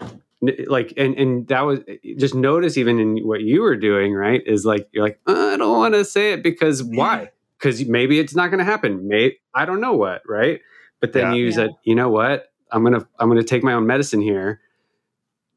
like 0.67 0.93
and 0.95 1.17
and 1.17 1.47
that 1.47 1.61
was 1.61 1.79
just 2.17 2.35
notice 2.35 2.77
even 2.77 2.99
in 2.99 3.17
what 3.25 3.41
you 3.41 3.63
were 3.63 3.75
doing 3.75 4.13
right 4.13 4.43
is 4.45 4.63
like 4.63 4.87
you're 4.91 5.03
like 5.03 5.19
uh, 5.25 5.53
i 5.53 5.57
don't 5.57 5.75
want 5.75 5.95
to 5.95 6.05
say 6.05 6.33
it 6.33 6.43
because 6.43 6.83
why 6.83 7.31
because 7.57 7.83
maybe 7.87 8.19
it's 8.19 8.35
not 8.35 8.49
going 8.51 8.59
to 8.59 8.63
happen 8.63 9.07
maybe 9.07 9.39
i 9.55 9.65
don't 9.65 9.81
know 9.81 9.93
what 9.93 10.21
right 10.27 10.61
but 11.01 11.13
then 11.13 11.31
yeah. 11.31 11.33
you 11.33 11.45
yeah. 11.45 11.51
said 11.51 11.69
you 11.83 11.95
know 11.95 12.09
what 12.09 12.53
i'm 12.71 12.83
gonna 12.83 13.07
i'm 13.17 13.27
gonna 13.27 13.41
take 13.41 13.63
my 13.63 13.73
own 13.73 13.87
medicine 13.87 14.21
here 14.21 14.61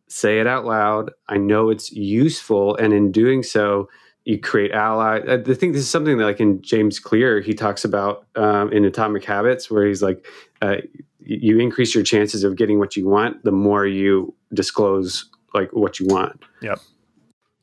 say 0.08 0.40
it 0.40 0.46
out 0.46 0.64
loud 0.64 1.10
i 1.28 1.36
know 1.36 1.68
it's 1.68 1.92
useful 1.92 2.74
and 2.76 2.94
in 2.94 3.12
doing 3.12 3.42
so 3.42 3.90
you 4.28 4.38
create 4.38 4.72
ally. 4.72 5.20
I 5.26 5.42
think 5.42 5.72
this 5.72 5.82
is 5.82 5.88
something 5.88 6.18
that, 6.18 6.24
like 6.24 6.38
in 6.38 6.60
James 6.60 6.98
Clear, 6.98 7.40
he 7.40 7.54
talks 7.54 7.82
about 7.82 8.26
um, 8.36 8.70
in 8.74 8.84
Atomic 8.84 9.24
Habits, 9.24 9.70
where 9.70 9.86
he's 9.86 10.02
like, 10.02 10.26
uh, 10.60 10.76
you 11.20 11.58
increase 11.58 11.94
your 11.94 12.04
chances 12.04 12.44
of 12.44 12.54
getting 12.54 12.78
what 12.78 12.94
you 12.94 13.08
want 13.08 13.42
the 13.44 13.50
more 13.50 13.86
you 13.86 14.34
disclose 14.52 15.30
like 15.54 15.70
what 15.72 15.98
you 15.98 16.06
want. 16.08 16.42
Yep. 16.60 16.78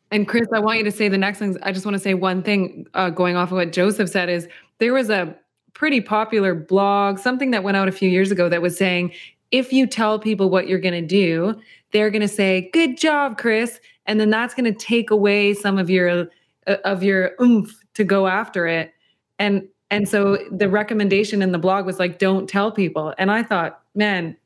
And 0.10 0.28
Chris, 0.28 0.48
I 0.52 0.60
want 0.60 0.80
you 0.80 0.84
to 0.86 0.92
say 0.92 1.08
the 1.08 1.20
next 1.20 1.38
thing. 1.38 1.56
I 1.62 1.72
just 1.72 1.86
want 1.86 1.94
to 1.94 2.00
say 2.00 2.16
one 2.16 2.42
thing, 2.42 2.88
uh, 2.96 3.12
going 3.12 3.36
off 3.36 3.52
of 3.52 3.58
what 3.58 3.72
Joseph 3.72 4.10
said, 4.10 4.30
is 4.30 4.48
there 4.80 4.94
was 4.94 5.12
a 5.12 5.36
pretty 5.76 6.02
popular 6.02 6.56
blog, 6.56 7.20
something 7.20 7.52
that 7.52 7.64
went 7.64 7.78
out 7.78 7.88
a 7.88 7.92
few 7.92 8.10
years 8.10 8.32
ago 8.32 8.50
that 8.50 8.64
was 8.64 8.76
saying 8.76 9.12
if 9.52 9.72
you 9.72 9.86
tell 9.86 10.18
people 10.18 10.50
what 10.50 10.68
you're 10.68 10.80
going 10.80 11.00
to 11.00 11.08
do, 11.08 11.54
they're 11.92 12.10
going 12.10 12.24
to 12.24 12.28
say, 12.28 12.72
"Good 12.74 12.98
job, 12.98 13.38
Chris," 13.38 13.80
and 14.08 14.20
then 14.20 14.32
that's 14.32 14.56
going 14.56 14.66
to 14.66 14.74
take 14.74 15.12
away 15.12 15.54
some 15.54 15.78
of 15.78 15.92
your 15.92 16.28
of 16.68 17.04
your 17.04 17.32
oomph 17.42 17.84
to 17.94 18.04
go 18.04 18.28
after 18.28 18.68
it. 18.68 18.94
And 19.40 19.68
and 19.92 20.10
so 20.10 20.38
the 20.52 20.68
recommendation 20.68 21.42
in 21.42 21.52
the 21.52 21.60
blog 21.60 21.86
was 21.86 22.00
like 22.00 22.20
don't 22.20 22.50
tell 22.50 22.72
people. 22.72 23.14
And 23.18 23.32
i 23.32 23.44
thought 23.44 23.82
man 23.94 24.38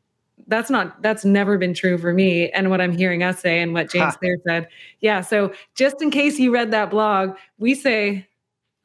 that's 0.48 0.70
not 0.70 1.02
that's 1.02 1.24
never 1.24 1.58
been 1.58 1.74
true 1.74 1.98
for 1.98 2.14
me. 2.14 2.50
And 2.50 2.70
what 2.70 2.82
i'm 2.82 2.96
hearing 2.96 3.24
us 3.24 3.40
say 3.40 3.60
and 3.62 3.74
what 3.74 3.90
james 3.92 4.16
clear 4.18 4.38
said. 4.48 4.68
Yeah 5.00 5.22
so 5.22 5.54
just 5.76 6.02
in 6.02 6.12
case 6.12 6.40
you 6.40 6.54
read 6.54 6.72
that 6.72 6.90
blog 6.90 7.36
we 7.58 7.76
say 7.76 8.28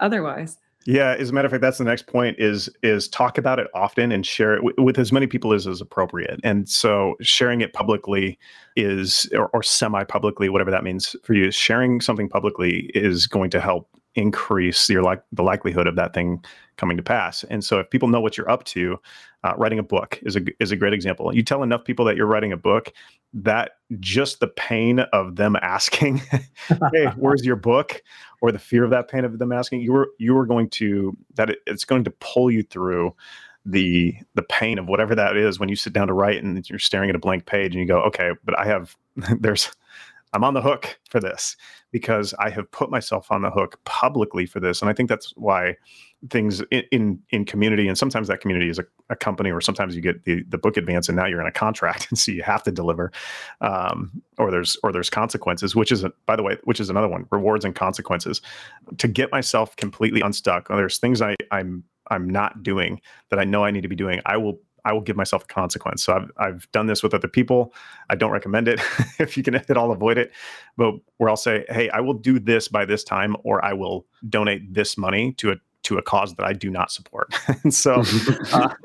otherwise 0.00 0.58
yeah, 0.86 1.16
as 1.18 1.30
a 1.30 1.32
matter 1.32 1.46
of 1.46 1.52
fact, 1.52 1.62
that's 1.62 1.78
the 1.78 1.84
next 1.84 2.06
point 2.06 2.38
is 2.38 2.68
is 2.82 3.08
talk 3.08 3.38
about 3.38 3.58
it 3.58 3.68
often 3.74 4.12
and 4.12 4.26
share 4.26 4.54
it 4.54 4.58
w- 4.58 4.74
with 4.78 4.98
as 4.98 5.12
many 5.12 5.26
people 5.26 5.52
as 5.54 5.66
is 5.66 5.80
appropriate. 5.80 6.40
And 6.44 6.68
so 6.68 7.16
sharing 7.22 7.62
it 7.62 7.72
publicly 7.72 8.38
is 8.76 9.28
or, 9.32 9.48
or 9.48 9.62
semi 9.62 10.04
publicly, 10.04 10.48
whatever 10.50 10.70
that 10.70 10.84
means 10.84 11.16
for 11.22 11.32
you, 11.32 11.50
sharing 11.50 12.00
something 12.00 12.28
publicly 12.28 12.90
is 12.94 13.26
going 13.26 13.50
to 13.50 13.60
help 13.60 13.88
increase 14.14 14.88
your 14.88 15.02
like 15.02 15.22
the 15.32 15.42
likelihood 15.42 15.86
of 15.86 15.96
that 15.96 16.12
thing 16.12 16.44
coming 16.76 16.96
to 16.96 17.02
pass. 17.02 17.44
And 17.44 17.64
so 17.64 17.78
if 17.80 17.88
people 17.90 18.08
know 18.08 18.20
what 18.20 18.36
you're 18.36 18.50
up 18.50 18.64
to, 18.64 18.98
uh, 19.44 19.52
writing 19.56 19.78
a 19.78 19.82
book 19.82 20.18
is 20.22 20.34
a 20.34 20.40
is 20.58 20.72
a 20.72 20.76
great 20.76 20.94
example. 20.94 21.32
You 21.34 21.42
tell 21.42 21.62
enough 21.62 21.84
people 21.84 22.04
that 22.06 22.16
you're 22.16 22.26
writing 22.26 22.50
a 22.50 22.56
book, 22.56 22.92
that 23.34 23.72
just 24.00 24.40
the 24.40 24.48
pain 24.48 25.00
of 25.12 25.36
them 25.36 25.56
asking, 25.62 26.22
"Hey, 26.92 27.06
where's 27.16 27.44
your 27.44 27.56
book?" 27.56 28.02
or 28.44 28.52
the 28.52 28.58
fear 28.58 28.84
of 28.84 28.90
that 28.90 29.08
pain 29.08 29.24
of 29.24 29.38
them 29.38 29.52
asking, 29.52 29.80
you 29.80 29.90
were 29.90 30.10
you 30.18 30.34
were 30.34 30.44
going 30.44 30.68
to 30.68 31.16
that 31.34 31.48
it, 31.48 31.58
it's 31.66 31.86
going 31.86 32.04
to 32.04 32.10
pull 32.10 32.50
you 32.50 32.62
through 32.62 33.14
the 33.64 34.14
the 34.34 34.42
pain 34.42 34.78
of 34.78 34.86
whatever 34.86 35.14
that 35.14 35.36
is 35.36 35.58
when 35.58 35.70
you 35.70 35.76
sit 35.76 35.94
down 35.94 36.08
to 36.08 36.12
write 36.12 36.42
and 36.42 36.68
you're 36.68 36.78
staring 36.78 37.08
at 37.08 37.16
a 37.16 37.18
blank 37.18 37.46
page 37.46 37.74
and 37.74 37.80
you 37.80 37.86
go, 37.86 38.02
okay, 38.02 38.32
but 38.44 38.58
I 38.58 38.66
have 38.66 38.96
there's 39.40 39.70
I'm 40.34 40.44
on 40.44 40.54
the 40.54 40.60
hook 40.60 40.98
for 41.08 41.20
this 41.20 41.56
because 41.92 42.34
I 42.40 42.50
have 42.50 42.70
put 42.72 42.90
myself 42.90 43.30
on 43.30 43.42
the 43.42 43.50
hook 43.50 43.78
publicly 43.84 44.46
for 44.46 44.60
this, 44.60 44.82
and 44.82 44.90
I 44.90 44.92
think 44.92 45.08
that's 45.08 45.32
why 45.36 45.76
things 46.30 46.60
in 46.70 46.84
in, 46.90 47.22
in 47.30 47.44
community 47.44 47.86
and 47.86 47.98
sometimes 47.98 48.28
that 48.28 48.40
community 48.40 48.68
is 48.68 48.78
a, 48.78 48.84
a, 49.10 49.16
company 49.16 49.50
or 49.50 49.60
sometimes 49.60 49.94
you 49.94 50.00
get 50.00 50.24
the 50.24 50.42
the 50.48 50.58
book 50.58 50.76
advance 50.76 51.08
and 51.08 51.16
now 51.16 51.26
you're 51.26 51.40
in 51.40 51.46
a 51.46 51.52
contract 51.52 52.06
and 52.10 52.18
so 52.18 52.32
you 52.32 52.42
have 52.42 52.62
to 52.62 52.70
deliver 52.70 53.12
um, 53.60 54.10
or 54.38 54.50
there's 54.50 54.76
or 54.82 54.92
there's 54.92 55.10
consequences 55.10 55.76
which 55.76 55.92
is 55.92 56.04
by 56.26 56.36
the 56.36 56.42
way 56.42 56.56
which 56.64 56.80
is 56.80 56.90
another 56.90 57.08
one 57.08 57.26
rewards 57.30 57.64
and 57.64 57.74
consequences. 57.74 58.40
To 58.98 59.08
get 59.08 59.30
myself 59.32 59.76
completely 59.76 60.20
unstuck 60.20 60.68
there's 60.68 60.98
things 60.98 61.20
I 61.20 61.36
I'm 61.50 61.84
I'm 62.10 62.28
not 62.28 62.62
doing 62.62 63.00
that 63.30 63.38
I 63.38 63.44
know 63.44 63.64
I 63.64 63.70
need 63.70 63.82
to 63.82 63.88
be 63.88 63.96
doing 63.96 64.20
I 64.26 64.36
will 64.36 64.60
I 64.84 64.92
will 64.92 65.00
give 65.00 65.16
myself 65.16 65.44
a 65.44 65.46
consequence. 65.46 66.04
So 66.04 66.14
I've, 66.14 66.30
I've 66.36 66.72
done 66.72 66.86
this 66.86 67.02
with 67.02 67.14
other 67.14 67.28
people. 67.28 67.74
I 68.10 68.14
don't 68.14 68.30
recommend 68.30 68.68
it 68.68 68.80
if 69.18 69.36
you 69.36 69.42
can 69.42 69.54
at 69.54 69.76
all 69.76 69.92
avoid 69.92 70.18
it. 70.18 70.32
But 70.76 70.94
where 71.16 71.30
I'll 71.30 71.36
say, 71.36 71.64
hey, 71.68 71.88
I 71.90 72.00
will 72.00 72.14
do 72.14 72.38
this 72.38 72.68
by 72.68 72.84
this 72.84 73.04
time, 73.04 73.36
or 73.44 73.64
I 73.64 73.72
will 73.72 74.06
donate 74.28 74.72
this 74.72 74.96
money 74.98 75.32
to 75.34 75.52
a 75.52 75.56
to 75.84 75.98
a 75.98 76.02
cause 76.02 76.34
that 76.34 76.44
I 76.46 76.52
do 76.52 76.70
not 76.70 76.90
support. 76.90 77.34
and 77.62 77.72
so 77.72 78.02
uh, 78.52 78.68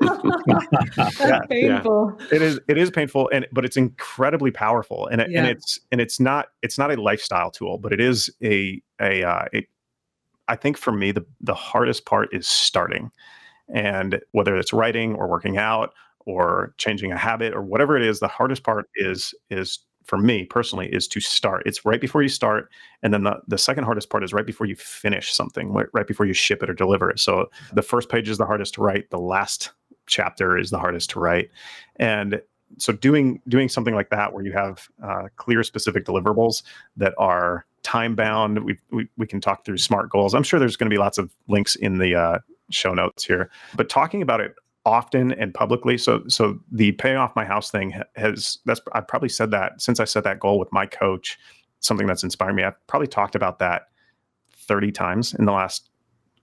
yeah, 1.20 1.40
painful. 1.48 2.16
Yeah. 2.20 2.26
It 2.30 2.42
is 2.42 2.60
it 2.68 2.78
is 2.78 2.90
painful 2.90 3.30
and 3.32 3.46
but 3.52 3.64
it's 3.64 3.76
incredibly 3.76 4.50
powerful 4.50 5.06
and 5.08 5.20
it, 5.20 5.30
yeah. 5.30 5.40
and 5.40 5.48
it's 5.48 5.80
and 5.90 6.00
it's 6.00 6.20
not 6.20 6.48
it's 6.62 6.78
not 6.78 6.90
a 6.90 7.00
lifestyle 7.00 7.50
tool, 7.50 7.78
but 7.78 7.92
it 7.92 8.00
is 8.00 8.30
a 8.42 8.80
a, 9.00 9.24
uh, 9.24 9.44
a 9.54 9.66
I 10.48 10.56
think 10.56 10.76
for 10.76 10.92
me 10.92 11.10
the 11.12 11.24
the 11.40 11.54
hardest 11.54 12.06
part 12.06 12.28
is 12.32 12.46
starting. 12.46 13.10
And 13.74 14.20
whether 14.32 14.56
it's 14.56 14.72
writing 14.72 15.14
or 15.14 15.26
working 15.26 15.58
out 15.58 15.94
or 16.26 16.74
changing 16.78 17.12
a 17.12 17.16
habit 17.16 17.54
or 17.54 17.62
whatever 17.62 17.96
it 17.96 18.02
is, 18.02 18.20
the 18.20 18.28
hardest 18.28 18.62
part 18.62 18.88
is 18.94 19.34
is 19.50 19.80
for 20.04 20.18
me 20.18 20.44
personally 20.44 20.88
is 20.92 21.06
to 21.08 21.20
start. 21.20 21.62
It's 21.66 21.84
right 21.84 22.00
before 22.00 22.22
you 22.22 22.28
start, 22.28 22.70
and 23.02 23.14
then 23.14 23.22
the, 23.22 23.40
the 23.46 23.58
second 23.58 23.84
hardest 23.84 24.10
part 24.10 24.24
is 24.24 24.32
right 24.32 24.46
before 24.46 24.66
you 24.66 24.74
finish 24.74 25.32
something, 25.32 25.72
right, 25.72 25.86
right 25.92 26.06
before 26.06 26.26
you 26.26 26.32
ship 26.32 26.62
it 26.62 26.70
or 26.70 26.74
deliver 26.74 27.10
it. 27.10 27.20
So 27.20 27.48
the 27.74 27.82
first 27.82 28.08
page 28.08 28.28
is 28.28 28.38
the 28.38 28.46
hardest 28.46 28.74
to 28.74 28.82
write. 28.82 29.10
The 29.10 29.20
last 29.20 29.70
chapter 30.06 30.58
is 30.58 30.70
the 30.70 30.78
hardest 30.78 31.10
to 31.10 31.20
write, 31.20 31.50
and 31.96 32.40
so 32.78 32.92
doing 32.92 33.40
doing 33.48 33.68
something 33.68 33.94
like 33.94 34.10
that 34.10 34.32
where 34.32 34.44
you 34.44 34.52
have 34.52 34.88
uh, 35.02 35.28
clear 35.36 35.62
specific 35.62 36.04
deliverables 36.04 36.62
that 36.96 37.14
are 37.18 37.66
time 37.82 38.14
bound 38.14 38.64
we, 38.64 38.78
we 38.90 39.08
we 39.16 39.26
can 39.26 39.40
talk 39.40 39.64
through 39.64 39.78
smart 39.78 40.10
goals 40.10 40.34
i'm 40.34 40.42
sure 40.42 40.60
there's 40.60 40.76
going 40.76 40.88
to 40.88 40.94
be 40.94 40.98
lots 40.98 41.16
of 41.16 41.34
links 41.48 41.76
in 41.76 41.98
the 41.98 42.14
uh, 42.14 42.38
show 42.70 42.94
notes 42.94 43.24
here. 43.24 43.50
But 43.76 43.88
talking 43.88 44.22
about 44.22 44.40
it 44.40 44.54
often 44.86 45.32
and 45.32 45.52
publicly. 45.52 45.98
So 45.98 46.22
so 46.28 46.58
the 46.70 46.92
pay 46.92 47.14
off 47.14 47.34
my 47.36 47.44
house 47.44 47.70
thing 47.70 48.00
has 48.16 48.58
that's 48.64 48.80
I've 48.92 49.06
probably 49.06 49.28
said 49.28 49.50
that 49.50 49.80
since 49.80 50.00
I 50.00 50.04
set 50.04 50.24
that 50.24 50.40
goal 50.40 50.58
with 50.58 50.72
my 50.72 50.86
coach, 50.86 51.38
something 51.80 52.06
that's 52.06 52.24
inspired 52.24 52.54
me. 52.54 52.64
I've 52.64 52.86
probably 52.86 53.08
talked 53.08 53.34
about 53.34 53.58
that 53.58 53.88
30 54.52 54.92
times 54.92 55.34
in 55.34 55.44
the 55.44 55.52
last 55.52 55.90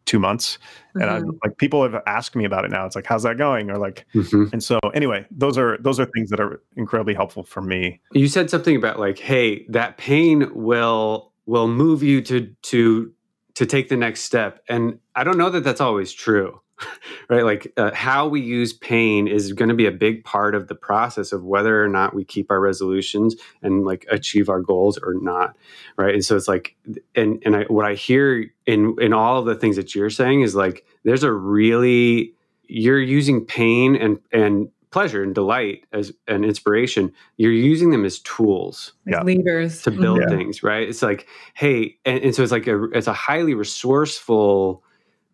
two 0.06 0.20
months. 0.20 0.58
Mm-hmm. 0.96 1.02
And 1.02 1.10
I 1.10 1.20
like 1.46 1.58
people 1.58 1.84
have 1.84 2.02
asked 2.08 2.36
me 2.36 2.46
about 2.46 2.66
it 2.66 2.72
now. 2.72 2.86
It's 2.86 2.96
like, 2.96 3.06
how's 3.06 3.24
that 3.24 3.38
going? 3.38 3.70
Or 3.70 3.78
like 3.78 4.06
mm-hmm. 4.14 4.46
and 4.52 4.64
so 4.64 4.80
anyway, 4.94 5.26
those 5.32 5.58
are 5.58 5.78
those 5.80 6.00
are 6.00 6.06
things 6.06 6.30
that 6.30 6.40
are 6.40 6.62
incredibly 6.76 7.14
helpful 7.14 7.44
for 7.44 7.62
me. 7.62 8.00
You 8.14 8.28
said 8.28 8.50
something 8.50 8.76
about 8.76 9.00
like, 9.00 9.20
hey, 9.20 9.66
that 9.70 9.98
pain 9.98 10.50
will 10.54 11.34
will 11.46 11.68
move 11.68 12.04
you 12.04 12.22
to 12.22 12.54
to 12.64 13.14
to 13.58 13.66
take 13.66 13.90
the 13.90 13.98
next 13.98 14.22
step. 14.22 14.64
And 14.70 15.00
I 15.16 15.24
don't 15.24 15.36
know 15.36 15.50
that 15.50 15.64
that's 15.64 15.82
always 15.82 16.14
true, 16.14 16.62
right? 17.30 17.44
Like 17.44 17.74
uh, 17.76 17.90
how 17.92 18.28
we 18.28 18.40
use 18.40 18.72
pain 18.72 19.28
is 19.28 19.52
going 19.52 19.70
to 19.70 19.76
be 19.76 19.88
a 19.88 19.92
big 19.92 20.24
part 20.24 20.54
of 20.54 20.68
the 20.68 20.76
process 20.76 21.32
of 21.32 21.44
whether 21.44 21.84
or 21.84 21.88
not 21.88 22.14
we 22.14 22.24
keep 22.24 22.52
our 22.52 22.60
resolutions 22.60 23.36
and 23.64 23.84
like 23.84 24.06
achieve 24.12 24.48
our 24.48 24.62
goals 24.62 25.00
or 25.00 25.16
not, 25.16 25.58
right? 25.98 26.14
And 26.14 26.24
so 26.24 26.36
it's 26.36 26.48
like, 26.48 26.76
and 27.16 27.42
and 27.44 27.56
I, 27.56 27.64
what 27.64 27.84
I 27.84 27.96
hear 27.96 28.46
in 28.68 28.96
in 29.02 29.12
all 29.12 29.42
the 29.42 29.56
things 29.56 29.76
that 29.76 29.96
you're 29.96 30.12
saying 30.12 30.42
is 30.42 30.54
like, 30.54 30.86
there's 31.04 31.24
a 31.24 31.32
really 31.32 32.36
you're 32.68 33.02
using 33.02 33.44
pain 33.44 33.96
and 33.96 34.20
and 34.32 34.70
pleasure 34.90 35.22
and 35.22 35.36
delight 35.36 35.86
as 35.92 36.14
an 36.28 36.44
inspiration 36.44 37.12
you're 37.38 37.52
using 37.52 37.92
them 37.92 38.06
as 38.06 38.20
tools 38.20 38.94
yeah. 39.06 39.22
levers. 39.22 39.82
to 39.82 39.92
build 39.92 40.22
yeah. 40.22 40.28
things 40.28 40.64
right? 40.64 40.88
It's 40.88 41.02
like 41.02 41.28
hey 41.54 41.98
and, 42.06 42.24
and, 42.24 42.36
so 42.36 42.44
it's 42.44 42.52
like 42.52 42.68
a 42.68 42.86
it's 42.86 43.08
a 43.08 43.14
highly 43.14 43.54
resourceful 43.54 44.84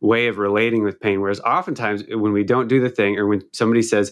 way 0.01 0.27
of 0.27 0.37
relating 0.37 0.83
with 0.83 0.99
pain 0.99 1.21
whereas 1.21 1.39
oftentimes 1.41 2.03
when 2.09 2.33
we 2.33 2.43
don't 2.43 2.67
do 2.67 2.81
the 2.81 2.89
thing 2.89 3.17
or 3.17 3.27
when 3.27 3.43
somebody 3.51 3.81
says 3.81 4.11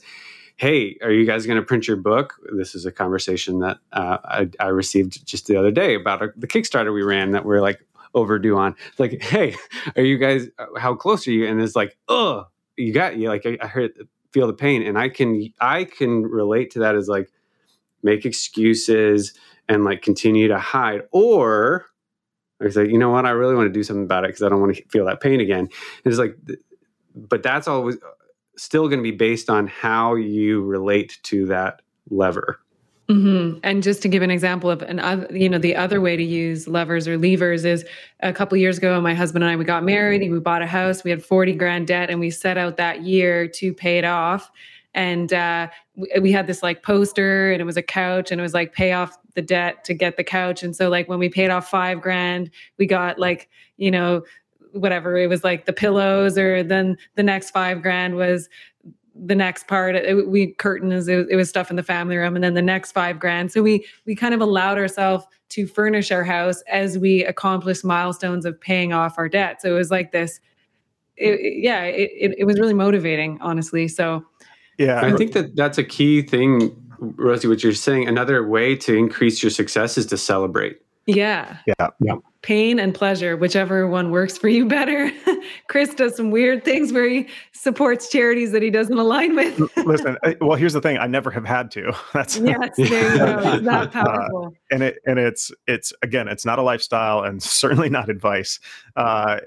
hey 0.58 0.96
are 1.02 1.12
you 1.12 1.26
guys 1.26 1.46
going 1.46 1.60
to 1.60 1.66
print 1.66 1.88
your 1.88 1.98
book? 1.98 2.36
This 2.56 2.76
is 2.76 2.86
a 2.86 2.92
conversation 2.92 3.60
that 3.60 3.78
uh, 3.94 4.18
I, 4.24 4.50
I, 4.60 4.68
received 4.68 5.26
just 5.26 5.48
the 5.48 5.56
other 5.56 5.72
day 5.72 5.96
about 5.96 6.22
a, 6.22 6.34
the 6.38 6.48
kickstarter 6.48 6.94
we 6.94 7.02
ran 7.02 7.32
that 7.32 7.46
we're 7.46 7.62
like 7.62 7.84
overdue 8.14 8.58
on. 8.58 8.76
It's 8.90 9.00
like 9.00 9.22
hey 9.24 9.56
are 9.96 10.04
you 10.04 10.18
guys 10.20 10.48
uh, 10.60 10.68
how 10.78 10.94
close 10.94 11.28
are 11.28 11.32
you? 11.32 11.48
And 11.48 11.60
it's 11.60 11.76
like 11.76 11.98
oh 12.08 12.46
you 12.78 12.94
got 12.94 13.18
you 13.18 13.28
like 13.28 13.46
I, 13.46 13.58
I 13.60 13.68
heard 13.68 13.94
feel 14.34 14.48
the 14.48 14.54
pain 14.54 14.82
and 14.82 14.98
i 14.98 15.10
can 15.10 15.52
i 15.60 15.84
can 15.84 16.24
relate 16.24 16.72
to 16.72 16.80
that 16.80 16.96
as 16.96 17.08
like 17.08 17.30
make 18.04 18.26
excuses 18.26 19.34
and 19.70 19.84
like 19.84 20.02
continue 20.02 20.48
to 20.48 20.58
hide 20.58 21.02
or 21.12 21.86
I 22.62 22.70
say, 22.70 22.88
you 22.88 22.98
know 22.98 23.10
what, 23.10 23.26
I 23.26 23.32
really 23.32 23.56
want 23.56 23.68
to 23.68 23.74
do 23.74 23.84
something 23.84 24.04
about 24.04 24.24
it 24.24 24.30
because 24.30 24.44
I 24.44 24.50
don't 24.50 24.62
want 24.62 24.76
to 24.76 24.84
feel 24.90 25.06
that 25.06 25.20
pain 25.20 25.42
again. 25.42 25.60
And 25.60 25.70
it's 26.06 26.18
like, 26.18 26.38
but 27.16 27.44
that's 27.44 27.68
always 27.68 27.98
still 28.58 28.88
going 28.88 29.00
to 29.00 29.04
be 29.04 29.12
based 29.12 29.50
on 29.50 29.68
how 29.68 30.16
you 30.16 30.62
relate 30.62 31.18
to 31.24 31.48
that 31.48 31.82
lever. 32.10 32.60
Mm-hmm. 33.12 33.60
And 33.64 33.84
just 33.84 34.02
to 34.04 34.08
give 34.08 34.22
an 34.22 34.32
example 34.32 34.70
of 34.70 34.82
an 34.84 35.00
other, 35.00 35.28
you 35.36 35.50
know, 35.50 35.58
the 35.58 35.76
other 35.76 36.00
way 36.00 36.16
to 36.16 36.24
use 36.24 36.68
levers 36.68 37.08
or 37.08 37.18
levers 37.18 37.66
is 37.66 37.86
a 38.22 38.32
couple 38.32 38.58
years 38.58 38.78
ago, 38.78 39.00
my 39.02 39.14
husband 39.14 39.44
and 39.44 39.52
I 39.52 39.56
we 39.58 39.66
got 39.66 39.84
married. 39.84 40.30
We 40.32 40.40
bought 40.40 40.62
a 40.62 40.68
house. 40.68 41.04
We 41.04 41.12
had 41.12 41.24
forty 41.24 41.54
grand 41.54 41.88
debt, 41.88 42.10
and 42.10 42.20
we 42.20 42.30
set 42.30 42.58
out 42.58 42.78
that 42.78 43.02
year 43.02 43.48
to 43.48 43.74
pay 43.74 43.98
it 43.98 44.06
off. 44.06 44.50
And 44.94 45.34
uh, 45.34 45.68
we, 45.96 46.10
we 46.22 46.32
had 46.32 46.48
this 46.48 46.64
like 46.64 46.84
poster, 46.84 47.52
and 47.52 47.62
it 47.62 47.66
was 47.66 47.78
a 47.78 47.84
couch, 47.84 48.32
and 48.32 48.40
it 48.40 48.44
was 48.44 48.54
like 48.54 48.74
pay 48.74 48.94
off 48.94 49.18
the 49.34 49.42
debt 49.42 49.84
to 49.86 49.94
get 49.94 50.16
the 50.16 50.24
couch. 50.24 50.64
And 50.64 50.76
so, 50.76 50.88
like 50.90 51.10
when 51.10 51.20
we 51.20 51.28
paid 51.28 51.50
off 51.50 51.70
five 51.70 52.02
grand, 52.02 52.50
we 52.78 52.86
got 52.86 53.20
like 53.20 53.50
you 53.78 53.92
know 53.92 54.24
whatever 54.72 55.18
it 55.18 55.28
was 55.28 55.44
like 55.44 55.66
the 55.66 55.74
pillows, 55.74 56.38
or 56.38 56.64
then 56.64 56.98
the 57.16 57.24
next 57.24 57.50
five 57.50 57.82
grand 57.82 58.16
was 58.16 58.48
the 59.16 59.36
next 59.36 59.68
part 59.68 59.96
it, 59.96 60.28
we 60.28 60.54
curtains 60.54 61.08
it, 61.08 61.28
it 61.30 61.36
was 61.36 61.50
stuff 61.50 61.70
in 61.70 61.76
the 61.76 61.84
family 61.84 62.16
room 62.16 62.36
and 62.36 62.44
then 62.44 62.54
the 62.54 62.62
next 62.62 62.92
five 62.92 63.20
grand. 63.20 63.52
So 63.52 63.62
we 63.62 63.86
we 64.06 64.16
kind 64.16 64.34
of 64.34 64.42
allowed 64.42 64.78
ourselves 64.78 65.26
to 65.50 65.68
furnish 65.68 66.12
our 66.12 66.24
house 66.24 66.62
as 66.70 66.98
we 66.98 67.26
accomplished 67.26 67.84
milestones 67.84 68.46
of 68.46 68.60
paying 68.60 68.94
off 68.94 69.18
our 69.18 69.28
debt. 69.28 69.62
So 69.62 69.70
it 69.70 69.78
was 69.78 69.92
like 69.92 70.12
this 70.12 70.40
it, 71.18 71.40
yeah 71.62 71.84
it, 71.84 72.36
it 72.38 72.46
was 72.46 72.60
really 72.60 72.74
motivating 72.74 73.38
honestly. 73.42 73.88
So 73.88 74.26
yeah. 74.78 75.02
I 75.02 75.14
think 75.14 75.34
that 75.34 75.56
that's 75.56 75.78
a 75.78 75.84
key 75.84 76.22
thing 76.22 76.76
rosie 77.00 77.48
what 77.48 77.64
you're 77.64 77.74
saying. 77.74 78.08
Another 78.08 78.48
way 78.48 78.76
to 78.78 78.96
increase 78.96 79.44
your 79.44 79.50
success 79.50 79.98
is 79.98 80.06
to 80.08 80.18
celebrate. 80.18 80.82
Yeah. 81.06 81.58
Yeah. 81.68 81.90
Yeah 82.00 82.16
pain 82.42 82.80
and 82.80 82.94
pleasure, 82.94 83.38
whichever 83.38 83.88
one 83.88 84.12
works 84.12 84.38
for 84.38 84.50
you 84.50 84.66
better. 84.66 85.12
Chris 85.68 85.94
does 85.94 86.16
some 86.16 86.32
weird 86.32 86.66
things 86.66 86.92
where 86.92 87.08
he 87.08 87.28
supports 87.52 88.10
charities 88.10 88.52
that 88.52 88.64
he 88.64 88.70
doesn't 88.70 88.98
align 88.98 89.36
with. 89.36 89.60
Listen, 89.86 90.18
well, 90.40 90.58
here's 90.58 90.74
the 90.74 90.82
thing: 90.82 90.98
I 90.98 91.08
never 91.08 91.30
have 91.32 91.46
had 91.46 91.70
to. 91.72 91.96
That's 92.14 92.38
yes, 92.38 92.76
there 92.78 93.12
you 93.14 93.18
go. 93.18 93.60
That 93.60 93.68
uh, 93.68 93.88
powerful. 93.88 94.46
Uh, 94.48 94.50
and 94.72 94.84
it 94.84 95.00
and 95.06 95.20
it's 95.20 95.52
it's 95.68 95.94
again, 96.02 96.28
it's 96.28 96.46
not 96.46 96.60
a 96.60 96.64
lifestyle, 96.64 97.24
and 97.24 97.42
certainly 97.42 97.90
not 97.90 98.10
advice. 98.10 98.60
Uh, 98.96 99.40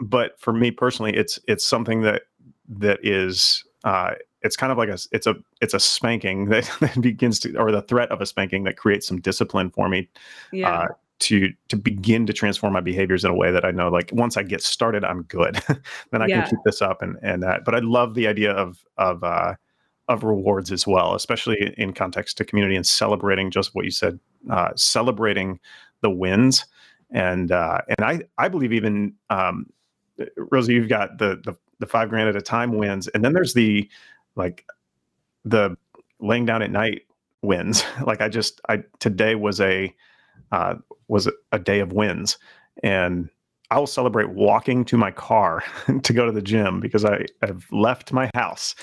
but 0.00 0.38
for 0.38 0.52
me 0.52 0.70
personally, 0.70 1.14
it's 1.14 1.38
it's 1.48 1.64
something 1.64 2.02
that 2.02 2.22
that 2.68 3.00
is. 3.02 3.64
Uh, 3.84 4.14
it's 4.42 4.56
kind 4.56 4.70
of 4.70 4.78
like 4.78 4.88
a 4.88 4.98
it's 5.10 5.26
a 5.26 5.34
it's 5.60 5.74
a 5.74 5.80
spanking 5.80 6.46
that, 6.46 6.70
that 6.80 7.00
begins 7.00 7.40
to 7.40 7.56
or 7.56 7.72
the 7.72 7.82
threat 7.82 8.10
of 8.10 8.20
a 8.20 8.26
spanking 8.26 8.64
that 8.64 8.76
creates 8.76 9.06
some 9.06 9.20
discipline 9.20 9.70
for 9.70 9.88
me 9.88 10.08
yeah. 10.52 10.70
uh, 10.70 10.86
to 11.20 11.52
to 11.68 11.76
begin 11.76 12.26
to 12.26 12.32
transform 12.32 12.72
my 12.72 12.80
behaviors 12.80 13.24
in 13.24 13.30
a 13.30 13.34
way 13.34 13.50
that 13.50 13.64
I 13.64 13.70
know 13.70 13.88
like 13.88 14.10
once 14.12 14.36
I 14.36 14.42
get 14.42 14.62
started 14.62 15.04
I'm 15.04 15.22
good. 15.24 15.60
Then 16.10 16.22
I 16.22 16.26
yeah. 16.26 16.42
can 16.42 16.50
keep 16.50 16.58
this 16.64 16.80
up 16.80 17.02
and 17.02 17.16
and 17.22 17.42
that. 17.42 17.64
But 17.64 17.74
I 17.74 17.80
love 17.80 18.14
the 18.14 18.26
idea 18.26 18.52
of 18.52 18.84
of 18.96 19.22
uh 19.24 19.54
of 20.08 20.24
rewards 20.24 20.72
as 20.72 20.86
well 20.86 21.14
especially 21.14 21.74
in 21.76 21.92
context 21.92 22.38
to 22.38 22.44
community 22.44 22.76
and 22.76 22.86
celebrating 22.86 23.50
just 23.50 23.74
what 23.74 23.84
you 23.84 23.90
said 23.90 24.18
uh 24.50 24.70
celebrating 24.76 25.58
the 26.00 26.10
wins. 26.10 26.64
And 27.10 27.52
uh 27.52 27.80
and 27.88 28.04
I 28.04 28.20
I 28.38 28.48
believe 28.48 28.72
even 28.72 29.14
um 29.30 29.66
Rosie 30.36 30.74
you've 30.74 30.88
got 30.88 31.18
the 31.18 31.40
the 31.44 31.56
the 31.80 31.86
5 31.86 32.08
grand 32.08 32.28
at 32.28 32.34
a 32.36 32.42
time 32.42 32.72
wins. 32.72 33.06
And 33.08 33.24
then 33.24 33.32
there's 33.32 33.54
the 33.54 33.88
like 34.34 34.66
the 35.44 35.76
laying 36.20 36.44
down 36.44 36.62
at 36.62 36.70
night 36.70 37.02
wins. 37.42 37.84
Like 38.04 38.20
I 38.20 38.28
just 38.28 38.60
I 38.68 38.84
today 39.00 39.34
was 39.34 39.60
a 39.60 39.92
uh, 40.52 40.76
was 41.08 41.28
a 41.52 41.58
day 41.58 41.80
of 41.80 41.92
wins, 41.92 42.38
and 42.82 43.28
I 43.70 43.78
will 43.78 43.86
celebrate 43.86 44.30
walking 44.30 44.84
to 44.86 44.96
my 44.96 45.10
car 45.10 45.62
to 46.02 46.12
go 46.12 46.26
to 46.26 46.32
the 46.32 46.42
gym 46.42 46.80
because 46.80 47.04
I 47.04 47.26
have 47.42 47.66
left 47.70 48.12
my 48.12 48.30
house, 48.34 48.74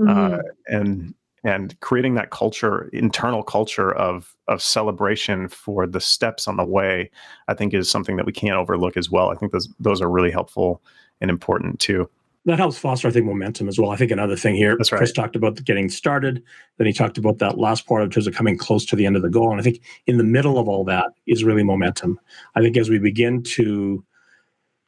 uh, 0.00 0.04
mm-hmm. 0.04 0.34
uh, 0.34 0.38
and 0.66 1.14
and 1.46 1.78
creating 1.80 2.14
that 2.14 2.30
culture, 2.30 2.88
internal 2.92 3.42
culture 3.42 3.94
of 3.94 4.34
of 4.48 4.62
celebration 4.62 5.48
for 5.48 5.86
the 5.86 6.00
steps 6.00 6.48
on 6.48 6.56
the 6.56 6.64
way, 6.64 7.10
I 7.48 7.54
think 7.54 7.74
is 7.74 7.90
something 7.90 8.16
that 8.16 8.26
we 8.26 8.32
can't 8.32 8.56
overlook 8.56 8.96
as 8.96 9.10
well. 9.10 9.30
I 9.30 9.34
think 9.34 9.52
those 9.52 9.68
those 9.78 10.00
are 10.00 10.10
really 10.10 10.30
helpful 10.30 10.82
and 11.20 11.30
important 11.30 11.80
too 11.80 12.08
that 12.46 12.58
helps 12.58 12.76
foster, 12.76 13.08
I 13.08 13.10
think, 13.10 13.24
momentum 13.24 13.68
as 13.68 13.78
well. 13.78 13.90
I 13.90 13.96
think 13.96 14.10
another 14.10 14.36
thing 14.36 14.54
here, 14.54 14.76
That's 14.76 14.92
right. 14.92 14.98
Chris 14.98 15.12
talked 15.12 15.34
about 15.34 15.62
getting 15.64 15.88
started. 15.88 16.42
Then 16.76 16.86
he 16.86 16.92
talked 16.92 17.16
about 17.16 17.38
that 17.38 17.58
last 17.58 17.86
part 17.86 18.02
in 18.02 18.10
terms 18.10 18.26
of 18.26 18.34
coming 18.34 18.58
close 18.58 18.84
to 18.86 18.96
the 18.96 19.06
end 19.06 19.16
of 19.16 19.22
the 19.22 19.30
goal. 19.30 19.50
And 19.50 19.60
I 19.60 19.64
think 19.64 19.80
in 20.06 20.18
the 20.18 20.24
middle 20.24 20.58
of 20.58 20.68
all 20.68 20.84
that 20.84 21.12
is 21.26 21.42
really 21.42 21.62
momentum. 21.62 22.20
I 22.54 22.60
think 22.60 22.76
as 22.76 22.90
we 22.90 22.98
begin 22.98 23.42
to 23.54 24.04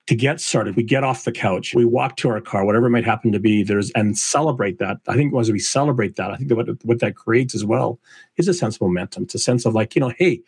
to 0.07 0.15
get 0.15 0.41
started, 0.41 0.77
we 0.77 0.85
get 0.85 1.03
off 1.03 1.25
the 1.25 1.33
couch, 1.33 1.75
we 1.75 1.85
walk 1.85 2.17
to 2.17 2.29
our 2.29 2.41
car, 2.41 2.65
whatever 2.65 2.87
it 2.87 2.91
might 2.91 3.05
happen 3.05 3.33
to 3.33 3.41
be, 3.41 3.65
there's 3.65 3.91
and 3.93 4.17
celebrate 4.17 4.79
that. 4.79 4.99
I 5.09 5.15
think 5.15 5.35
as 5.35 5.51
we 5.51 5.59
celebrate 5.59 6.15
that, 6.15 6.31
I 6.31 6.37
think 6.37 6.49
that 6.49 6.55
what, 6.55 6.69
what 6.85 7.01
that 7.01 7.17
creates 7.17 7.57
as 7.57 7.65
well 7.65 7.99
is 8.37 8.47
a 8.47 8.55
sense 8.55 8.77
of 8.77 8.83
momentum. 8.83 9.25
It's 9.25 9.35
a 9.35 9.41
sense 9.41 9.67
of 9.67 9.75
like, 9.75 9.97
you 9.97 10.01
know, 10.01 10.13
hey, 10.17 10.43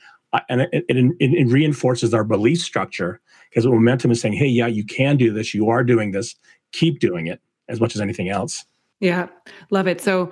and 0.49 0.61
it, 0.61 0.69
it, 0.73 0.97
it, 0.97 1.15
it 1.19 1.49
reinforces 1.49 2.15
our 2.15 2.23
belief 2.23 2.61
structure 2.61 3.21
because 3.51 3.67
momentum 3.67 4.11
is 4.11 4.21
saying, 4.21 4.35
hey, 4.35 4.47
yeah, 4.47 4.67
you 4.67 4.85
can 4.85 5.17
do 5.17 5.33
this, 5.33 5.55
you 5.55 5.69
are 5.71 5.83
doing 5.83 6.13
this, 6.13 6.37
keep 6.73 7.01
doing 7.01 7.27
it 7.27 7.41
as 7.69 7.81
much 7.81 7.95
as 7.95 8.01
anything 8.01 8.29
else. 8.29 8.65
Yeah, 9.01 9.29
love 9.71 9.87
it. 9.87 10.01
So, 10.01 10.31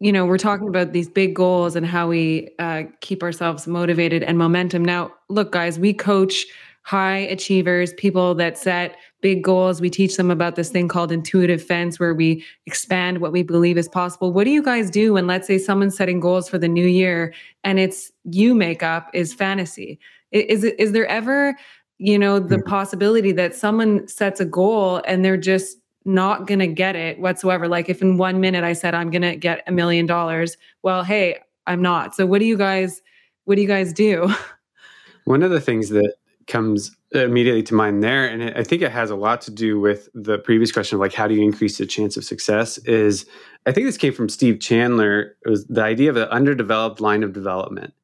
you 0.00 0.12
know, 0.12 0.26
we're 0.26 0.38
talking 0.38 0.68
about 0.68 0.92
these 0.92 1.08
big 1.08 1.34
goals 1.34 1.76
and 1.76 1.86
how 1.86 2.08
we 2.08 2.50
uh, 2.58 2.84
keep 3.00 3.22
ourselves 3.22 3.66
motivated 3.66 4.22
and 4.22 4.38
momentum. 4.38 4.84
Now, 4.84 5.12
look, 5.28 5.52
guys, 5.52 5.78
we 5.78 5.92
coach 5.92 6.46
high 6.82 7.18
achievers, 7.18 7.92
people 7.94 8.34
that 8.34 8.56
set 8.56 8.96
big 9.20 9.44
goals. 9.44 9.80
We 9.80 9.90
teach 9.90 10.16
them 10.16 10.30
about 10.30 10.56
this 10.56 10.70
thing 10.70 10.88
called 10.88 11.12
intuitive 11.12 11.62
fence, 11.62 12.00
where 12.00 12.14
we 12.14 12.44
expand 12.66 13.18
what 13.18 13.32
we 13.32 13.42
believe 13.42 13.76
is 13.76 13.88
possible. 13.88 14.32
What 14.32 14.44
do 14.44 14.50
you 14.50 14.62
guys 14.62 14.90
do 14.90 15.12
when, 15.12 15.26
let's 15.26 15.46
say, 15.46 15.58
someone's 15.58 15.96
setting 15.96 16.20
goals 16.20 16.48
for 16.48 16.56
the 16.58 16.68
new 16.68 16.86
year 16.86 17.34
and 17.62 17.78
it's 17.78 18.10
you 18.24 18.54
make 18.54 18.82
up 18.82 19.10
is 19.12 19.34
fantasy? 19.34 20.00
Is, 20.32 20.64
is 20.64 20.92
there 20.92 21.06
ever 21.06 21.56
you 22.00 22.18
know 22.18 22.38
the 22.38 22.56
mm-hmm. 22.56 22.68
possibility 22.68 23.30
that 23.30 23.54
someone 23.54 24.08
sets 24.08 24.40
a 24.40 24.44
goal 24.46 25.02
and 25.06 25.22
they're 25.22 25.36
just 25.36 25.76
not 26.06 26.46
going 26.46 26.58
to 26.58 26.66
get 26.66 26.96
it 26.96 27.20
whatsoever. 27.20 27.68
Like 27.68 27.90
if 27.90 28.00
in 28.00 28.16
1 28.16 28.40
minute 28.40 28.64
i 28.64 28.72
said 28.72 28.94
i'm 28.94 29.10
going 29.10 29.22
to 29.22 29.36
get 29.36 29.62
a 29.66 29.72
million 29.72 30.06
dollars 30.06 30.56
well 30.82 31.04
hey 31.04 31.38
i'm 31.66 31.82
not. 31.82 32.16
So 32.16 32.24
what 32.26 32.40
do 32.40 32.46
you 32.46 32.56
guys 32.56 33.02
what 33.44 33.56
do 33.56 33.62
you 33.62 33.68
guys 33.68 33.92
do? 33.92 34.34
One 35.24 35.42
of 35.42 35.50
the 35.50 35.60
things 35.60 35.90
that 35.90 36.14
comes 36.46 36.96
immediately 37.12 37.62
to 37.62 37.74
mind 37.74 38.02
there 38.02 38.26
and 38.26 38.56
i 38.56 38.62
think 38.64 38.82
it 38.82 38.90
has 38.90 39.10
a 39.10 39.16
lot 39.16 39.40
to 39.40 39.50
do 39.50 39.78
with 39.78 40.08
the 40.14 40.38
previous 40.38 40.72
question 40.72 40.96
of 40.96 41.00
like 41.00 41.12
how 41.12 41.28
do 41.28 41.34
you 41.34 41.42
increase 41.42 41.78
the 41.78 41.86
chance 41.86 42.16
of 42.16 42.24
success 42.24 42.78
is 42.78 43.26
i 43.66 43.72
think 43.72 43.86
this 43.86 43.96
came 43.96 44.12
from 44.12 44.28
steve 44.28 44.58
chandler. 44.58 45.36
It 45.44 45.48
was 45.48 45.66
the 45.66 45.82
idea 45.82 46.08
of 46.10 46.16
an 46.16 46.28
underdeveloped 46.28 47.00
line 47.00 47.22
of 47.22 47.32
development. 47.32 47.94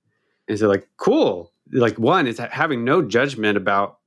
And 0.49 0.59
so 0.59 0.68
like 0.68 0.88
cool 0.97 1.53
like 1.72 1.98
one 1.98 2.26
is 2.26 2.38
having 2.38 2.84
no 2.84 3.02
judgment 3.02 3.56
about 3.56 3.98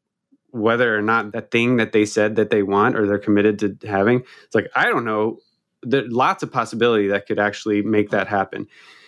whether 0.51 0.97
or 0.97 1.01
not 1.01 1.31
that 1.31 1.51
thing 1.51 1.77
that 1.77 1.91
they 1.91 2.05
said 2.05 2.35
that 2.35 2.49
they 2.49 2.63
want 2.63 2.95
or 2.95 3.05
they're 3.05 3.19
committed 3.19 3.59
to 3.59 3.87
having 3.87 4.23
it's 4.43 4.55
like 4.55 4.67
i 4.75 4.85
don't 4.85 5.05
know 5.05 5.37
there's 5.83 6.11
lots 6.11 6.43
of 6.43 6.51
possibility 6.51 7.07
that 7.07 7.25
could 7.25 7.39
actually 7.39 7.81
make 7.81 8.09
that 8.09 8.27
happen. 8.27 8.67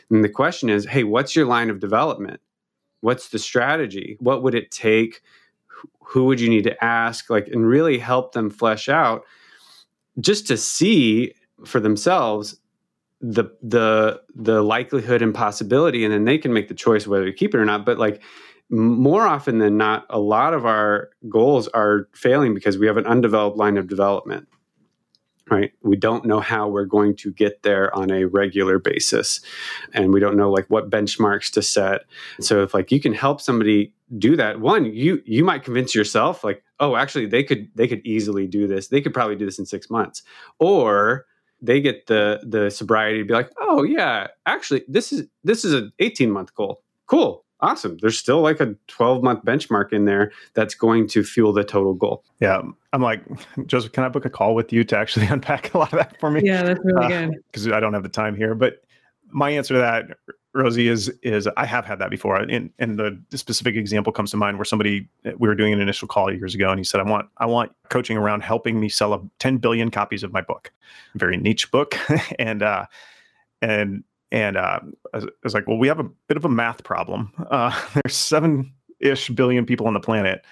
And 0.09 0.23
the 0.23 0.29
question 0.29 0.69
is 0.69 0.85
hey 0.85 1.03
what's 1.03 1.35
your 1.35 1.45
line 1.45 1.69
of 1.69 1.79
development? 1.79 2.39
What's 3.01 3.29
the 3.29 3.39
strategy? 3.39 4.17
What 4.19 4.43
would 4.43 4.55
it 4.55 4.71
take? 4.71 5.21
Who 6.05 6.25
would 6.25 6.39
you 6.39 6.49
need 6.49 6.65
to 6.65 6.83
ask? 6.83 7.29
Like 7.29 7.47
and 7.47 7.67
really 7.67 7.97
help 7.97 8.33
them 8.33 8.49
flesh 8.49 8.89
out 8.89 9.23
just 10.19 10.47
to 10.47 10.57
see 10.57 11.33
for 11.65 11.79
themselves 11.79 12.59
the 13.21 13.45
the 13.61 14.21
the 14.35 14.61
likelihood 14.61 15.21
and 15.21 15.33
possibility 15.33 16.03
and 16.03 16.13
then 16.13 16.25
they 16.25 16.37
can 16.37 16.53
make 16.53 16.67
the 16.67 16.73
choice 16.73 17.05
whether 17.05 17.25
to 17.25 17.33
keep 17.33 17.53
it 17.53 17.59
or 17.59 17.65
not. 17.65 17.85
But 17.85 17.99
like 17.99 18.21
more 18.69 19.27
often 19.27 19.59
than 19.59 19.77
not 19.77 20.05
a 20.09 20.19
lot 20.19 20.53
of 20.53 20.65
our 20.65 21.09
goals 21.29 21.67
are 21.69 22.07
failing 22.13 22.53
because 22.53 22.77
we 22.77 22.87
have 22.87 22.97
an 22.97 23.05
undeveloped 23.05 23.57
line 23.57 23.77
of 23.77 23.87
development 23.87 24.47
right? 25.49 25.73
We 25.83 25.97
don't 25.97 26.25
know 26.25 26.39
how 26.39 26.69
we're 26.69 26.85
going 26.85 27.15
to 27.17 27.31
get 27.33 27.61
there 27.61 27.93
on 27.93 28.09
a 28.09 28.23
regular 28.23 28.79
basis 28.79 29.41
and 29.93 30.13
we 30.13 30.21
don't 30.21 30.37
know 30.37 30.49
like 30.49 30.65
what 30.69 30.89
benchmarks 30.89 31.51
to 31.51 31.61
set. 31.61 32.03
So 32.39 32.63
if 32.63 32.73
like 32.73 32.89
you 32.89 33.01
can 33.01 33.13
help 33.13 33.41
somebody 33.41 33.93
do 34.17 34.35
that 34.35 34.59
one 34.59 34.85
you 34.85 35.21
you 35.25 35.43
might 35.43 35.63
convince 35.63 35.95
yourself 35.95 36.43
like 36.43 36.63
oh 36.81 36.97
actually 36.97 37.25
they 37.25 37.43
could 37.43 37.69
they 37.75 37.87
could 37.87 38.01
easily 38.05 38.47
do 38.47 38.65
this. 38.65 38.87
They 38.87 39.01
could 39.01 39.13
probably 39.13 39.35
do 39.35 39.45
this 39.45 39.59
in 39.59 39.65
6 39.65 39.89
months. 39.89 40.23
Or 40.59 41.25
they 41.61 41.79
get 41.79 42.07
the 42.07 42.39
the 42.43 42.69
sobriety 42.69 43.19
to 43.19 43.25
be 43.25 43.33
like, 43.33 43.51
oh 43.59 43.83
yeah, 43.83 44.27
actually 44.45 44.83
this 44.87 45.11
is 45.11 45.27
this 45.43 45.63
is 45.63 45.73
an 45.73 45.91
18 45.99 46.31
month 46.31 46.53
goal. 46.55 46.81
Cool. 47.07 47.43
Awesome. 47.63 47.97
There's 48.01 48.17
still 48.17 48.41
like 48.41 48.59
a 48.59 48.75
12 48.87 49.21
month 49.21 49.45
benchmark 49.45 49.93
in 49.93 50.05
there 50.05 50.31
that's 50.55 50.73
going 50.73 51.07
to 51.09 51.23
fuel 51.23 51.53
the 51.53 51.63
total 51.63 51.93
goal. 51.93 52.23
Yeah. 52.39 52.61
I'm 52.91 53.01
like, 53.01 53.23
Joseph, 53.67 53.91
can 53.91 54.03
I 54.03 54.09
book 54.09 54.25
a 54.25 54.31
call 54.31 54.55
with 54.55 54.73
you 54.73 54.83
to 54.85 54.97
actually 54.97 55.25
unpack 55.29 55.73
a 55.73 55.77
lot 55.77 55.93
of 55.93 55.99
that 55.99 56.19
for 56.19 56.31
me? 56.31 56.41
Yeah, 56.43 56.63
that's 56.63 56.79
really 56.83 57.05
uh, 57.05 57.07
good. 57.07 57.35
Because 57.51 57.67
I 57.67 57.79
don't 57.79 57.93
have 57.93 58.03
the 58.03 58.09
time 58.09 58.35
here. 58.35 58.55
But 58.55 58.81
my 59.29 59.51
answer 59.51 59.75
to 59.75 59.79
that 59.79 60.05
Rosie 60.53 60.89
is 60.89 61.07
is 61.23 61.47
I 61.55 61.65
have 61.65 61.85
had 61.85 61.99
that 61.99 62.09
before, 62.09 62.35
and 62.35 62.71
and 62.77 62.99
the, 62.99 63.37
specific 63.37 63.75
example 63.75 64.11
comes 64.11 64.31
to 64.31 64.37
mind 64.37 64.57
where 64.57 64.65
somebody 64.65 65.07
we 65.23 65.47
were 65.47 65.55
doing 65.55 65.71
an 65.71 65.79
initial 65.79 66.07
call 66.07 66.31
years 66.31 66.53
ago, 66.53 66.69
and 66.69 66.79
he 66.79 66.83
said, 66.83 66.99
"I 66.99 67.03
want 67.03 67.29
I 67.37 67.45
want 67.45 67.71
coaching 67.89 68.17
around 68.17 68.41
helping 68.41 68.79
me 68.79 68.89
sell 68.89 69.13
a 69.13 69.21
10 69.39 69.57
billion 69.57 69.91
copies 69.91 70.23
of 70.23 70.33
my 70.33 70.41
book, 70.41 70.71
very 71.15 71.37
niche 71.37 71.71
book," 71.71 71.97
and 72.39 72.63
uh, 72.63 72.85
and 73.61 74.03
and 74.31 74.57
uh, 74.57 74.79
I 75.13 75.21
was 75.43 75.53
like, 75.53 75.67
"Well, 75.67 75.77
we 75.77 75.87
have 75.87 75.99
a 75.99 76.09
bit 76.27 76.35
of 76.35 76.43
a 76.43 76.49
math 76.49 76.83
problem. 76.83 77.31
Uh, 77.49 77.71
there's 77.93 78.15
seven 78.15 78.73
ish 78.99 79.29
billion 79.29 79.65
people 79.65 79.87
on 79.87 79.93
the 79.93 79.99
planet. 80.01 80.43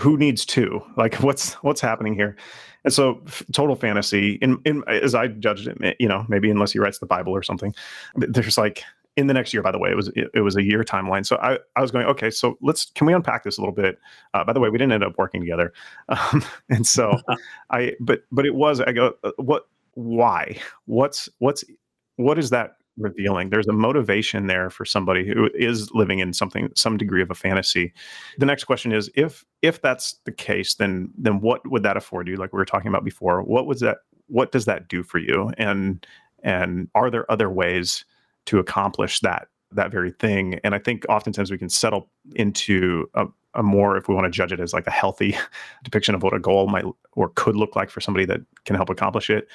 Who 0.00 0.16
needs 0.16 0.44
two? 0.44 0.82
Like, 0.96 1.14
what's 1.16 1.52
what's 1.54 1.80
happening 1.80 2.14
here?" 2.14 2.36
And 2.82 2.92
so, 2.92 3.22
total 3.52 3.76
fantasy. 3.76 4.34
In, 4.42 4.60
in 4.64 4.82
as 4.88 5.14
I 5.14 5.28
judged 5.28 5.68
it, 5.68 5.96
you 6.00 6.08
know, 6.08 6.26
maybe 6.28 6.50
unless 6.50 6.72
he 6.72 6.80
writes 6.80 6.98
the 6.98 7.06
Bible 7.06 7.32
or 7.32 7.42
something, 7.42 7.72
there's 8.16 8.58
like 8.58 8.82
in 9.16 9.28
the 9.28 9.34
next 9.34 9.54
year 9.54 9.62
by 9.62 9.70
the 9.70 9.78
way 9.78 9.90
it 9.90 9.96
was 9.96 10.08
it, 10.08 10.28
it, 10.34 10.40
was 10.40 10.56
a 10.56 10.62
year 10.62 10.82
timeline. 10.82 11.24
So 11.24 11.36
i 11.36 11.58
i 11.76 11.80
was 11.80 11.90
going 11.90 12.06
okay 12.06 12.30
so 12.30 12.58
let's 12.60 12.86
can 12.86 13.06
we 13.06 13.12
unpack 13.12 13.44
this 13.44 13.58
a 13.58 13.60
little 13.60 13.74
bit? 13.74 13.98
Uh, 14.34 14.44
by 14.44 14.52
the 14.52 14.60
way 14.60 14.68
we 14.68 14.78
didn't 14.78 14.92
end 14.92 15.04
up 15.04 15.14
working 15.18 15.40
together. 15.40 15.72
Um, 16.08 16.44
and 16.68 16.86
so 16.86 17.18
i 17.70 17.92
but 18.00 18.22
but 18.30 18.46
it 18.46 18.54
was 18.54 18.80
i 18.80 18.92
go 18.92 19.14
uh, 19.24 19.30
what 19.36 19.66
why? 19.94 20.58
What's 20.86 21.28
what's 21.38 21.64
what 22.16 22.38
is 22.38 22.50
that 22.50 22.76
revealing? 22.96 23.50
There's 23.50 23.66
a 23.66 23.72
motivation 23.72 24.46
there 24.46 24.70
for 24.70 24.84
somebody 24.84 25.26
who 25.26 25.50
is 25.54 25.90
living 25.92 26.18
in 26.20 26.32
something 26.32 26.68
some 26.74 26.96
degree 26.96 27.22
of 27.22 27.30
a 27.30 27.34
fantasy. 27.34 27.92
The 28.38 28.46
next 28.46 28.64
question 28.64 28.92
is 28.92 29.10
if 29.14 29.44
if 29.62 29.80
that's 29.80 30.20
the 30.24 30.32
case 30.32 30.74
then 30.74 31.10
then 31.16 31.40
what 31.40 31.68
would 31.70 31.82
that 31.82 31.96
afford 31.96 32.28
you? 32.28 32.36
Like 32.36 32.52
we 32.52 32.58
were 32.58 32.64
talking 32.64 32.88
about 32.88 33.04
before 33.04 33.42
what 33.42 33.66
was 33.66 33.80
that 33.80 33.98
what 34.26 34.52
does 34.52 34.64
that 34.66 34.88
do 34.88 35.02
for 35.02 35.18
you? 35.18 35.52
And 35.58 36.06
and 36.42 36.88
are 36.94 37.10
there 37.10 37.30
other 37.30 37.50
ways 37.50 38.04
to 38.46 38.58
accomplish 38.58 39.20
that 39.20 39.48
that 39.74 39.90
very 39.90 40.12
thing. 40.12 40.60
And 40.64 40.74
I 40.74 40.78
think 40.78 41.04
oftentimes 41.08 41.50
we 41.50 41.58
can 41.58 41.68
settle 41.68 42.08
into 42.34 43.08
a, 43.14 43.26
a 43.54 43.62
more, 43.62 43.96
if 43.96 44.08
we 44.08 44.14
want 44.14 44.24
to 44.24 44.30
judge 44.30 44.52
it 44.52 44.60
as 44.60 44.72
like 44.72 44.86
a 44.86 44.92
healthy 44.92 45.36
depiction 45.84 46.14
of 46.14 46.22
what 46.22 46.34
a 46.34 46.38
goal 46.38 46.68
might 46.68 46.84
or 47.12 47.30
could 47.34 47.56
look 47.56 47.76
like 47.76 47.90
for 47.90 48.00
somebody 48.00 48.24
that 48.26 48.40
can 48.64 48.76
help 48.76 48.88
accomplish 48.88 49.30
it. 49.30 49.48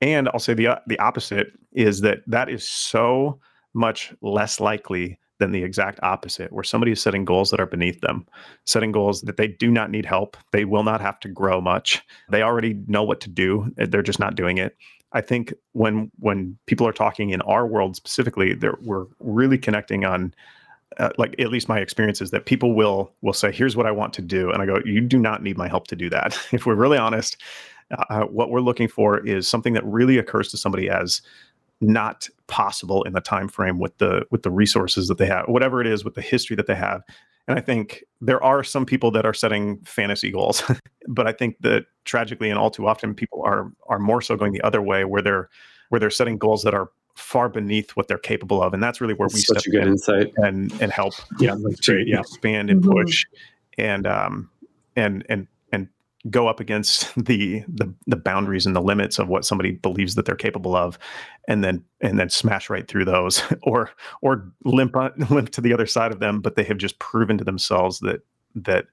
And 0.00 0.28
I'll 0.28 0.40
say 0.40 0.54
the 0.54 0.68
uh, 0.68 0.78
the 0.86 0.98
opposite 0.98 1.52
is 1.72 2.00
that 2.02 2.18
that 2.26 2.48
is 2.48 2.66
so 2.66 3.40
much 3.74 4.12
less 4.20 4.60
likely 4.60 5.18
than 5.38 5.52
the 5.52 5.62
exact 5.62 6.00
opposite, 6.02 6.52
where 6.52 6.64
somebody 6.64 6.92
is 6.92 7.00
setting 7.00 7.24
goals 7.24 7.50
that 7.50 7.60
are 7.60 7.66
beneath 7.66 8.00
them, 8.00 8.26
setting 8.64 8.92
goals 8.92 9.20
that 9.22 9.36
they 9.36 9.48
do 9.48 9.70
not 9.70 9.90
need 9.90 10.06
help. 10.06 10.36
They 10.52 10.64
will 10.64 10.82
not 10.82 11.00
have 11.00 11.20
to 11.20 11.28
grow 11.28 11.60
much. 11.60 12.02
They 12.30 12.42
already 12.42 12.74
know 12.86 13.02
what 13.02 13.20
to 13.22 13.30
do. 13.30 13.70
They're 13.76 14.02
just 14.02 14.18
not 14.18 14.34
doing 14.34 14.58
it. 14.58 14.76
I 15.16 15.22
think 15.22 15.54
when 15.72 16.10
when 16.18 16.58
people 16.66 16.86
are 16.86 16.92
talking 16.92 17.30
in 17.30 17.40
our 17.42 17.66
world 17.66 17.96
specifically, 17.96 18.54
we're 18.82 19.06
really 19.18 19.58
connecting 19.58 20.04
on. 20.04 20.34
Uh, 20.98 21.10
like 21.18 21.34
at 21.38 21.50
least 21.50 21.68
my 21.68 21.80
experience 21.80 22.22
is 22.22 22.30
that 22.30 22.46
people 22.46 22.72
will 22.72 23.12
will 23.20 23.32
say 23.32 23.50
here's 23.50 23.76
what 23.76 23.86
i 23.86 23.90
want 23.90 24.14
to 24.14 24.22
do 24.22 24.50
and 24.50 24.62
i 24.62 24.66
go 24.66 24.78
you 24.84 25.00
do 25.00 25.18
not 25.18 25.42
need 25.42 25.58
my 25.58 25.68
help 25.68 25.88
to 25.88 25.96
do 25.96 26.08
that 26.08 26.38
if 26.52 26.64
we're 26.64 26.76
really 26.76 26.96
honest 26.96 27.36
uh, 28.08 28.22
what 28.22 28.50
we're 28.50 28.60
looking 28.60 28.88
for 28.88 29.18
is 29.26 29.48
something 29.48 29.74
that 29.74 29.84
really 29.84 30.16
occurs 30.16 30.48
to 30.48 30.56
somebody 30.56 30.88
as 30.88 31.20
not 31.80 32.28
possible 32.46 33.02
in 33.02 33.12
the 33.12 33.20
time 33.20 33.48
frame 33.48 33.78
with 33.78 33.98
the 33.98 34.24
with 34.30 34.42
the 34.42 34.50
resources 34.50 35.08
that 35.08 35.18
they 35.18 35.26
have 35.26 35.44
whatever 35.48 35.80
it 35.80 35.88
is 35.88 36.04
with 36.04 36.14
the 36.14 36.22
history 36.22 36.54
that 36.56 36.68
they 36.68 36.74
have 36.74 37.02
and 37.48 37.58
I 37.58 37.62
think 37.62 38.04
there 38.20 38.42
are 38.42 38.64
some 38.64 38.84
people 38.84 39.10
that 39.12 39.24
are 39.24 39.34
setting 39.34 39.78
fantasy 39.84 40.30
goals, 40.30 40.62
but 41.08 41.26
I 41.26 41.32
think 41.32 41.56
that 41.60 41.86
tragically 42.04 42.50
and 42.50 42.58
all 42.58 42.70
too 42.70 42.86
often 42.86 43.14
people 43.14 43.42
are 43.44 43.72
are 43.88 43.98
more 43.98 44.20
so 44.20 44.36
going 44.36 44.52
the 44.52 44.62
other 44.62 44.82
way 44.82 45.04
where 45.04 45.22
they're 45.22 45.48
where 45.88 46.00
they're 46.00 46.10
setting 46.10 46.38
goals 46.38 46.62
that 46.62 46.74
are 46.74 46.90
far 47.14 47.48
beneath 47.48 47.92
what 47.92 48.08
they're 48.08 48.18
capable 48.18 48.62
of, 48.62 48.74
and 48.74 48.82
that's 48.82 49.00
really 49.00 49.14
where 49.14 49.28
that's 49.28 49.34
we 49.34 49.40
step 49.40 49.62
a 49.66 49.70
good 49.70 49.82
in 49.82 49.88
insight 49.90 50.32
and 50.36 50.72
and 50.80 50.92
help 50.92 51.14
yeah, 51.38 51.54
to 51.54 51.76
great, 51.84 52.08
yeah. 52.08 52.20
expand 52.20 52.70
and 52.70 52.82
mm-hmm. 52.82 52.92
push 52.92 53.24
and 53.78 54.06
um 54.06 54.50
and 54.96 55.24
and 55.28 55.46
and 55.46 55.46
go 56.30 56.48
up 56.48 56.60
against 56.60 57.14
the, 57.24 57.62
the 57.68 57.92
the 58.06 58.16
boundaries 58.16 58.66
and 58.66 58.74
the 58.74 58.82
limits 58.82 59.18
of 59.18 59.28
what 59.28 59.44
somebody 59.44 59.72
believes 59.72 60.14
that 60.14 60.24
they're 60.24 60.34
capable 60.34 60.76
of 60.76 60.98
and 61.48 61.62
then 61.62 61.84
and 62.00 62.18
then 62.18 62.28
smash 62.28 62.70
right 62.70 62.88
through 62.88 63.04
those 63.04 63.42
or 63.62 63.90
or 64.22 64.50
limp 64.64 64.94
limp 65.30 65.50
to 65.50 65.60
the 65.60 65.72
other 65.72 65.86
side 65.86 66.12
of 66.12 66.20
them 66.20 66.40
but 66.40 66.56
they 66.56 66.64
have 66.64 66.78
just 66.78 66.98
proven 66.98 67.38
to 67.38 67.44
themselves 67.44 68.00
that 68.00 68.20
that 68.54 68.86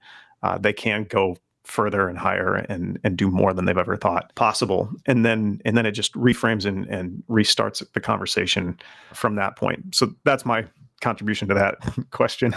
uh, 0.44 0.58
they 0.58 0.74
can 0.74 1.06
go 1.06 1.38
further 1.64 2.10
and 2.10 2.18
higher 2.18 2.56
and 2.56 3.00
and 3.04 3.18
do 3.18 3.30
more 3.30 3.54
than 3.54 3.66
they've 3.66 3.78
ever 3.78 3.96
thought 3.96 4.34
possible. 4.36 4.90
And 5.06 5.26
then 5.26 5.62
and 5.66 5.78
then 5.78 5.86
it 5.86 5.92
just 5.92 6.14
reframes 6.14 6.66
and 6.66 6.86
and 6.88 7.24
restarts 7.30 7.84
the 7.94 8.02
conversation 8.02 8.78
from 9.14 9.36
that 9.36 9.56
point. 9.56 9.96
So 9.96 10.14
that's 10.26 10.46
my 10.46 10.66
contribution 11.02 11.48
to 11.48 11.54
that 11.54 11.76
question 12.12 12.54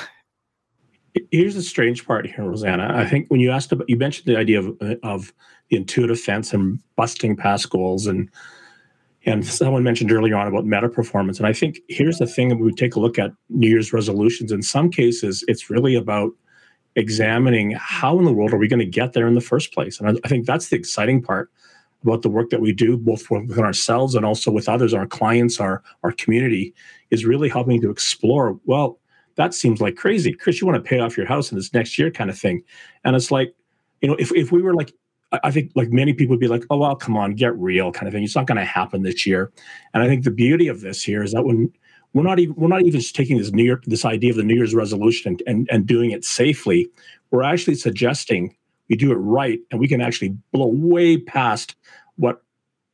here's 1.30 1.54
the 1.54 1.62
strange 1.62 2.06
part 2.06 2.26
here 2.26 2.44
rosanna 2.44 2.92
i 2.94 3.04
think 3.04 3.28
when 3.28 3.40
you 3.40 3.50
asked 3.50 3.72
about 3.72 3.88
you 3.88 3.96
mentioned 3.96 4.26
the 4.26 4.38
idea 4.38 4.60
of 4.60 4.76
of 5.02 5.32
the 5.68 5.76
intuitive 5.76 6.20
fence 6.20 6.52
and 6.52 6.78
busting 6.96 7.36
past 7.36 7.70
goals 7.70 8.06
and 8.06 8.30
and 9.24 9.44
someone 9.44 9.82
mentioned 9.82 10.12
earlier 10.12 10.36
on 10.36 10.46
about 10.46 10.64
meta 10.64 10.88
performance 10.88 11.38
and 11.38 11.46
i 11.46 11.52
think 11.52 11.80
here's 11.88 12.18
the 12.18 12.26
thing 12.26 12.58
we 12.58 12.72
take 12.72 12.94
a 12.94 13.00
look 13.00 13.18
at 13.18 13.32
new 13.48 13.68
year's 13.68 13.92
resolutions 13.92 14.52
in 14.52 14.62
some 14.62 14.90
cases 14.90 15.44
it's 15.48 15.70
really 15.70 15.94
about 15.94 16.32
examining 16.96 17.72
how 17.72 18.18
in 18.18 18.24
the 18.24 18.32
world 18.32 18.52
are 18.52 18.56
we 18.56 18.68
going 18.68 18.80
to 18.80 18.86
get 18.86 19.12
there 19.12 19.28
in 19.28 19.34
the 19.34 19.40
first 19.40 19.72
place. 19.72 20.00
And 20.00 20.08
I, 20.08 20.14
I 20.24 20.28
think 20.28 20.46
that's 20.46 20.70
the 20.70 20.76
exciting 20.76 21.22
part 21.22 21.50
about 22.02 22.22
the 22.22 22.28
work 22.28 22.50
that 22.50 22.60
we 22.60 22.72
do, 22.72 22.96
both 22.96 23.30
within 23.30 23.64
ourselves 23.64 24.14
and 24.14 24.24
also 24.24 24.50
with 24.50 24.68
others, 24.68 24.94
our 24.94 25.06
clients, 25.06 25.60
our 25.60 25.82
our 26.02 26.12
community, 26.12 26.74
is 27.10 27.24
really 27.24 27.48
helping 27.48 27.80
to 27.82 27.90
explore. 27.90 28.58
Well, 28.64 28.98
that 29.36 29.54
seems 29.54 29.80
like 29.80 29.96
crazy, 29.96 30.32
Chris. 30.32 30.60
You 30.60 30.66
want 30.66 30.82
to 30.82 30.88
pay 30.88 30.98
off 30.98 31.16
your 31.16 31.26
house 31.26 31.50
in 31.50 31.56
this 31.56 31.72
next 31.72 31.98
year, 31.98 32.10
kind 32.10 32.30
of 32.30 32.38
thing. 32.38 32.62
And 33.04 33.14
it's 33.14 33.30
like, 33.30 33.54
you 34.00 34.08
know, 34.08 34.16
if 34.18 34.32
if 34.32 34.52
we 34.52 34.62
were 34.62 34.74
like 34.74 34.92
I 35.42 35.50
think 35.50 35.72
like 35.74 35.90
many 35.90 36.12
people 36.12 36.32
would 36.34 36.40
be 36.40 36.48
like, 36.48 36.64
oh 36.70 36.78
well, 36.78 36.96
come 36.96 37.16
on, 37.16 37.34
get 37.34 37.56
real, 37.56 37.92
kind 37.92 38.06
of 38.06 38.14
thing. 38.14 38.24
It's 38.24 38.36
not 38.36 38.46
going 38.46 38.58
to 38.58 38.64
happen 38.64 39.02
this 39.02 39.26
year. 39.26 39.52
And 39.92 40.02
I 40.02 40.06
think 40.06 40.24
the 40.24 40.30
beauty 40.30 40.68
of 40.68 40.80
this 40.80 41.02
here 41.02 41.22
is 41.22 41.32
that 41.32 41.44
when 41.44 41.72
we're 42.12 42.22
not 42.22 42.38
even 42.38 42.54
we're 42.56 42.68
not 42.68 42.82
even 42.82 43.00
just 43.00 43.16
taking 43.16 43.36
this 43.36 43.52
New 43.52 43.64
Year 43.64 43.80
this 43.86 44.04
idea 44.04 44.30
of 44.30 44.36
the 44.36 44.44
New 44.44 44.54
Year's 44.54 44.74
resolution 44.74 45.32
and, 45.32 45.42
and, 45.46 45.68
and 45.70 45.86
doing 45.86 46.12
it 46.12 46.24
safely. 46.24 46.88
We're 47.30 47.42
actually 47.42 47.74
suggesting 47.74 48.56
we 48.88 48.96
do 48.96 49.10
it 49.10 49.16
right, 49.16 49.58
and 49.70 49.80
we 49.80 49.88
can 49.88 50.00
actually 50.00 50.36
blow 50.52 50.68
way 50.68 51.18
past 51.18 51.74
what 52.16 52.42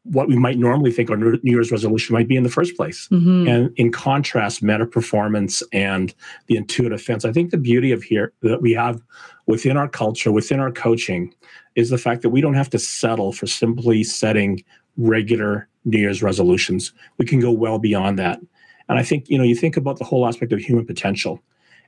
what 0.04 0.26
we 0.26 0.36
might 0.36 0.58
normally 0.58 0.90
think 0.90 1.10
our 1.10 1.16
New 1.16 1.38
Year's 1.44 1.70
resolution 1.70 2.12
might 2.12 2.26
be 2.26 2.36
in 2.36 2.42
the 2.42 2.48
first 2.50 2.76
place. 2.76 3.08
Mm-hmm. 3.12 3.48
And 3.48 3.72
in 3.76 3.92
contrast, 3.92 4.62
meta 4.62 4.84
performance 4.84 5.62
and 5.72 6.12
the 6.48 6.56
intuitive 6.56 7.00
fence. 7.00 7.24
I 7.24 7.32
think 7.32 7.50
the 7.50 7.56
beauty 7.56 7.92
of 7.92 8.02
here 8.02 8.32
that 8.42 8.60
we 8.60 8.72
have 8.72 9.00
within 9.46 9.76
our 9.76 9.88
culture, 9.88 10.32
within 10.32 10.58
our 10.58 10.72
coaching, 10.72 11.32
is 11.76 11.90
the 11.90 11.98
fact 11.98 12.22
that 12.22 12.30
we 12.30 12.40
don't 12.40 12.54
have 12.54 12.70
to 12.70 12.78
settle 12.78 13.32
for 13.32 13.46
simply 13.46 14.02
setting 14.02 14.64
regular 14.96 15.68
New 15.84 15.98
Year's 15.98 16.22
resolutions. 16.22 16.92
We 17.18 17.26
can 17.26 17.40
go 17.40 17.52
well 17.52 17.78
beyond 17.78 18.18
that. 18.18 18.40
And 18.88 18.98
I 18.98 19.04
think, 19.04 19.28
you 19.30 19.38
know, 19.38 19.44
you 19.44 19.54
think 19.54 19.76
about 19.76 19.98
the 19.98 20.04
whole 20.04 20.26
aspect 20.26 20.52
of 20.52 20.58
human 20.58 20.84
potential 20.84 21.40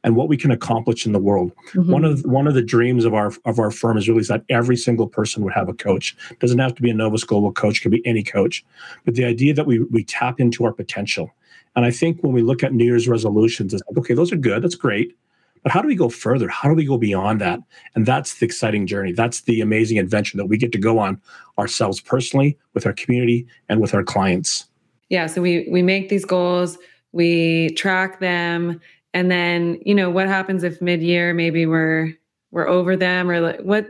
and 0.05 0.14
what 0.14 0.28
we 0.28 0.36
can 0.36 0.50
accomplish 0.50 1.07
in 1.07 1.12
the 1.12 1.18
world. 1.18 1.50
Mm-hmm. 1.72 1.90
One 1.90 2.05
of 2.05 2.22
one 2.24 2.46
of 2.46 2.55
the 2.55 2.62
dreams 2.62 3.05
of 3.05 3.14
our 3.14 3.32
of 3.46 3.59
our 3.59 3.70
firm 3.70 3.96
is 3.96 4.09
really 4.09 4.22
that 4.24 4.44
every 4.48 4.76
single 4.76 5.09
person 5.09 5.42
would 5.42 5.55
have 5.55 5.68
a 5.68 5.74
coach. 5.74 6.14
It 6.30 6.38
doesn't 6.38 6.59
have 6.59 6.74
to 6.74 6.82
be 6.82 6.90
a 6.90 6.94
Novus 6.94 7.24
Global 7.24 7.50
coach, 7.50 7.82
can 7.82 7.90
be 7.90 8.07
any 8.07 8.22
coach. 8.22 8.64
But 9.05 9.14
the 9.14 9.24
idea 9.24 9.55
that 9.55 9.66
we 9.66 9.80
we 9.80 10.05
tap 10.05 10.38
into 10.38 10.64
our 10.64 10.72
potential. 10.72 11.30
And 11.74 11.84
I 11.84 11.90
think 11.90 12.22
when 12.22 12.32
we 12.32 12.42
look 12.42 12.62
at 12.62 12.72
New 12.72 12.84
Year's 12.84 13.09
resolutions, 13.09 13.74
it's 13.74 13.82
like, 13.88 13.98
okay, 13.98 14.14
those 14.14 14.30
are 14.30 14.36
good, 14.36 14.62
that's 14.62 14.76
great. 14.76 15.16
But 15.64 15.72
how 15.72 15.82
do 15.82 15.88
we 15.88 15.96
go 15.96 16.09
further? 16.09 16.46
How 16.46 16.68
do 16.68 16.74
we 16.74 16.84
go 16.84 16.98
beyond 16.98 17.40
that? 17.40 17.59
And 17.96 18.07
that's 18.07 18.38
the 18.38 18.46
exciting 18.46 18.86
journey. 18.86 19.12
That's 19.12 19.40
the 19.40 19.61
amazing 19.61 19.98
adventure 19.98 20.36
that 20.36 20.46
we 20.46 20.57
get 20.57 20.70
to 20.72 20.78
go 20.78 20.98
on 21.00 21.20
ourselves 21.59 22.00
personally, 22.00 22.57
with 22.74 22.86
our 22.86 22.92
community, 22.92 23.46
and 23.68 23.80
with 23.80 23.94
our 23.94 24.05
clients. 24.05 24.66
Yeah. 25.09 25.26
So 25.26 25.40
we 25.40 25.66
we 25.70 25.82
make 25.82 26.11
these 26.11 26.24
goals 26.24 26.78
we 27.14 27.70
track 27.70 28.18
them 28.18 28.80
and 29.14 29.30
then 29.30 29.80
you 29.86 29.94
know 29.94 30.10
what 30.10 30.26
happens 30.26 30.64
if 30.64 30.82
mid-year 30.82 31.32
maybe 31.32 31.64
we're 31.64 32.12
we're 32.50 32.68
over 32.68 32.96
them 32.96 33.30
or 33.30 33.40
like 33.40 33.60
what 33.60 33.86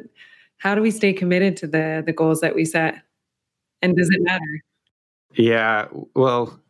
how 0.58 0.74
do 0.74 0.82
we 0.82 0.90
stay 0.90 1.12
committed 1.12 1.56
to 1.56 1.66
the 1.66 2.02
the 2.06 2.12
goals 2.12 2.40
that 2.40 2.54
we 2.54 2.64
set? 2.64 3.02
And 3.82 3.96
does 3.96 4.08
it 4.10 4.22
matter? 4.22 4.62
Yeah 5.34 5.88
well 6.14 6.60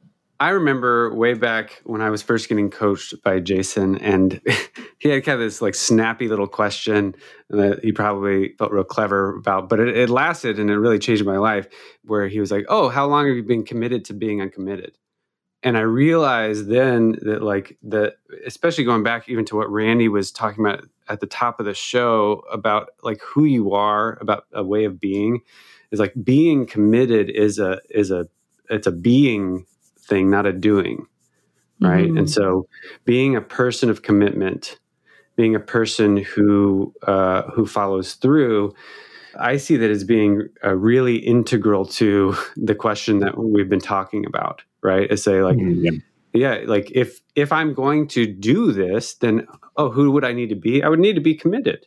i 0.41 0.49
remember 0.49 1.15
way 1.15 1.35
back 1.35 1.81
when 1.85 2.01
i 2.01 2.11
was 2.11 2.23
first 2.23 2.49
getting 2.49 2.69
coached 2.69 3.15
by 3.23 3.39
jason 3.39 3.97
and 3.99 4.41
he 4.99 5.09
had 5.11 5.25
kind 5.25 5.35
of 5.35 5.47
this 5.47 5.63
like 5.63 5.75
snappy 5.75 6.27
little 6.27 6.49
question 6.49 7.15
that 7.51 7.79
he 7.85 7.93
probably 7.93 8.55
felt 8.59 8.73
real 8.73 8.83
clever 8.83 9.37
about 9.37 9.69
but 9.69 9.79
it, 9.79 9.97
it 9.97 10.11
lasted 10.11 10.59
and 10.59 10.71
it 10.71 10.79
really 10.79 10.99
changed 10.99 11.25
my 11.25 11.37
life 11.37 11.69
where 12.05 12.27
he 12.27 12.41
was 12.41 12.51
like 12.51 12.65
oh 12.69 12.89
how 12.89 13.07
long 13.07 13.29
have 13.29 13.37
you 13.37 13.45
been 13.45 13.65
committed 13.65 14.05
to 14.05 14.13
being 14.13 14.41
uncommitted 14.41 14.99
and 15.65 15.79
I 15.79 15.81
realized 15.81 16.69
then 16.69 17.13
that 17.23 17.43
like 17.43 17.79
the 17.83 18.15
especially 18.47 18.85
going 18.85 19.03
back 19.03 19.29
even 19.31 19.47
to 19.47 19.57
what 19.57 19.71
Randy 19.71 20.09
was 20.09 20.31
talking 20.31 20.65
about 20.65 20.85
at 21.09 21.21
the 21.21 21.27
top 21.27 21.59
of 21.59 21.67
the 21.67 21.75
show 21.75 22.43
about 22.53 22.91
like 23.03 23.21
who 23.23 23.45
you 23.45 23.73
are, 23.73 24.19
about 24.21 24.45
a 24.53 24.63
way 24.63 24.85
of 24.85 25.01
being, 25.01 25.41
is 25.91 25.99
like 25.99 26.13
being 26.23 26.67
committed 26.67 27.31
is 27.31 27.59
a 27.59 27.81
is 27.89 28.11
a 28.11 28.29
it's 28.69 28.87
a 28.87 28.93
being 28.93 29.65
thing, 29.99 30.31
not 30.31 30.47
a 30.47 30.53
doing. 30.53 31.07
Right. 31.81 32.07
Mm-hmm. 32.07 32.19
And 32.19 32.31
so 32.31 32.69
being 33.05 33.35
a 33.35 33.41
person 33.41 33.91
of 33.91 34.03
commitment, 34.03 34.79
being 35.35 35.55
a 35.55 35.61
person 35.61 36.19
who 36.19 36.95
uh, 37.07 37.43
who 37.51 37.65
follows 37.65 38.15
through, 38.15 38.75
I 39.39 39.57
see 39.57 39.77
that 39.77 39.91
as 39.91 40.05
being 40.05 40.49
uh, 40.65 40.75
really 40.75 41.17
integral 41.17 41.87
to 41.87 42.37
the 42.57 42.75
question 42.75 43.21
that 43.21 43.39
we've 43.39 43.69
been 43.69 43.81
talking 43.81 44.25
about 44.27 44.63
right? 44.85 45.11
I 45.11 45.17
say 45.17 45.43
like, 45.43 45.57
mm-hmm. 45.57 45.97
yeah. 46.33 46.61
like 46.67 46.93
if 46.93 47.21
if 47.35 47.51
I'm 47.51 47.75
going 47.75 48.07
to 48.09 48.27
do 48.27 48.71
this, 48.71 49.15
then 49.15 49.49
oh, 49.77 49.91
who 49.91 50.13
would 50.13 50.25
I 50.25 50.33
need 50.33 50.51
to 50.51 50.55
be? 50.55 50.85
I 50.85 50.89
would 50.89 51.01
need 51.01 51.15
to 51.15 51.21
be 51.21 51.35
committed, 51.35 51.87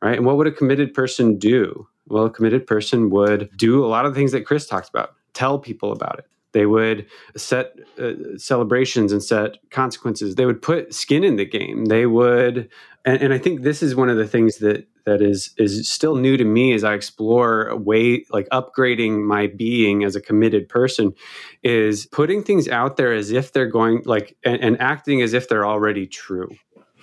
right? 0.00 0.16
And 0.16 0.24
what 0.24 0.38
would 0.38 0.46
a 0.46 0.52
committed 0.52 0.94
person 0.94 1.36
do? 1.36 1.86
Well, 2.06 2.24
a 2.24 2.30
committed 2.30 2.66
person 2.66 3.10
would 3.10 3.50
do 3.56 3.84
a 3.84 3.88
lot 3.88 4.06
of 4.06 4.14
the 4.14 4.18
things 4.18 4.32
that 4.32 4.46
Chris 4.46 4.66
talks 4.66 4.88
about. 4.88 5.14
Tell 5.34 5.58
people 5.58 5.92
about 5.92 6.18
it. 6.18 6.24
They 6.52 6.66
would 6.66 7.06
set 7.36 7.76
uh, 8.00 8.36
celebrations 8.36 9.12
and 9.12 9.22
set 9.22 9.58
consequences. 9.70 10.34
They 10.34 10.46
would 10.46 10.62
put 10.62 10.94
skin 10.94 11.22
in 11.22 11.36
the 11.36 11.44
game. 11.44 11.84
They 11.84 12.06
would, 12.06 12.68
and, 13.04 13.22
and 13.22 13.32
I 13.32 13.38
think 13.38 13.62
this 13.62 13.82
is 13.82 13.94
one 13.94 14.08
of 14.08 14.16
the 14.16 14.26
things 14.26 14.58
that 14.58 14.88
that 15.04 15.22
is 15.22 15.54
is 15.56 15.88
still 15.88 16.16
new 16.16 16.36
to 16.36 16.44
me 16.44 16.72
as 16.72 16.84
I 16.84 16.94
explore 16.94 17.66
a 17.66 17.76
way 17.76 18.24
like 18.30 18.48
upgrading 18.50 19.24
my 19.24 19.46
being 19.48 20.04
as 20.04 20.16
a 20.16 20.20
committed 20.20 20.68
person 20.68 21.14
is 21.62 22.06
putting 22.06 22.42
things 22.42 22.68
out 22.68 22.96
there 22.96 23.12
as 23.12 23.30
if 23.30 23.52
they're 23.52 23.66
going 23.66 24.02
like 24.04 24.36
and, 24.44 24.60
and 24.62 24.80
acting 24.80 25.22
as 25.22 25.32
if 25.32 25.48
they're 25.48 25.66
already 25.66 26.06
true. 26.06 26.50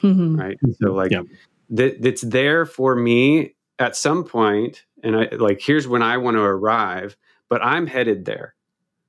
Mm-hmm. 0.02 0.36
Right. 0.36 0.58
So 0.82 0.94
like 0.94 1.12
yeah. 1.12 1.22
that 1.72 2.02
that's 2.02 2.22
there 2.22 2.66
for 2.66 2.96
me 2.96 3.56
at 3.80 3.96
some 3.96 4.24
point 4.24 4.86
and 5.04 5.16
I 5.16 5.30
like 5.36 5.62
here's 5.62 5.88
when 5.88 6.02
I 6.02 6.18
want 6.18 6.36
to 6.36 6.42
arrive, 6.42 7.18
but 7.50 7.64
I'm 7.64 7.88
headed 7.88 8.26
there. 8.26 8.56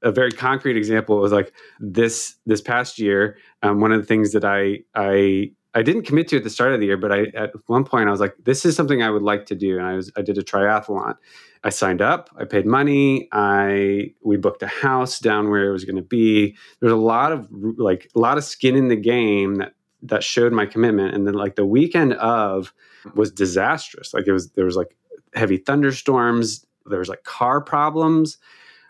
A 0.03 0.13
very 0.13 0.31
concrete 0.31 0.77
example 0.77 1.19
was 1.19 1.33
like 1.33 1.53
this 1.81 2.37
this 2.47 2.61
past 2.61 2.99
year. 2.99 3.37
Um, 3.63 3.81
one 3.81 3.93
of 3.93 4.01
the 4.01 4.07
things 4.07 4.33
that 4.33 4.45
I 4.45 4.81
I 4.95 5.53
I 5.79 5.83
didn't 5.83 6.03
commit 6.03 6.27
to 6.29 6.37
at 6.37 6.43
the 6.43 6.51
start 6.51 6.73
of 6.73 6.81
the 6.81 6.87
year, 6.87 6.97
but 6.97 7.13
I 7.13 7.27
at 7.37 7.53
one 7.67 7.85
point 7.85 8.09
I 8.09 8.11
was 8.11 8.19
like, 8.19 8.35
this 8.43 8.65
is 8.65 8.75
something 8.75 9.01
I 9.01 9.11
would 9.11 9.23
like 9.23 9.47
to 9.47 9.55
do, 9.55 9.79
and 9.79 9.87
I 9.87 9.95
was 9.95 10.11
I 10.17 10.23
did 10.23 10.37
a 10.37 10.43
triathlon. 10.43 11.15
I 11.63 11.71
signed 11.71 12.03
up, 12.03 12.31
I 12.37 12.45
paid 12.45 12.67
money, 12.67 13.29
I 13.31 14.13
we 14.23 14.37
booked 14.37 14.63
a 14.63 14.67
house 14.67 15.21
down 15.21 15.51
where 15.51 15.69
it 15.69 15.73
was 15.73 15.85
going 15.85 15.97
to 15.97 16.03
be. 16.03 16.57
There's 16.81 16.93
a 16.93 16.97
lot 16.97 17.31
of 17.31 17.49
like 17.51 18.11
a 18.17 18.19
lot 18.19 18.39
of 18.39 18.45
skin 18.45 18.75
in 18.75 18.89
the 18.89 18.97
game 18.97 19.57
that 19.57 19.75
that 20.03 20.25
showed 20.25 20.53
my 20.53 20.67
commitment, 20.67 21.15
and 21.15 21.27
then 21.29 21.35
like 21.35 21.55
the 21.55 21.67
weekend 21.67 22.15
of 22.15 22.73
was 23.15 23.31
disastrous. 23.31 24.13
Like 24.13 24.27
it 24.27 24.33
was 24.33 24.51
there 24.53 24.65
was 24.65 24.77
like 24.77 24.97
heavy 25.35 25.59
thunderstorms, 25.59 26.67
there 26.87 26.99
was 26.99 27.09
like 27.09 27.23
car 27.23 27.61
problems. 27.61 28.37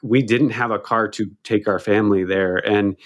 We 0.02 0.22
didn't 0.22 0.50
have 0.50 0.70
a 0.70 0.78
car 0.78 1.08
to 1.08 1.30
take 1.44 1.68
our 1.68 1.78
family 1.78 2.24
there, 2.24 2.56
and 2.56 2.96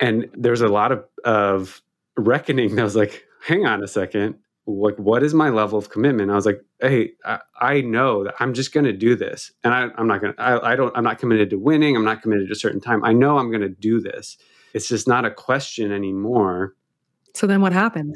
and 0.00 0.30
there's 0.32 0.62
a 0.62 0.68
lot 0.68 0.92
of 0.92 1.04
of 1.24 1.82
reckoning 2.16 2.78
I 2.78 2.84
was 2.84 2.96
like, 2.96 3.24
hang 3.44 3.66
on 3.66 3.82
a 3.82 3.88
second. 3.88 4.36
Like, 4.64 4.96
what 4.96 5.24
is 5.24 5.34
my 5.34 5.48
level 5.48 5.76
of 5.76 5.90
commitment? 5.90 6.30
I 6.30 6.34
was 6.34 6.46
like, 6.46 6.60
hey, 6.80 7.12
I, 7.24 7.40
I 7.60 7.80
know 7.80 8.24
that 8.24 8.34
I'm 8.38 8.54
just 8.54 8.72
going 8.72 8.84
to 8.84 8.92
do 8.92 9.16
this. 9.16 9.50
And 9.64 9.74
I, 9.74 9.88
am 9.98 10.06
not 10.06 10.20
going 10.20 10.34
to, 10.34 10.40
I 10.40 10.76
don't, 10.76 10.96
I'm 10.96 11.02
not 11.02 11.18
committed 11.18 11.50
to 11.50 11.58
winning. 11.58 11.96
I'm 11.96 12.04
not 12.04 12.22
committed 12.22 12.46
to 12.46 12.52
a 12.52 12.56
certain 12.56 12.80
time. 12.80 13.04
I 13.04 13.12
know 13.12 13.38
I'm 13.38 13.50
going 13.50 13.62
to 13.62 13.68
do 13.68 14.00
this. 14.00 14.38
It's 14.72 14.88
just 14.88 15.08
not 15.08 15.24
a 15.24 15.30
question 15.30 15.90
anymore. 15.90 16.74
So 17.34 17.46
then 17.48 17.60
what 17.60 17.72
happened? 17.72 18.14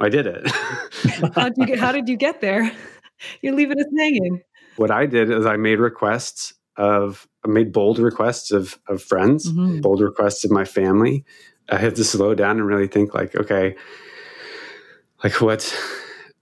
I 0.00 0.08
did 0.08 0.26
it. 0.26 0.50
how, 1.34 1.50
did 1.50 1.58
you 1.58 1.66
get, 1.66 1.78
how 1.78 1.92
did 1.92 2.08
you 2.08 2.16
get 2.16 2.40
there? 2.40 2.72
You're 3.42 3.54
leaving 3.54 3.78
us 3.78 3.86
hanging. 3.96 4.40
What 4.76 4.90
I 4.90 5.06
did 5.06 5.30
is 5.30 5.44
I 5.44 5.56
made 5.56 5.78
requests 5.78 6.54
of, 6.76 7.28
I 7.44 7.48
made 7.48 7.72
bold 7.72 7.98
requests 7.98 8.50
of, 8.50 8.78
of 8.88 9.02
friends, 9.02 9.52
mm-hmm. 9.52 9.80
bold 9.80 10.00
requests 10.00 10.44
of 10.44 10.50
my 10.50 10.64
family. 10.64 11.24
I 11.72 11.78
had 11.78 11.96
to 11.96 12.04
slow 12.04 12.34
down 12.34 12.58
and 12.58 12.66
really 12.66 12.86
think 12.86 13.14
like, 13.14 13.34
okay, 13.34 13.74
like 15.24 15.40
what's 15.40 15.74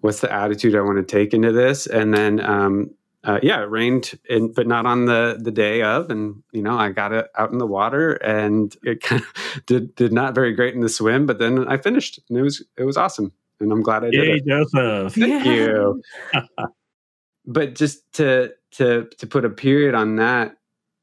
what's 0.00 0.20
the 0.20 0.32
attitude 0.32 0.74
I 0.74 0.80
want 0.80 0.98
to 0.98 1.04
take 1.04 1.32
into 1.32 1.52
this, 1.52 1.86
and 1.86 2.12
then 2.12 2.40
um, 2.40 2.90
uh, 3.24 3.38
yeah, 3.42 3.62
it 3.62 3.70
rained, 3.70 4.18
in, 4.28 4.52
but 4.52 4.66
not 4.66 4.86
on 4.86 5.04
the 5.04 5.38
the 5.40 5.50
day 5.50 5.82
of, 5.82 6.10
and 6.10 6.42
you 6.52 6.62
know 6.62 6.76
I 6.76 6.90
got 6.90 7.12
it 7.12 7.28
out 7.38 7.52
in 7.52 7.58
the 7.58 7.66
water, 7.66 8.12
and 8.14 8.74
it 8.82 9.02
kind 9.02 9.22
of 9.22 9.62
did 9.66 9.94
did 9.94 10.12
not 10.12 10.34
very 10.34 10.52
great 10.52 10.74
in 10.74 10.80
the 10.80 10.88
swim, 10.88 11.26
but 11.26 11.38
then 11.38 11.68
I 11.68 11.76
finished, 11.76 12.18
and 12.28 12.38
it 12.38 12.42
was 12.42 12.64
it 12.76 12.84
was 12.84 12.96
awesome, 12.96 13.32
and 13.60 13.70
I'm 13.70 13.82
glad 13.82 14.04
I 14.04 14.10
did 14.10 14.26
Yay, 14.26 14.36
it. 14.36 14.46
Joseph. 14.46 15.14
Thank 15.14 15.44
Yeah. 15.44 15.52
you. 15.52 16.02
but 17.46 17.74
just 17.74 18.10
to 18.14 18.52
to 18.72 19.08
to 19.18 19.26
put 19.26 19.44
a 19.44 19.50
period 19.50 19.94
on 19.94 20.16
that, 20.16 20.56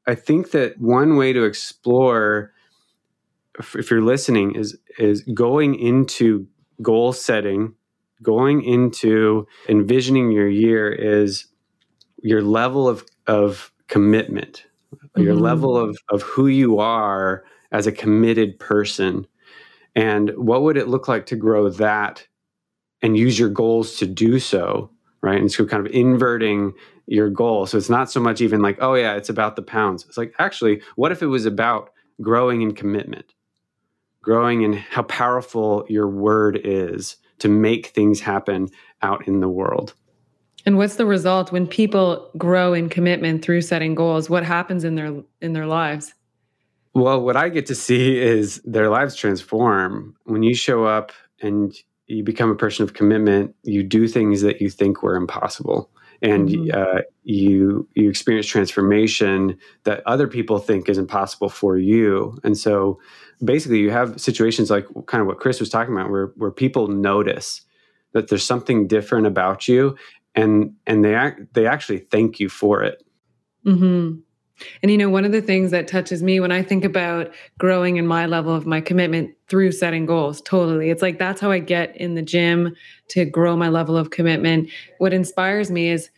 I 0.06 0.14
think 0.16 0.50
that 0.50 0.78
one 0.80 1.16
way 1.16 1.32
to 1.32 1.44
explore, 1.44 2.52
if, 3.58 3.90
you're 3.90 4.02
listening, 4.02 4.54
is 4.54 4.76
is 4.98 5.22
going 5.34 5.74
into 5.76 6.46
goal 6.82 7.12
setting, 7.12 7.74
going 8.22 8.62
into 8.62 9.46
envisioning 9.68 10.30
your 10.30 10.48
year 10.48 10.90
is 10.92 11.46
your 12.22 12.42
level 12.42 12.88
of 12.88 13.04
of 13.26 13.72
commitment, 13.88 14.66
your 15.16 15.34
Mhm. 15.34 15.40
level 15.42 15.76
of 15.76 15.96
of 16.10 16.22
who 16.22 16.46
you 16.48 16.78
are 16.78 17.44
as 17.72 17.86
a 17.86 17.92
committed 17.92 18.58
person, 18.58 19.26
and 19.94 20.30
what 20.36 20.62
would 20.62 20.76
it 20.76 20.88
look 20.88 21.08
like 21.08 21.26
to 21.26 21.36
grow 21.36 21.68
that 21.70 22.26
and 23.02 23.16
use 23.16 23.38
your 23.38 23.50
goals 23.50 23.96
to 23.98 24.06
do 24.06 24.38
so 24.38 24.90
right? 25.22 25.40
And 25.40 25.50
so 25.50 25.66
kind 25.66 25.84
of 25.84 25.92
inverting 25.92 26.74
your 27.06 27.28
goal. 27.30 27.66
So 27.66 27.76
it's 27.76 27.90
not 27.90 28.10
so 28.10 28.20
much 28.20 28.40
even 28.40 28.62
like 28.62 28.78
oh 28.80 28.94
yeah 28.94 29.14
it's 29.16 29.28
about 29.30 29.56
the 29.56 29.62
pounds. 29.62 30.04
It's 30.06 30.16
like 30.18 30.34
actually 30.38 30.82
what 30.96 31.12
if 31.12 31.22
it 31.22 31.26
was 31.26 31.46
about 31.46 31.90
growing 32.22 32.62
in 32.62 32.74
commitment 32.74 33.34
growing 34.28 34.60
in 34.60 34.74
how 34.74 35.00
powerful 35.04 35.86
your 35.88 36.06
word 36.06 36.60
is 36.62 37.16
to 37.38 37.48
make 37.48 37.86
things 37.86 38.20
happen 38.20 38.68
out 39.00 39.26
in 39.26 39.40
the 39.40 39.48
world 39.48 39.94
And 40.66 40.76
what's 40.76 40.96
the 40.96 41.06
result 41.06 41.50
when 41.50 41.66
people 41.66 42.30
grow 42.36 42.74
in 42.74 42.90
commitment 42.90 43.42
through 43.42 43.62
setting 43.62 43.94
goals? 43.94 44.28
What 44.28 44.44
happens 44.44 44.84
in 44.84 44.96
their 44.96 45.22
in 45.40 45.54
their 45.54 45.64
lives? 45.66 46.12
Well, 46.92 47.22
what 47.22 47.38
I 47.38 47.48
get 47.48 47.64
to 47.66 47.74
see 47.74 48.18
is 48.18 48.60
their 48.64 48.90
lives 48.90 49.16
transform. 49.16 50.14
When 50.24 50.42
you 50.42 50.54
show 50.54 50.84
up 50.84 51.10
and 51.40 51.74
you 52.06 52.22
become 52.22 52.50
a 52.50 52.54
person 52.54 52.82
of 52.82 52.92
commitment, 52.92 53.54
you 53.62 53.82
do 53.82 54.08
things 54.08 54.42
that 54.42 54.60
you 54.60 54.68
think 54.68 55.02
were 55.02 55.16
impossible. 55.16 55.90
And 56.22 56.48
Mhm. 56.48 56.74
uh, 56.74 57.02
you 57.24 57.88
you 57.94 58.08
experience 58.10 58.46
transformation 58.46 59.56
that 59.84 60.02
other 60.06 60.26
people 60.26 60.58
think 60.58 60.88
is 60.88 60.98
impossible 60.98 61.48
for 61.48 61.78
you. 61.78 62.38
And 62.42 62.58
so, 62.58 62.98
basically, 63.44 63.78
you 63.78 63.90
have 63.90 64.20
situations 64.20 64.70
like 64.70 64.86
kind 65.06 65.20
of 65.20 65.26
what 65.28 65.38
Chris 65.38 65.60
was 65.60 65.68
talking 65.68 65.94
about, 65.94 66.10
where 66.10 66.32
where 66.36 66.50
people 66.50 66.88
notice 66.88 67.62
that 68.14 68.28
there's 68.28 68.44
something 68.44 68.86
different 68.88 69.26
about 69.26 69.68
you, 69.68 69.96
and 70.34 70.74
and 70.86 71.04
they 71.04 71.14
act, 71.14 71.54
they 71.54 71.66
actually 71.66 71.98
thank 71.98 72.40
you 72.40 72.48
for 72.48 72.82
it. 72.82 73.02
hmm 73.64 74.22
And 74.82 74.90
you 74.90 74.98
know, 74.98 75.08
one 75.08 75.24
of 75.24 75.32
the 75.32 75.42
things 75.42 75.70
that 75.70 75.88
touches 75.88 76.22
me 76.22 76.40
when 76.40 76.52
I 76.52 76.62
think 76.62 76.84
about 76.84 77.32
growing 77.58 77.96
in 77.96 78.06
my 78.06 78.26
level 78.26 78.54
of 78.54 78.66
my 78.66 78.80
commitment 78.80 79.34
through 79.48 79.72
setting 79.72 80.06
goals, 80.06 80.40
totally. 80.42 80.90
It's 80.90 81.02
like 81.02 81.18
that's 81.18 81.40
how 81.40 81.50
I 81.50 81.58
get 81.58 81.96
in 81.96 82.14
the 82.14 82.22
gym 82.22 82.74
to 83.08 83.24
grow 83.24 83.56
my 83.56 83.68
level 83.68 83.96
of 83.96 84.10
commitment. 84.10 84.70
What 84.98 85.12
inspires 85.12 85.70
me 85.70 85.90
is 85.90 86.10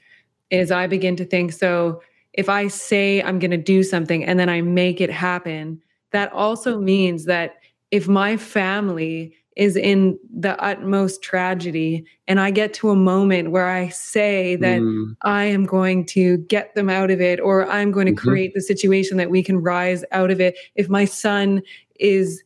is 0.51 0.71
I 0.73 0.87
begin 0.87 1.15
to 1.17 1.25
think 1.25 1.53
so 1.53 2.03
if 2.33 2.49
I 2.49 2.69
say 2.69 3.23
I'm 3.23 3.39
going 3.39 3.51
to 3.51 3.57
do 3.57 3.83
something 3.83 4.25
and 4.25 4.39
then 4.39 4.49
I 4.49 4.63
make 4.63 5.01
it 5.01 5.11
happen, 5.11 5.83
that 6.13 6.33
also 6.33 6.79
means 6.79 7.25
that 7.25 7.57
if 7.91 8.09
my 8.09 8.37
family 8.37 9.35
is 9.61 9.77
in 9.77 10.19
the 10.35 10.59
utmost 10.65 11.23
tragedy 11.23 12.03
and 12.27 12.41
I 12.41 12.51
get 12.51 12.73
to 12.75 12.89
a 12.89 12.97
moment 12.97 13.51
where 13.51 13.69
I 13.69 13.91
say 13.91 14.57
that 14.57 14.81
Mm, 14.81 15.17
I 15.23 15.45
am 15.45 15.67
going 15.67 16.07
to 16.07 16.39
get 16.39 16.75
them 16.75 16.89
out 16.89 17.11
of 17.11 17.21
it, 17.21 17.39
or 17.41 17.69
I'm 17.69 17.93
going 17.93 18.07
to 18.07 18.13
Mhm. 18.13 18.17
create 18.17 18.55
the 18.55 18.63
situation 18.63 19.19
that 19.19 19.29
we 19.29 19.43
can 19.43 19.59
rise 19.59 20.03
out 20.13 20.31
of 20.31 20.41
it. 20.41 20.57
If 20.77 20.89
my 20.89 21.05
son 21.05 21.61
is, 21.99 22.43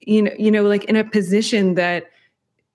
you 0.00 0.22
know, 0.22 0.30
you 0.38 0.52
know, 0.52 0.62
like 0.62 0.84
in 0.84 0.94
a 0.94 1.02
position 1.02 1.74
that 1.74 2.04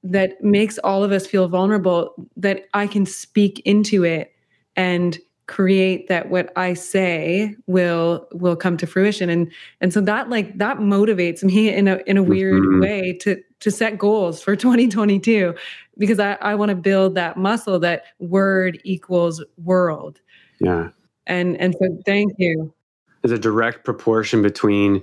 that 0.03 0.43
makes 0.43 0.77
all 0.79 1.03
of 1.03 1.11
us 1.13 1.25
feel 1.25 1.47
vulnerable, 1.47 2.13
that 2.35 2.65
I 2.73 2.87
can 2.87 3.05
speak 3.05 3.61
into 3.65 4.03
it 4.03 4.33
and 4.75 5.17
create 5.47 6.07
that 6.09 6.29
what 6.29 6.51
I 6.57 6.73
say 6.73 7.55
will 7.67 8.27
will 8.33 8.55
come 8.55 8.77
to 8.77 8.85
fruition. 8.87 9.29
And 9.29 9.51
and 9.81 9.93
so 9.93 10.01
that 10.01 10.29
like 10.29 10.57
that 10.57 10.77
motivates 10.77 11.43
me 11.43 11.73
in 11.73 11.87
a 11.87 11.97
in 12.05 12.17
a 12.17 12.23
weird 12.23 12.61
Mhm. 12.63 12.81
way 12.81 13.13
to 13.21 13.41
to 13.61 13.71
set 13.71 13.97
goals 13.97 14.41
for 14.41 14.55
2022 14.63 15.55
because 15.97 16.19
I, 16.19 16.33
I 16.41 16.53
want 16.55 16.69
to 16.69 16.75
build 16.75 17.15
that 17.15 17.37
muscle 17.37 17.79
that 17.79 18.03
word 18.19 18.79
equals 18.83 19.43
world. 19.63 20.19
yeah. 20.59 20.89
And 21.25 21.57
and 21.57 21.75
so 21.81 21.97
thank 22.05 22.33
you. 22.37 22.73
There's 23.21 23.31
a 23.31 23.39
direct 23.39 23.83
proportion 23.83 24.41
between 24.41 25.01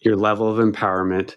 your 0.00 0.16
level 0.16 0.48
of 0.48 0.64
empowerment 0.64 1.36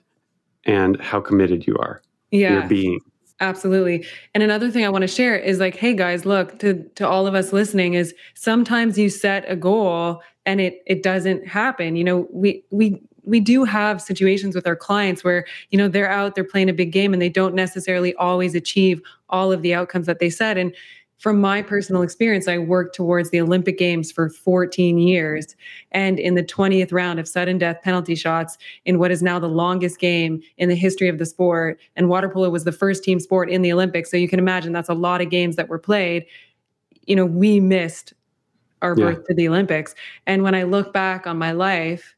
and 0.65 1.01
how 1.01 1.19
committed 1.19 1.65
you 1.65 1.75
are. 1.77 2.01
Yeah. 2.31 2.59
Your 2.59 2.67
being. 2.69 2.99
Absolutely. 3.41 4.05
And 4.35 4.43
another 4.43 4.69
thing 4.69 4.85
I 4.85 4.89
want 4.89 5.01
to 5.01 5.07
share 5.07 5.35
is 5.35 5.59
like, 5.59 5.75
hey 5.75 5.95
guys, 5.95 6.25
look, 6.25 6.59
to 6.59 6.83
to 6.95 7.07
all 7.07 7.25
of 7.25 7.33
us 7.33 7.51
listening 7.51 7.95
is 7.95 8.13
sometimes 8.35 8.97
you 8.99 9.09
set 9.09 9.43
a 9.49 9.55
goal 9.55 10.21
and 10.45 10.61
it 10.61 10.83
it 10.85 11.01
doesn't 11.01 11.47
happen. 11.47 11.95
You 11.95 12.03
know, 12.03 12.27
we 12.31 12.63
we 12.69 13.01
we 13.23 13.39
do 13.39 13.63
have 13.63 14.01
situations 14.01 14.55
with 14.55 14.65
our 14.67 14.75
clients 14.75 15.23
where, 15.23 15.45
you 15.71 15.77
know, 15.77 15.87
they're 15.87 16.09
out, 16.09 16.35
they're 16.35 16.43
playing 16.43 16.69
a 16.69 16.73
big 16.73 16.91
game 16.91 17.13
and 17.13 17.21
they 17.21 17.29
don't 17.29 17.53
necessarily 17.55 18.15
always 18.15 18.55
achieve 18.55 19.01
all 19.29 19.51
of 19.51 19.61
the 19.63 19.73
outcomes 19.73 20.05
that 20.07 20.19
they 20.19 20.29
set. 20.29 20.57
And 20.57 20.73
from 21.21 21.39
my 21.39 21.61
personal 21.61 22.01
experience, 22.01 22.47
I 22.47 22.57
worked 22.57 22.95
towards 22.95 23.29
the 23.29 23.39
Olympic 23.39 23.77
Games 23.77 24.11
for 24.11 24.27
14 24.27 24.97
years. 24.97 25.55
And 25.91 26.19
in 26.19 26.33
the 26.33 26.41
20th 26.41 26.91
round 26.91 27.19
of 27.19 27.27
sudden 27.27 27.59
death 27.59 27.77
penalty 27.83 28.15
shots, 28.15 28.57
in 28.85 28.97
what 28.97 29.11
is 29.11 29.21
now 29.21 29.37
the 29.37 29.47
longest 29.47 29.99
game 29.99 30.41
in 30.57 30.67
the 30.67 30.75
history 30.75 31.07
of 31.09 31.19
the 31.19 31.27
sport. 31.27 31.79
And 31.95 32.09
water 32.09 32.27
polo 32.27 32.49
was 32.49 32.63
the 32.63 32.71
first 32.71 33.03
team 33.03 33.19
sport 33.19 33.51
in 33.51 33.61
the 33.61 33.71
Olympics. 33.71 34.09
So 34.09 34.17
you 34.17 34.27
can 34.27 34.39
imagine 34.39 34.73
that's 34.73 34.89
a 34.89 34.95
lot 34.95 35.21
of 35.21 35.29
games 35.29 35.57
that 35.57 35.69
were 35.69 35.77
played. 35.77 36.25
You 37.05 37.15
know, 37.15 37.27
we 37.27 37.59
missed 37.59 38.13
our 38.81 38.95
Yeah. 38.97 39.11
berth 39.11 39.27
to 39.27 39.35
the 39.35 39.47
Olympics. 39.47 39.93
And 40.25 40.41
when 40.41 40.55
I 40.55 40.63
look 40.63 40.91
back 40.91 41.27
on 41.27 41.37
my 41.37 41.51
life, 41.51 42.15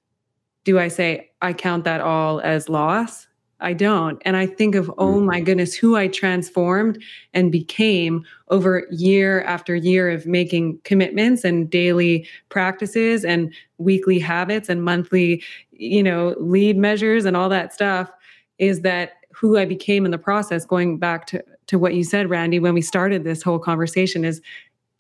do 0.64 0.80
I 0.80 0.88
say 0.88 1.30
I 1.42 1.52
count 1.52 1.84
that 1.84 2.00
all 2.00 2.40
as 2.40 2.70
loss? 2.70 3.28
I 3.64 3.74
don't. 3.74 4.22
And 4.26 4.36
I 4.36 4.46
think 4.46 4.76
of, 4.76 4.92
oh 4.98 5.20
my 5.20 5.38
mm-hmm. 5.38 5.46
goodness, 5.46 5.74
who 5.74 5.96
I 5.96 6.08
transformed 6.08 7.02
and 7.34 7.52
became 7.52 8.26
over 8.50 8.86
year 8.92 9.42
after 9.44 9.74
year 9.74 10.12
of 10.12 10.28
making 10.28 10.80
commitments 10.84 11.44
and 11.44 11.70
daily 11.70 12.28
practices 12.50 13.24
and 13.24 13.54
weekly 13.78 14.20
habits 14.20 14.70
and 14.70 14.84
monthly, 14.84 15.42
you 15.72 16.04
know, 16.04 16.36
lead 16.38 16.78
measures 16.78 17.26
and 17.26 17.38
all 17.38 17.50
that 17.50 17.74
stuff 17.74 18.12
is 18.60 18.82
that 18.82 19.14
who 19.34 19.58
I 19.58 19.66
became 19.66 20.06
in 20.06 20.12
the 20.12 20.18
process, 20.18 20.66
going 20.66 21.00
back 21.00 21.26
to, 21.28 21.44
to 21.68 21.80
what 21.80 21.96
you 21.96 22.04
said, 22.04 22.30
Randy, 22.30 22.60
when 22.60 22.74
we 22.74 22.82
started 22.82 23.24
this 23.24 23.42
whole 23.42 23.60
conversation, 23.60 24.26
is 24.26 24.42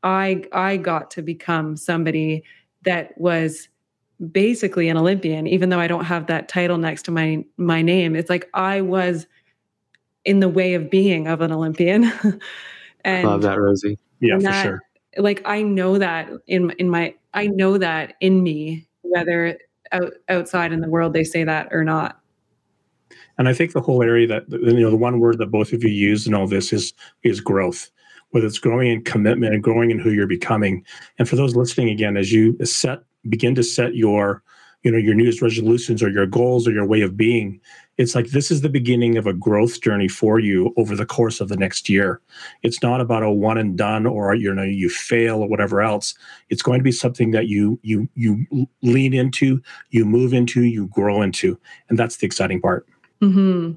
I 0.03 0.43
I 0.51 0.78
got 0.78 1.11
to 1.11 1.22
become 1.22 1.78
somebody 1.78 2.43
that 2.84 3.18
was 3.18 3.70
basically 4.32 4.89
an 4.89 4.97
Olympian, 4.97 5.47
even 5.47 5.69
though 5.69 5.80
I 5.80 5.88
don't 5.88 6.05
have 6.05 6.28
that 6.28 6.47
title 6.47 6.78
next 6.78 7.03
to 7.03 7.11
my 7.11 7.43
my 7.57 7.82
name. 7.82 8.15
It's 8.15 8.30
like 8.30 8.49
I 8.53 8.82
was 8.82 9.28
in 10.26 10.39
the 10.39 10.49
way 10.49 10.74
of 10.74 10.89
being 10.89 11.28
of 11.28 11.41
an 11.41 11.51
Olympian. 11.51 12.11
and 13.05 13.28
Love 13.28 13.41
that, 13.41 13.59
Rosie. 13.59 13.97
Yeah, 14.19 14.36
and 14.36 14.43
for 14.43 14.53
sure. 14.53 14.82
like 15.17 15.41
I 15.45 15.61
know 15.61 15.97
that 15.97 16.30
in 16.47 16.71
in 16.71 16.89
my 16.89 17.15
I 17.34 17.47
know 17.47 17.78
that 17.78 18.15
in 18.21 18.43
me, 18.43 18.88
whether 19.01 19.57
out, 19.91 20.13
outside 20.30 20.71
in 20.71 20.82
the 20.82 20.89
world 20.89 21.13
they 21.13 21.24
say 21.24 21.43
that 21.43 21.69
or 21.71 21.84
not. 21.84 22.19
And 23.38 23.49
I 23.49 23.53
think 23.53 23.74
the 23.74 23.82
whole 23.82 24.03
area 24.03 24.28
that 24.28 24.45
you 24.49 24.80
know 24.80 24.91
the 24.91 24.95
one 24.95 25.19
word 25.19 25.39
that 25.39 25.51
both 25.51 25.74
of 25.74 25.84
you 25.84 25.89
use 25.89 26.28
in 26.28 26.34
all 26.34 26.47
this 26.47 26.71
is 26.71 26.93
is 27.24 27.41
growth. 27.41 27.89
Whether 28.30 28.47
it's 28.47 28.57
growing 28.57 28.91
in 28.91 29.03
commitment 29.03 29.53
and 29.53 29.61
growing 29.61 29.91
in 29.91 29.99
who 29.99 30.09
you're 30.09 30.26
becoming. 30.26 30.84
And 31.19 31.30
for 31.30 31.36
those 31.36 31.55
listening 31.55 31.89
again, 31.89 32.17
as 32.17 32.32
you 32.32 32.57
set 32.65 33.03
begin 33.30 33.55
to 33.55 33.63
set 33.63 33.95
your 33.95 34.43
you 34.84 34.91
know 34.91 34.97
your 34.97 35.13
newest 35.13 35.41
resolutions 35.41 36.03
or 36.03 36.09
your 36.09 36.26
goals 36.26 36.67
or 36.67 36.71
your 36.71 36.86
way 36.86 37.01
of 37.01 37.15
being, 37.15 37.59
it's 37.97 38.15
like 38.15 38.28
this 38.28 38.51
is 38.51 38.61
the 38.61 38.69
beginning 38.69 39.17
of 39.17 39.26
a 39.26 39.34
growth 39.34 39.82
journey 39.82 40.07
for 40.07 40.39
you 40.39 40.74
over 40.78 40.95
the 40.95 41.05
course 41.05 41.39
of 41.39 41.47
the 41.47 41.55
next 41.55 41.88
year. 41.88 42.19
It's 42.63 42.82
not 42.82 42.99
about 42.99 43.24
a 43.24 43.32
one 43.32 43.57
and 43.57 43.78
done 43.78 44.05
or 44.05 44.36
you 44.36 44.53
know 44.53 44.63
you 44.63 44.89
fail 44.89 45.41
or 45.41 45.47
whatever 45.47 45.82
else. 45.82 46.15
It's 46.49 46.61
going 46.61 46.80
to 46.80 46.84
be 46.84 46.91
something 46.91 47.32
that 47.32 47.47
you 47.47 47.80
you 47.82 48.09
you 48.15 48.67
lean 48.82 49.13
into, 49.13 49.61
you 49.91 50.05
move 50.05 50.34
into, 50.34 50.63
you 50.63 50.88
grow 50.88 51.21
into, 51.21 51.57
and 51.89 51.97
that's 51.97 52.17
the 52.17 52.26
exciting 52.26 52.61
part. 52.61 52.86
hmm 53.21 53.74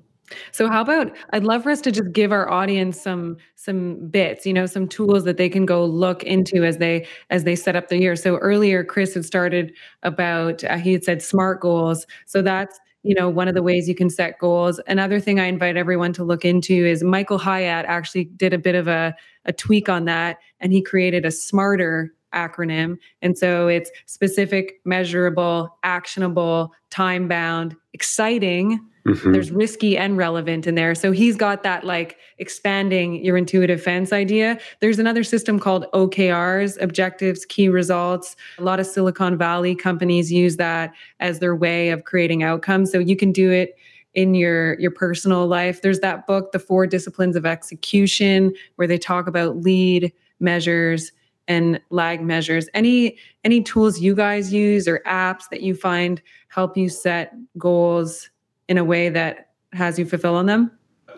So 0.53 0.69
how 0.69 0.83
about 0.83 1.17
I'd 1.31 1.45
love 1.45 1.63
for 1.63 1.71
us 1.71 1.81
to 1.83 1.93
just 1.93 2.13
give 2.13 2.33
our 2.33 2.51
audience 2.51 3.01
some 3.01 3.37
some 3.55 4.09
bits, 4.09 4.45
you 4.47 4.53
know, 4.53 4.67
some 4.67 4.89
tools 4.89 5.25
that 5.25 5.37
they 5.37 5.49
can 5.49 5.67
go 5.67 5.85
look 5.85 6.23
into 6.25 6.65
as 6.65 6.79
they 6.79 7.07
as 7.31 7.45
they 7.45 7.57
set 7.57 7.77
up 7.77 7.89
the 7.89 8.01
year. 8.01 8.17
So 8.17 8.37
earlier 8.39 8.85
Chris 8.85 9.15
had 9.15 9.25
started 9.25 9.73
about 10.03 10.65
uh, 10.65 10.79
he 10.79 10.93
had 10.93 11.05
said 11.05 11.23
smart 11.23 11.61
goals. 11.61 12.07
So 12.27 12.43
that's 12.43 12.79
you 13.07 13.15
know, 13.15 13.29
one 13.29 13.47
of 13.47 13.55
the 13.55 13.63
ways 13.63 13.89
you 13.89 13.95
can 13.95 14.11
set 14.11 14.37
goals. 14.41 14.81
Another 14.89 15.21
thing 15.21 15.39
I 15.39 15.45
invite 15.45 15.77
everyone 15.77 16.13
to 16.15 16.25
look 16.25 16.45
into 16.45 16.85
is 16.85 17.05
Michael 17.05 17.39
Hyatt 17.39 17.87
actually 17.87 18.25
did 18.25 18.53
a 18.53 18.59
bit 18.59 18.75
of 18.75 18.89
a, 18.89 19.15
a 19.45 19.53
tweak 19.53 19.89
on 19.89 20.07
that 20.07 20.39
and 20.59 20.73
he 20.73 20.83
created 20.83 21.25
a 21.25 21.31
smarter 21.31 22.13
acronym. 22.35 22.97
And 23.23 23.39
so 23.39 23.69
it's 23.69 23.93
specific, 24.07 24.81
measurable, 24.85 25.77
actionable, 25.85 26.73
time 26.91 27.29
bound, 27.29 27.77
exciting. 27.93 28.81
Mm-hmm. 29.07 29.33
There's 29.33 29.53
risky 29.53 29.97
and 29.97 30.17
relevant 30.17 30.67
in 30.67 30.75
there. 30.75 30.95
So 30.95 31.13
he's 31.13 31.37
got 31.37 31.63
that 31.63 31.85
like 31.85 32.19
expanding 32.39 33.25
your 33.25 33.37
intuitive 33.37 33.81
fence 33.81 34.13
idea. 34.13 34.59
There's 34.81 34.99
another 34.99 35.23
system 35.23 35.61
called 35.61 35.87
OKRs, 35.93 36.81
objectives, 36.83 37.45
key 37.45 37.69
results. 37.69 38.35
A 38.59 38.63
lot 38.63 38.81
of 38.81 38.87
Silicon 38.87 39.39
Valley 39.39 39.77
companies 39.77 40.33
use 40.33 40.57
that 40.57 40.93
as 41.21 41.39
their 41.39 41.55
way 41.55 41.91
of 41.91 42.05
creating 42.05 42.43
outcomes. 42.43 42.91
So 42.91 42.99
you 42.99 43.17
can 43.17 43.31
do 43.31 43.53
it 43.53 43.77
in 44.15 44.35
your 44.35 44.79
your 44.81 44.91
personal 44.91 45.47
life. 45.47 45.83
There's 45.83 46.01
that 46.01 46.27
book, 46.27 46.51
The 46.51 46.59
Four 46.59 46.87
Disciplines 46.87 47.37
of 47.37 47.47
Execution, 47.47 48.53
where 48.75 48.89
they 48.89 48.99
talk 48.99 49.29
about 49.29 49.59
lead 49.59 50.13
measures 50.41 51.13
and 51.49 51.81
lag 51.91 52.21
measures 52.21 52.69
any 52.75 53.17
any 53.45 53.63
tools 53.63 54.01
you 54.01 54.17
guys 54.17 54.53
use 54.53 54.89
or 54.89 55.01
apps 55.07 55.49
that 55.51 55.61
you 55.61 55.77
find 55.77 56.21
help 56.49 56.77
you 56.77 56.89
set 56.89 57.33
goals 57.57 58.31
in 58.69 58.79
a 58.79 58.85
way 58.85 59.09
that 59.09 59.51
has 59.73 59.99
you 59.99 60.07
fulfill 60.07 60.35
on 60.35 60.47
them? 60.47 60.71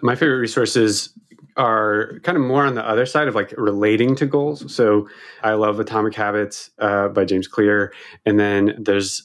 My 0.02 0.14
favorite 0.14 0.38
resources 0.38 1.10
are 1.56 2.20
kind 2.22 2.38
of 2.38 2.44
more 2.44 2.64
on 2.64 2.74
the 2.74 2.88
other 2.88 3.04
side 3.04 3.26
of 3.28 3.34
like 3.34 3.52
relating 3.56 4.14
to 4.14 4.26
goals. 4.26 4.72
So 4.72 5.08
i 5.42 5.54
love 5.54 5.80
atomic 5.80 6.14
habits 6.14 6.70
uh, 6.78 7.08
by 7.08 7.24
james 7.24 7.48
clear. 7.48 7.92
And 8.24 8.38
then 8.38 8.76
there's 8.78 9.24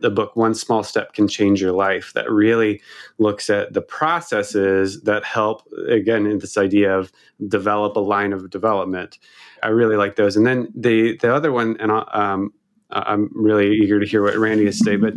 the 0.00 0.10
book 0.10 0.34
one 0.34 0.54
small 0.54 0.82
step 0.82 1.12
can 1.12 1.28
change 1.28 1.60
your 1.60 1.72
life 1.72 2.12
that 2.14 2.30
really 2.30 2.80
looks 3.18 3.50
at 3.50 3.72
the 3.74 3.82
processes 3.82 5.02
that 5.02 5.24
help 5.24 5.62
again 5.88 6.26
in 6.26 6.38
this 6.38 6.56
idea 6.56 6.96
of 6.96 7.12
develop 7.48 7.96
a 7.96 8.00
line 8.00 8.32
of 8.32 8.48
development. 8.50 9.18
I 9.62 9.68
really 9.68 9.96
like 9.96 10.16
those. 10.16 10.36
And 10.36 10.46
then 10.46 10.72
the 10.74 11.18
the 11.18 11.34
other 11.34 11.52
one 11.52 11.76
and 11.80 11.92
um, 12.12 12.52
i'm 12.94 13.30
really 13.34 13.72
eager 13.72 14.00
to 14.00 14.06
hear 14.06 14.22
what 14.22 14.36
randy 14.36 14.64
has 14.64 14.78
to 14.78 14.84
say 14.84 14.96
but 14.96 15.14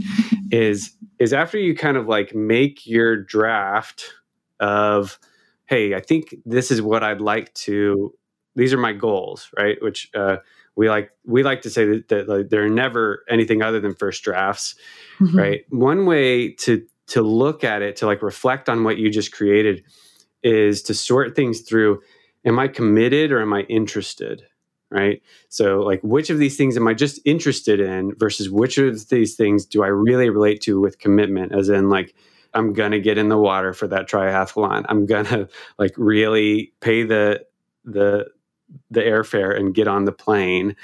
is 0.52 0.92
is 1.20 1.34
after 1.34 1.58
you 1.58 1.76
kind 1.76 1.98
of 1.98 2.08
like 2.08 2.36
make 2.36 2.86
your 2.86 3.16
draft 3.16 4.14
of 4.60 5.20
hey 5.66 5.96
i 5.96 6.00
think 6.00 6.36
this 6.46 6.72
is 6.72 6.82
what 6.82 7.04
i'd 7.04 7.22
like 7.22 7.54
to 7.54 8.14
these 8.58 8.74
are 8.74 8.78
my 8.78 8.92
goals 8.92 9.50
right? 9.58 9.78
Which 9.82 10.10
uh, 10.14 10.38
we 10.76 10.90
like 10.90 11.12
we 11.26 11.44
like 11.44 11.62
to 11.62 11.70
say 11.70 11.86
that, 11.86 12.10
that 12.10 12.28
like, 12.28 12.50
they're 12.50 12.68
never 12.68 13.24
anything 13.30 13.62
other 13.62 13.80
than 13.80 13.94
first 13.94 14.24
drafts 14.24 14.76
mm-hmm. 15.20 15.38
right? 15.38 15.62
One 15.70 16.06
way 16.06 16.52
to 16.54 16.86
to 17.08 17.22
look 17.22 17.64
at 17.64 17.82
it 17.82 17.96
to 17.98 18.06
like 18.06 18.22
reflect 18.22 18.68
on 18.68 18.84
what 18.84 18.98
you 18.98 19.10
just 19.10 19.32
created 19.32 19.84
is 20.44 20.82
to 20.84 20.94
sort 20.94 21.36
things 21.36 21.62
through 21.62 22.02
am 22.46 22.60
i 22.60 22.68
committed 22.68 23.32
or 23.32 23.42
am 23.42 23.54
i 23.54 23.62
interested 23.62 24.44
right? 24.90 25.22
So 25.50 25.82
like 25.82 26.02
which 26.02 26.30
of 26.30 26.38
these 26.38 26.58
things 26.58 26.78
am 26.78 26.88
i 26.88 26.94
just 26.94 27.20
interested 27.26 27.80
in 27.80 28.14
versus 28.16 28.50
which 28.50 28.78
of 28.78 29.10
these 29.10 29.36
things 29.36 29.66
do 29.66 29.84
i 29.84 29.88
really 29.88 30.30
relate 30.30 30.62
to 30.62 30.80
with 30.80 31.00
commitment? 31.00 31.54
As 31.54 31.70
in 31.70 31.90
like 31.90 32.16
i'm 32.54 32.74
gonna 32.74 33.00
get 33.00 33.18
in 33.18 33.30
the 33.30 33.38
water 33.38 33.74
for 33.74 33.88
that 33.88 34.10
triathlon. 34.10 34.86
I'm 34.90 35.06
gonna 35.06 35.48
like 35.80 35.94
really 35.98 36.74
pay 36.80 37.04
the 37.04 37.46
the 37.86 38.28
the 38.92 39.02
airfare 39.02 39.58
and 39.58 39.74
get 39.74 39.88
on 39.88 40.06
the 40.06 40.12
plane. 40.12 40.76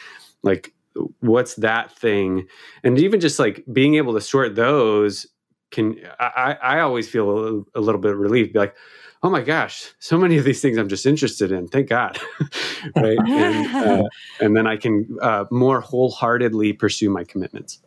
Like 0.42 0.74
what's 1.22 1.56
that 1.56 1.92
thing? 1.98 2.48
And 2.84 3.00
even 3.00 3.20
just 3.20 3.40
like 3.40 3.64
being 3.72 3.96
able 3.96 4.14
to 4.14 4.22
sort 4.22 4.56
those 4.56 5.28
can 5.74 5.98
i 6.20 6.56
i 6.62 6.80
always 6.80 7.10
feel 7.10 7.30
a, 7.76 7.80
a 7.80 7.82
little 7.82 8.00
bit 8.00 8.16
relieved 8.16 8.54
be 8.54 8.60
like 8.60 8.76
oh 9.24 9.30
my 9.30 9.42
gosh 9.42 9.94
so 10.00 10.18
many 10.18 10.38
of 10.38 10.44
these 10.44 10.62
things 10.62 10.78
i'm 10.78 10.90
just 10.90 11.06
interested 11.06 11.52
in 11.52 11.68
thank 11.68 11.90
god. 11.90 12.20
Right 12.96 13.18
and, 13.18 13.76
uh, 13.76 14.04
and, 14.42 14.56
then 14.56 14.68
i 14.68 14.76
can 14.76 15.18
uh, 15.22 15.46
more 15.50 15.80
wholeheartedly 15.80 16.74
pursue 16.74 17.10
my 17.10 17.24
commitments. 17.24 17.80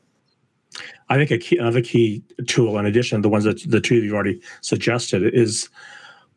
I 1.08 1.16
think 1.16 1.30
a 1.30 1.38
key, 1.38 1.58
another 1.58 1.82
key 1.82 2.22
tool 2.46 2.78
in 2.78 2.86
addition 2.86 3.18
to 3.18 3.22
the 3.22 3.28
ones 3.28 3.44
that 3.44 3.62
the 3.70 3.80
two 3.80 3.98
of 3.98 4.04
you 4.04 4.14
already 4.14 4.40
suggested 4.60 5.34
is 5.34 5.68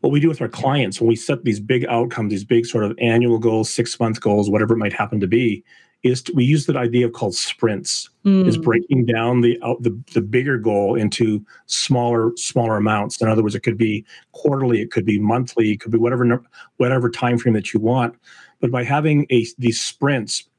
what 0.02 0.12
we 0.12 0.20
do 0.20 0.30
with 0.30 0.42
our 0.42 0.48
clients. 0.48 1.02
When 1.02 1.08
we 1.08 1.16
set 1.16 1.44
these 1.44 1.60
big 1.60 1.86
outcomes, 1.86 2.32
these 2.32 2.44
big 2.44 2.66
sort 2.66 2.84
of 2.84 2.98
annual 3.00 3.40
goals, 3.40 3.72
six 3.72 4.00
month 4.00 4.22
goals, 4.22 4.50
whatever 4.50 4.74
it 4.74 4.78
might 4.78 4.94
happen 4.94 5.20
to 5.20 5.28
be, 5.28 5.64
is 6.04 6.22
to, 6.24 6.34
we 6.34 6.46
use 6.46 6.66
that 6.66 6.78
idea 6.78 7.10
called 7.10 7.36
sprints. 7.36 8.10
Mm. 8.26 8.48
Is 8.48 8.58
breaking 8.58 9.06
down 9.06 9.42
the, 9.42 9.58
the 9.80 9.98
the 10.14 10.22
bigger 10.22 10.58
goal 10.58 10.96
into 10.96 11.46
smaller 11.68 12.32
smaller 12.36 12.76
amounts. 12.76 13.22
In 13.22 13.30
other 13.30 13.42
words, 13.42 13.56
it 13.56 13.62
could 13.62 13.78
be 13.78 14.06
quarterly, 14.34 14.82
it 14.82 14.92
could 14.92 15.06
be 15.06 15.20
monthly, 15.20 15.72
it 15.72 15.80
could 15.80 15.92
be 15.92 15.98
whatever 15.98 16.44
whatever 16.78 17.10
time 17.10 17.38
frame 17.38 17.54
that 17.54 17.74
you 17.74 17.80
want. 17.80 18.16
But 18.60 18.72
by 18.72 18.84
having 18.84 19.26
a 19.30 19.46
these 19.58 19.80
sprints, 19.80 20.50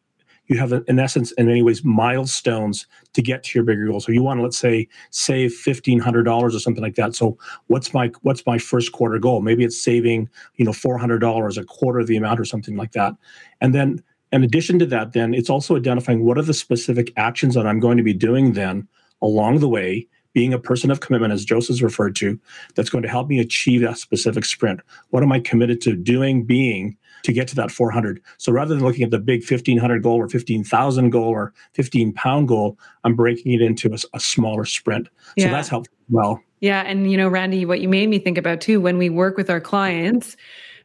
you 0.50 0.58
have 0.58 0.72
in 0.72 0.98
essence 0.98 1.32
in 1.32 1.46
many 1.46 1.62
ways 1.62 1.84
milestones 1.84 2.86
to 3.12 3.22
get 3.22 3.44
to 3.44 3.58
your 3.58 3.64
bigger 3.64 3.86
goal 3.86 4.00
so 4.00 4.10
you 4.10 4.22
want 4.22 4.38
to 4.38 4.42
let's 4.42 4.58
say 4.58 4.88
save 5.10 5.52
$1500 5.52 6.26
or 6.28 6.50
something 6.58 6.82
like 6.82 6.96
that 6.96 7.14
so 7.14 7.38
what's 7.68 7.94
my 7.94 8.10
what's 8.22 8.44
my 8.46 8.58
first 8.58 8.90
quarter 8.90 9.18
goal 9.18 9.40
maybe 9.40 9.64
it's 9.64 9.80
saving 9.80 10.28
you 10.56 10.64
know 10.64 10.72
$400 10.72 11.56
a 11.56 11.64
quarter 11.64 12.00
of 12.00 12.08
the 12.08 12.16
amount 12.16 12.40
or 12.40 12.44
something 12.44 12.76
like 12.76 12.92
that 12.92 13.14
and 13.60 13.72
then 13.74 14.02
in 14.32 14.44
addition 14.44 14.78
to 14.78 14.86
that 14.86 15.12
then 15.12 15.34
it's 15.34 15.50
also 15.50 15.76
identifying 15.76 16.24
what 16.24 16.38
are 16.38 16.42
the 16.42 16.54
specific 16.54 17.12
actions 17.16 17.54
that 17.54 17.66
i'm 17.66 17.80
going 17.80 17.96
to 17.96 18.02
be 18.02 18.14
doing 18.14 18.52
then 18.52 18.86
along 19.22 19.58
the 19.60 19.68
way 19.68 20.06
being 20.32 20.52
a 20.52 20.58
person 20.58 20.90
of 20.90 21.00
commitment, 21.00 21.32
as 21.32 21.44
Joseph's 21.44 21.82
referred 21.82 22.14
to, 22.16 22.38
that's 22.74 22.88
going 22.88 23.02
to 23.02 23.08
help 23.08 23.28
me 23.28 23.40
achieve 23.40 23.80
that 23.82 23.98
specific 23.98 24.44
sprint. 24.44 24.80
What 25.10 25.22
am 25.22 25.32
I 25.32 25.40
committed 25.40 25.80
to 25.82 25.96
doing, 25.96 26.44
being 26.44 26.96
to 27.24 27.32
get 27.32 27.48
to 27.48 27.56
that 27.56 27.70
400? 27.70 28.22
So 28.38 28.52
rather 28.52 28.74
than 28.74 28.84
looking 28.84 29.02
at 29.02 29.10
the 29.10 29.18
big 29.18 29.40
1500 29.40 30.02
goal 30.02 30.16
or 30.16 30.28
15,000 30.28 31.10
goal 31.10 31.28
or 31.28 31.52
15 31.74 32.12
pound 32.12 32.48
goal, 32.48 32.78
I'm 33.04 33.16
breaking 33.16 33.52
it 33.52 33.60
into 33.60 33.92
a, 33.92 33.98
a 34.14 34.20
smaller 34.20 34.64
sprint. 34.64 35.08
So 35.38 35.48
that's 35.48 35.68
helpful 35.68 35.96
well. 36.10 36.40
Yeah. 36.60 36.82
And, 36.82 37.10
you 37.10 37.16
know, 37.16 37.28
Randy, 37.28 37.64
what 37.64 37.80
you 37.80 37.88
made 37.88 38.08
me 38.08 38.18
think 38.18 38.36
about 38.36 38.60
too, 38.60 38.80
when 38.80 38.98
we 38.98 39.08
work 39.08 39.36
with 39.36 39.48
our 39.48 39.60
clients, 39.60 40.36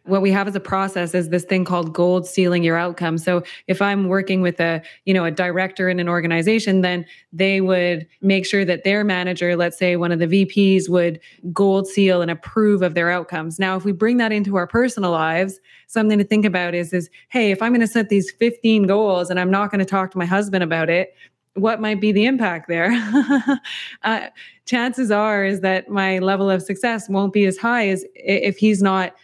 what 0.06 0.22
we 0.22 0.32
have 0.32 0.48
as 0.48 0.56
a 0.56 0.60
process 0.60 1.14
is 1.14 1.30
this 1.30 1.44
thing 1.44 1.66
called 1.66 1.94
gold 1.94 2.28
sealing 2.28 2.64
your 2.64 2.78
outcome. 2.78 3.18
So 3.18 3.44
if 3.68 3.82
I'm 3.82 4.08
working 4.08 4.42
with 4.42 4.60
a, 4.60 4.82
you 5.06 5.14
know, 5.14 5.26
a 5.26 5.32
director 5.32 5.90
in 5.90 6.00
an 6.00 6.08
organization, 6.08 6.82
then 6.82 7.06
they 7.34 7.62
would 7.62 8.08
make 8.22 8.46
sure 8.46 8.64
that 8.66 8.84
their 8.84 9.04
manager, 9.04 9.56
let's 9.56 9.78
say 9.78 9.96
one 9.96 10.12
of 10.12 10.20
the 10.20 10.28
VPs 10.28 10.90
would 10.90 11.20
gold 11.52 11.88
seal 11.88 12.22
and 12.22 12.30
approve 12.30 12.82
of 12.82 12.94
their 12.94 13.10
outcomes. 13.10 13.60
Now, 13.60 13.76
if 13.76 13.84
we 13.84 13.92
bring 13.92 14.18
that 14.18 14.32
into 14.32 14.56
our 14.56 14.68
personal 14.68 15.12
lives, 15.12 15.60
something 15.88 16.18
to 16.18 16.24
think 16.24 16.46
about 16.46 16.74
is 16.76 16.94
is 16.94 17.10
hey, 17.30 17.52
if 17.52 17.62
I'm 17.62 17.72
going 17.72 17.82
to 17.82 17.88
set 17.88 18.10
these 18.10 18.32
15 18.32 18.84
goals 18.84 19.30
and 19.30 19.40
I'm 19.40 19.52
not 19.52 19.72
going 19.72 19.80
to 19.80 19.86
talk 19.86 20.12
to 20.12 20.18
my 20.18 20.26
husband 20.26 20.64
about 20.64 20.90
it, 20.90 21.16
what 21.56 21.80
might 21.80 22.02
be 22.02 22.12
the 22.12 22.26
impact 22.26 22.68
there? 22.68 22.92
uh, 24.04 24.28
chances 24.66 25.10
are 25.10 25.46
is 25.46 25.62
that 25.62 25.90
my 25.90 26.20
level 26.20 26.50
of 26.50 26.62
success 26.62 27.10
won't 27.10 27.34
be 27.34 27.46
as 27.46 27.58
high 27.58 27.88
as 27.88 28.06
if 28.16 28.58
he's 28.58 28.82
not 28.82 29.16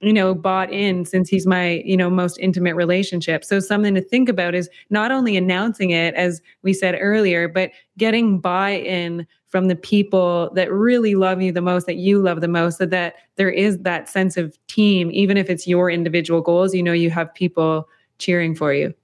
you 0.00 0.12
know 0.12 0.34
bought 0.34 0.72
in 0.72 1.04
since 1.04 1.28
he's 1.28 1.46
my 1.46 1.82
you 1.84 1.96
know 1.96 2.08
most 2.08 2.38
intimate 2.38 2.74
relationship. 2.74 3.44
So 3.44 3.60
something 3.60 3.94
to 3.94 4.00
think 4.00 4.28
about 4.28 4.54
is 4.54 4.68
not 4.90 5.10
only 5.10 5.36
announcing 5.36 5.90
it 5.90 6.14
as 6.14 6.40
we 6.62 6.72
said 6.72 6.96
earlier 7.00 7.48
but 7.48 7.70
getting 7.96 8.38
buy-in 8.38 9.26
from 9.48 9.66
the 9.68 9.76
people 9.76 10.50
that 10.54 10.70
really 10.70 11.14
love 11.14 11.40
you 11.40 11.50
the 11.52 11.62
most 11.62 11.86
that 11.86 11.96
you 11.96 12.20
love 12.20 12.40
the 12.40 12.48
most 12.48 12.78
so 12.78 12.86
that 12.86 13.14
there 13.36 13.50
is 13.50 13.78
that 13.78 14.08
sense 14.08 14.36
of 14.36 14.56
team 14.66 15.10
even 15.12 15.36
if 15.36 15.50
it's 15.50 15.66
your 15.66 15.90
individual 15.90 16.40
goals 16.40 16.74
you 16.74 16.82
know 16.82 16.92
you 16.92 17.10
have 17.10 17.32
people 17.34 17.88
cheering 18.18 18.54
for 18.54 18.72
you. 18.72 18.94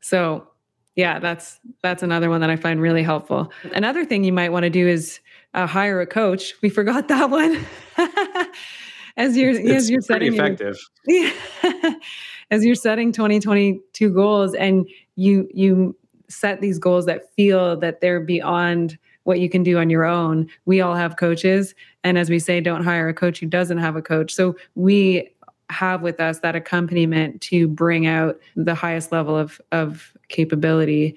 So 0.00 0.48
yeah 0.96 1.18
that's 1.18 1.60
that's 1.82 2.02
another 2.02 2.30
one 2.30 2.40
that 2.40 2.50
i 2.50 2.56
find 2.56 2.80
really 2.80 3.02
helpful. 3.02 3.52
Another 3.74 4.04
thing 4.04 4.24
you 4.24 4.32
might 4.32 4.50
want 4.50 4.64
to 4.64 4.70
do 4.70 4.88
is 4.88 5.20
uh, 5.54 5.66
hire 5.66 6.00
a 6.00 6.06
coach. 6.06 6.54
We 6.62 6.68
forgot 6.68 7.08
that 7.08 7.30
one 7.30 7.64
as 9.16 9.36
you're 9.36 9.50
it's 9.50 9.70
as 9.70 9.90
you're 9.90 10.00
setting 10.00 10.34
effective. 10.34 10.78
Your, 11.06 11.30
as 12.50 12.64
you're 12.64 12.74
setting 12.74 13.12
2022 13.12 14.10
goals 14.10 14.54
and 14.54 14.88
you 15.16 15.48
you 15.52 15.96
set 16.28 16.60
these 16.60 16.78
goals 16.78 17.06
that 17.06 17.32
feel 17.34 17.76
that 17.78 18.00
they're 18.00 18.20
beyond 18.20 18.98
what 19.24 19.40
you 19.40 19.48
can 19.48 19.62
do 19.62 19.78
on 19.78 19.90
your 19.90 20.04
own. 20.04 20.48
We 20.66 20.80
all 20.80 20.94
have 20.94 21.16
coaches 21.16 21.74
and 22.04 22.18
as 22.18 22.30
we 22.30 22.38
say 22.38 22.60
don't 22.60 22.84
hire 22.84 23.08
a 23.08 23.14
coach 23.14 23.40
who 23.40 23.46
doesn't 23.46 23.78
have 23.78 23.96
a 23.96 24.02
coach. 24.02 24.34
So 24.34 24.56
we 24.74 25.30
have 25.70 26.02
with 26.02 26.20
us 26.20 26.40
that 26.40 26.54
accompaniment 26.54 27.40
to 27.40 27.66
bring 27.66 28.06
out 28.06 28.38
the 28.54 28.74
highest 28.74 29.12
level 29.12 29.36
of 29.36 29.60
of 29.72 30.12
capability 30.28 31.16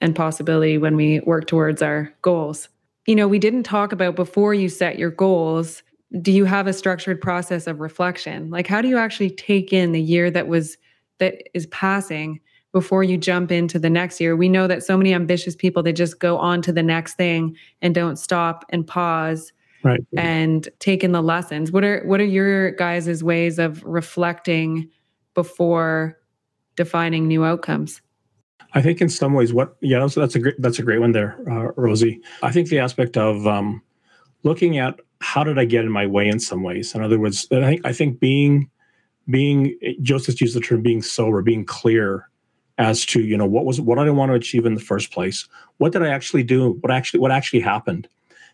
and 0.00 0.16
possibility 0.16 0.78
when 0.78 0.96
we 0.96 1.20
work 1.20 1.46
towards 1.46 1.82
our 1.82 2.12
goals. 2.22 2.68
You 3.06 3.14
know, 3.14 3.28
we 3.28 3.38
didn't 3.38 3.64
talk 3.64 3.92
about 3.92 4.16
before 4.16 4.54
you 4.54 4.68
set 4.68 4.98
your 4.98 5.10
goals 5.10 5.82
do 6.20 6.32
you 6.32 6.44
have 6.44 6.66
a 6.66 6.72
structured 6.72 7.20
process 7.20 7.66
of 7.66 7.80
reflection 7.80 8.50
like 8.50 8.66
how 8.66 8.82
do 8.82 8.88
you 8.88 8.98
actually 8.98 9.30
take 9.30 9.72
in 9.72 9.92
the 9.92 10.00
year 10.00 10.30
that 10.30 10.48
was 10.48 10.76
that 11.18 11.42
is 11.54 11.66
passing 11.66 12.40
before 12.72 13.02
you 13.02 13.16
jump 13.16 13.50
into 13.50 13.78
the 13.78 13.90
next 13.90 14.20
year? 14.20 14.36
We 14.36 14.48
know 14.48 14.66
that 14.66 14.82
so 14.82 14.96
many 14.96 15.14
ambitious 15.14 15.56
people 15.56 15.82
they 15.82 15.92
just 15.92 16.18
go 16.18 16.38
on 16.38 16.62
to 16.62 16.72
the 16.72 16.82
next 16.82 17.14
thing 17.14 17.56
and 17.82 17.94
don't 17.94 18.16
stop 18.16 18.64
and 18.70 18.86
pause 18.86 19.52
right. 19.82 20.00
and 20.16 20.68
take 20.78 21.04
in 21.04 21.12
the 21.12 21.22
lessons. 21.22 21.72
What 21.72 21.84
are 21.84 22.02
what 22.04 22.20
are 22.20 22.24
your 22.24 22.72
guys' 22.72 23.22
ways 23.22 23.58
of 23.58 23.82
reflecting 23.84 24.88
before 25.34 26.18
defining 26.76 27.28
new 27.28 27.44
outcomes? 27.44 28.00
I 28.72 28.82
think 28.82 29.00
in 29.00 29.08
some 29.08 29.34
ways, 29.34 29.52
what 29.52 29.76
yeah, 29.80 29.98
that's, 30.00 30.14
that's 30.14 30.36
a 30.36 30.38
great 30.38 30.54
that's 30.60 30.78
a 30.78 30.82
great 30.82 31.00
one 31.00 31.12
there, 31.12 31.38
uh, 31.50 31.72
Rosie. 31.76 32.20
I 32.42 32.52
think 32.52 32.68
the 32.68 32.78
aspect 32.78 33.16
of 33.16 33.46
um, 33.46 33.82
looking 34.44 34.78
at 34.78 35.00
how 35.20 35.44
did 35.44 35.58
I 35.58 35.64
get 35.64 35.84
in 35.84 35.92
my 35.92 36.06
way 36.06 36.28
in 36.28 36.40
some 36.40 36.62
ways. 36.62 36.94
In 36.94 37.02
other 37.02 37.18
words, 37.18 37.46
I 37.52 37.60
think 37.60 37.86
I 37.86 37.92
think 37.92 38.20
being 38.20 38.70
being 39.28 39.78
Joseph 40.02 40.40
used 40.40 40.56
the 40.56 40.60
term 40.60 40.82
being 40.82 41.02
sober, 41.02 41.42
being 41.42 41.64
clear 41.64 42.28
as 42.78 43.04
to 43.06 43.20
you 43.20 43.36
know 43.36 43.46
what 43.46 43.64
was 43.66 43.80
what 43.80 43.98
I 43.98 44.10
want 44.10 44.30
to 44.30 44.34
achieve 44.34 44.66
in 44.66 44.74
the 44.74 44.80
first 44.80 45.12
place? 45.12 45.46
What 45.76 45.92
did 45.92 46.02
I 46.02 46.08
actually 46.08 46.42
do? 46.42 46.78
What 46.80 46.90
actually 46.90 47.20
what 47.20 47.30
actually 47.30 47.60
happened? 47.60 48.08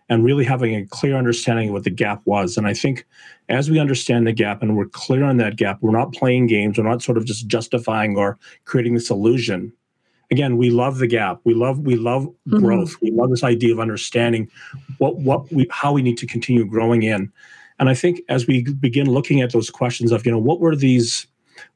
And 0.08 0.24
really 0.24 0.44
having 0.44 0.74
a 0.76 0.86
clear 0.86 1.16
understanding 1.16 1.68
of 1.68 1.72
what 1.72 1.82
the 1.82 1.90
gap 1.90 2.22
was. 2.26 2.56
And 2.56 2.66
I 2.66 2.74
think 2.74 3.04
as 3.48 3.68
we 3.68 3.80
understand 3.80 4.24
the 4.24 4.32
gap 4.32 4.62
and 4.62 4.76
we're 4.76 4.86
clear 4.86 5.24
on 5.24 5.36
that 5.38 5.56
gap, 5.56 5.78
we're 5.80 5.90
not 5.90 6.12
playing 6.12 6.46
games, 6.46 6.78
we're 6.78 6.84
not 6.84 7.02
sort 7.02 7.18
of 7.18 7.24
just 7.24 7.48
justifying 7.48 8.16
or 8.16 8.38
creating 8.66 8.94
this 8.94 9.10
illusion 9.10 9.72
again 10.30 10.56
we 10.56 10.70
love 10.70 10.98
the 10.98 11.06
gap. 11.06 11.40
We 11.44 11.54
love 11.54 11.80
we 11.80 11.96
love 11.96 12.24
mm-hmm. 12.24 12.58
growth. 12.58 12.96
We 13.00 13.10
love 13.10 13.30
this 13.30 13.44
idea 13.44 13.72
of 13.72 13.80
understanding 13.80 14.50
what 14.98 15.16
what 15.16 15.50
we 15.52 15.66
how 15.70 15.92
we 15.92 16.02
need 16.02 16.18
to 16.18 16.26
continue 16.26 16.64
growing 16.64 17.02
in. 17.02 17.32
And 17.78 17.88
i 17.90 17.94
think 17.94 18.22
as 18.28 18.46
we 18.46 18.62
begin 18.64 19.10
looking 19.10 19.42
at 19.42 19.52
those 19.52 19.70
questions 19.70 20.10
of 20.10 20.24
you 20.24 20.32
know 20.32 20.38
what 20.38 20.60
were 20.60 20.74
these 20.74 21.26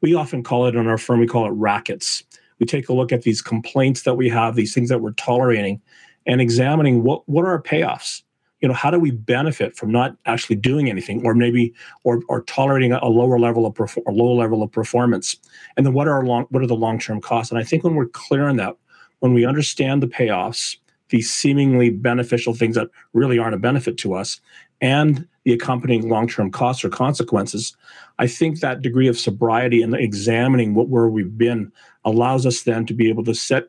we 0.01 0.15
often 0.15 0.43
call 0.43 0.67
it 0.67 0.75
in 0.75 0.87
our 0.87 0.99
firm 0.99 1.21
we 1.21 1.27
call 1.27 1.47
it 1.47 1.51
rackets. 1.51 2.25
We 2.59 2.67
take 2.67 2.89
a 2.89 2.93
look 2.93 3.13
at 3.13 3.23
these 3.23 3.41
complaints 3.41 4.03
that 4.03 4.15
we 4.15 4.29
have 4.29 4.55
these 4.55 4.75
things 4.75 4.91
that 4.91 5.01
we're 5.01 5.13
tolerating 5.13 5.81
and 6.27 6.41
examining 6.41 7.03
what 7.03 7.29
what 7.29 7.45
are 7.45 7.51
our 7.51 7.63
payoffs 7.63 8.23
you 8.61 8.69
know 8.69 8.75
how 8.75 8.91
do 8.91 8.99
we 8.99 9.11
benefit 9.11 9.77
from 9.77 9.91
not 9.91 10.17
actually 10.27 10.57
doing 10.57 10.91
anything 10.91 11.25
or 11.25 11.35
maybe 11.35 11.73
or, 12.05 12.23
or 12.29 12.43
tolerating 12.43 12.93
a 12.93 13.07
lower 13.07 13.39
level 13.39 13.67
of 13.67 13.75
perfor- 13.75 14.07
a 14.07 14.13
low 14.13 14.35
level 14.35 14.63
of 14.63 14.71
performance? 14.71 15.37
And 15.77 15.87
then 15.87 15.93
what 15.93 16.09
are 16.09 16.15
our 16.15 16.25
long 16.25 16.47
what 16.51 16.63
are 16.63 16.67
the 16.67 16.77
long-term 16.77 17.21
costs? 17.21 17.51
And 17.51 17.59
i 17.59 17.65
think 17.65 17.85
when 17.85 17.95
we're 17.95 18.07
clear 18.07 18.49
on 18.49 18.57
that 18.57 18.77
when 19.21 19.35
we 19.35 19.45
understand 19.45 20.03
the 20.03 20.09
payoffs 20.09 20.77
these 21.11 21.33
seemingly 21.33 21.91
beneficial 21.91 22.55
things 22.55 22.77
that 22.77 22.89
really 23.13 23.39
aren't 23.39 23.55
a 23.55 23.59
benefit 23.59 23.97
to 23.99 24.15
us 24.15 24.41
and 24.81 25.27
the 25.45 25.53
accompanying 25.53 26.09
long-term 26.09 26.51
costs 26.51 26.85
or 26.85 26.89
consequences 26.89 27.77
i 28.19 28.27
think 28.27 28.61
that 28.61 28.83
degree 28.83 29.09
of 29.09 29.19
sobriety 29.19 29.83
and 29.83 29.95
examining 29.95 30.75
what 30.75 30.89
where 30.89 31.09
we've 31.09 31.37
been 31.37 31.71
allows 32.05 32.47
us 32.47 32.63
then 32.63 32.87
to 32.87 32.95
be 32.95 33.09
able 33.09 33.25
to 33.25 33.35
set 33.35 33.69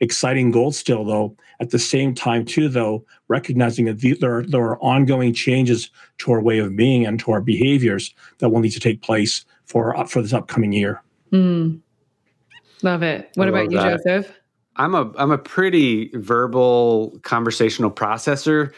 exciting 0.00 0.50
goals 0.50 0.76
still 0.76 1.04
though 1.04 1.36
at 1.62 1.70
the 1.70 1.78
same 1.78 2.12
time 2.14 2.44
too 2.44 2.68
though 2.68 3.04
recognizing 3.28 3.86
that 3.86 4.00
the, 4.00 4.14
there, 4.14 4.38
are, 4.38 4.42
there 4.42 4.60
are 4.60 4.82
ongoing 4.82 5.32
changes 5.32 5.90
to 6.18 6.32
our 6.32 6.42
way 6.42 6.58
of 6.58 6.74
being 6.76 7.06
and 7.06 7.20
to 7.20 7.30
our 7.30 7.40
behaviors 7.40 8.14
that 8.38 8.50
will 8.50 8.60
need 8.60 8.72
to 8.72 8.80
take 8.80 9.00
place 9.00 9.44
for 9.64 9.96
uh, 9.96 10.04
for 10.04 10.20
this 10.20 10.32
upcoming 10.32 10.72
year 10.72 11.00
mm. 11.32 11.80
love 12.82 13.02
it 13.02 13.30
what 13.36 13.48
about 13.48 13.70
you 13.70 13.78
that. 13.78 14.02
joseph 14.04 14.38
I'm 14.76 14.94
a 14.94 15.12
I'm 15.18 15.30
a 15.30 15.36
pretty 15.36 16.10
verbal 16.14 17.18
conversational 17.24 17.90
processor. 17.90 18.72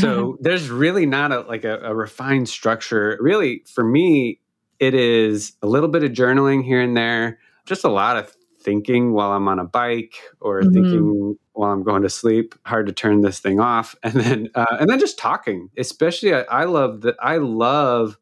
so 0.00 0.38
there's 0.40 0.70
really 0.70 1.06
not 1.06 1.32
a 1.32 1.40
like 1.40 1.64
a, 1.64 1.80
a, 1.80 1.92
refined 1.92 2.48
structure. 2.48 3.18
Really, 3.20 3.64
for 3.66 3.82
me, 3.82 4.38
it 4.78 4.94
is 4.94 5.54
a 5.60 5.66
little 5.66 5.88
bit 5.88 6.04
of 6.04 6.12
journaling 6.12 6.62
here 6.64 6.80
and 6.80 6.96
there, 6.96 7.40
just 7.66 7.82
a 7.82 7.88
lot 7.88 8.16
of 8.16 8.32
thinking 8.60 9.12
while 9.12 9.32
I'm 9.32 9.48
on 9.48 9.58
a 9.58 9.64
bike 9.64 10.14
or 10.40 10.60
mm-hmm. 10.60 10.72
thinking 10.72 11.38
while 11.52 11.72
I'm 11.72 11.82
going 11.82 12.02
to 12.02 12.08
sleep. 12.08 12.54
Hard 12.64 12.86
to 12.86 12.92
turn 12.92 13.20
this 13.20 13.40
thing 13.40 13.60
off, 13.60 13.94
and 14.02 14.14
then 14.14 14.50
uh, 14.54 14.76
and 14.78 14.88
then 14.88 14.98
just 14.98 15.18
talking. 15.18 15.70
Especially, 15.76 16.34
I, 16.34 16.42
I 16.42 16.64
love 16.64 17.02
that. 17.02 17.16
I 17.20 17.36
love 17.36 18.16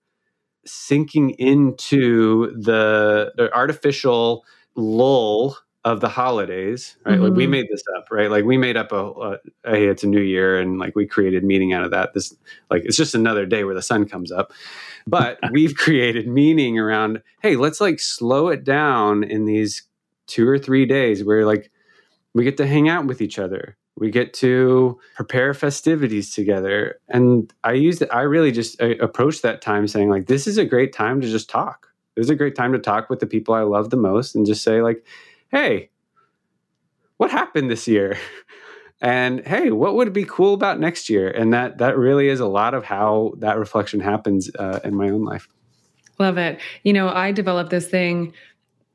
sinking 0.66 1.30
into 1.30 2.52
the, 2.60 3.32
the 3.36 3.52
artificial 3.54 4.44
lull 4.74 5.56
of 5.84 6.00
the 6.00 6.08
holidays, 6.08 6.96
right? 7.04 7.14
Mm-hmm. 7.14 7.22
Like 7.22 7.32
we 7.32 7.44
mm-hmm. 7.44 7.52
made 7.52 7.66
this 7.70 7.82
up, 7.96 8.08
right? 8.10 8.30
Like 8.30 8.44
we 8.44 8.58
made 8.58 8.76
up 8.76 8.92
a, 8.92 9.06
a, 9.06 9.38
hey, 9.64 9.86
it's 9.86 10.02
a 10.02 10.08
new 10.08 10.20
year, 10.20 10.58
and 10.58 10.78
like 10.78 10.94
we 10.94 11.06
created 11.06 11.44
meaning 11.44 11.72
out 11.72 11.84
of 11.84 11.90
that. 11.92 12.12
This 12.14 12.34
like 12.70 12.84
it's 12.84 12.96
just 12.96 13.14
another 13.14 13.46
day 13.46 13.64
where 13.64 13.74
the 13.74 13.82
sun 13.82 14.06
comes 14.06 14.30
up, 14.30 14.52
but 15.06 15.38
we've 15.52 15.76
created 15.76 16.28
meaning 16.28 16.78
around. 16.78 17.22
Hey, 17.40 17.56
let's 17.56 17.80
like 17.80 18.00
slow 18.00 18.48
it 18.48 18.64
down 18.64 19.24
in 19.24 19.44
these 19.44 19.84
two 20.26 20.46
or 20.46 20.58
three 20.58 20.84
days 20.84 21.24
where 21.24 21.46
like 21.46 21.70
we 22.34 22.44
get 22.44 22.56
to 22.58 22.66
hang 22.66 22.88
out 22.88 23.06
with 23.06 23.20
each 23.20 23.38
other. 23.38 23.76
We 23.96 24.10
get 24.10 24.32
to 24.34 24.98
prepare 25.16 25.54
festivities 25.54 26.32
together. 26.32 27.00
And 27.08 27.52
i 27.64 27.72
use 27.72 28.02
i 28.02 28.20
really 28.20 28.52
just 28.52 28.80
I 28.80 28.96
approach 29.00 29.42
that 29.42 29.60
time 29.60 29.88
saying 29.88 30.08
like 30.08 30.26
this 30.26 30.46
is 30.46 30.58
a 30.58 30.64
great 30.64 30.92
time 30.92 31.20
to 31.20 31.28
just 31.28 31.50
talk. 31.50 31.88
This 32.14 32.24
is 32.24 32.30
a 32.30 32.36
great 32.36 32.54
time 32.54 32.72
to 32.72 32.78
talk 32.78 33.10
with 33.10 33.20
the 33.20 33.26
people 33.26 33.54
i 33.54 33.62
love 33.62 33.90
the 33.90 33.96
most 33.96 34.34
and 34.34 34.46
just 34.46 34.62
say 34.62 34.82
like 34.82 35.04
hey 35.50 35.90
what 37.16 37.30
happened 37.30 37.70
this 37.70 37.88
year 37.88 38.16
and 39.00 39.46
hey 39.46 39.70
what 39.70 39.94
would 39.94 40.12
be 40.12 40.24
cool 40.24 40.54
about 40.54 40.80
next 40.80 41.08
year? 41.08 41.30
And 41.30 41.52
that 41.52 41.78
that 41.78 41.96
really 41.98 42.28
is 42.28 42.40
a 42.40 42.46
lot 42.46 42.74
of 42.74 42.84
how 42.84 43.32
that 43.38 43.58
reflection 43.58 44.00
happens 44.00 44.50
uh, 44.58 44.80
in 44.84 44.94
my 44.94 45.10
own 45.10 45.24
life. 45.24 45.48
Love 46.18 46.38
it. 46.38 46.60
You 46.82 46.92
know 46.92 47.08
i 47.08 47.32
developed 47.32 47.70
this 47.70 47.88
thing 47.88 48.32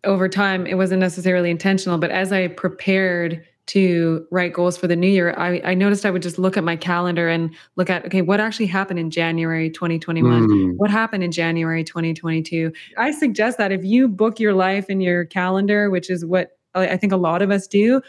over 0.03 0.27
time, 0.27 0.65
it 0.67 0.75
wasn't 0.75 0.99
necessarily 0.99 1.49
intentional, 1.49 1.97
but 1.97 2.11
as 2.11 2.31
I 2.31 2.47
prepared 2.47 3.45
to 3.65 4.27
write 4.29 4.53
goals 4.53 4.77
for 4.77 4.87
the 4.87 4.95
new 4.95 5.07
year, 5.07 5.33
I, 5.37 5.61
I, 5.63 5.73
noticed 5.73 6.05
I 6.05 6.11
would 6.11 6.21
just 6.21 6.37
look 6.37 6.57
at 6.57 6.65
my 6.65 6.75
calendar 6.75 7.29
and 7.29 7.55
look 7.77 7.89
at, 7.89 8.05
okay, 8.05 8.21
what 8.21 8.41
actually 8.41 8.65
happened 8.65 8.99
in 8.99 9.09
January 9.09 9.69
2021? 9.69 10.47
Mm. 10.47 10.73
What 10.75 10.89
happened 10.89 11.23
in 11.23 11.31
January 11.31 11.83
2022? 11.83 12.73
I 12.97 13.11
suggest 13.11 13.57
that 13.59 13.71
if 13.71 13.85
you 13.85 14.09
book 14.09 14.39
your 14.39 14.53
life 14.53 14.89
in 14.89 14.99
your 14.99 15.23
calendar, 15.23 15.89
which 15.89 16.09
is 16.09 16.25
what 16.25 16.57
I 16.75 16.97
think 16.97 17.13
a 17.13 17.17
lot 17.17 17.41
of 17.41 17.51
us 17.51 17.67
do, 17.67 18.01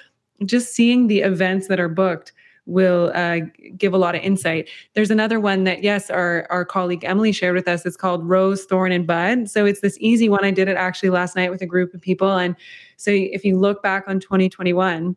just 0.44 0.74
seeing 0.74 1.06
the 1.06 1.20
events 1.20 1.68
that 1.68 1.78
are 1.78 1.88
booked 1.88 2.32
will 2.66 3.12
uh, 3.14 3.40
give 3.76 3.92
a 3.92 3.98
lot 3.98 4.14
of 4.14 4.22
insight. 4.22 4.68
There's 4.94 5.10
another 5.10 5.38
one 5.38 5.64
that, 5.64 5.82
yes, 5.82 6.10
our, 6.10 6.46
our 6.50 6.64
colleague 6.64 7.04
Emily 7.04 7.32
shared 7.32 7.54
with 7.54 7.68
us. 7.68 7.84
It's 7.84 7.96
called 7.96 8.28
Rose, 8.28 8.64
Thorn, 8.64 8.92
and 8.92 9.06
Bud. 9.06 9.50
So 9.50 9.66
it's 9.66 9.80
this 9.80 9.98
easy 10.00 10.28
one. 10.28 10.44
I 10.44 10.50
did 10.50 10.68
it 10.68 10.76
actually 10.76 11.10
last 11.10 11.36
night 11.36 11.50
with 11.50 11.62
a 11.62 11.66
group 11.66 11.92
of 11.94 12.00
people. 12.00 12.36
And 12.36 12.56
so 12.96 13.10
if 13.10 13.44
you 13.44 13.58
look 13.58 13.82
back 13.82 14.04
on 14.06 14.20
2021, 14.20 15.16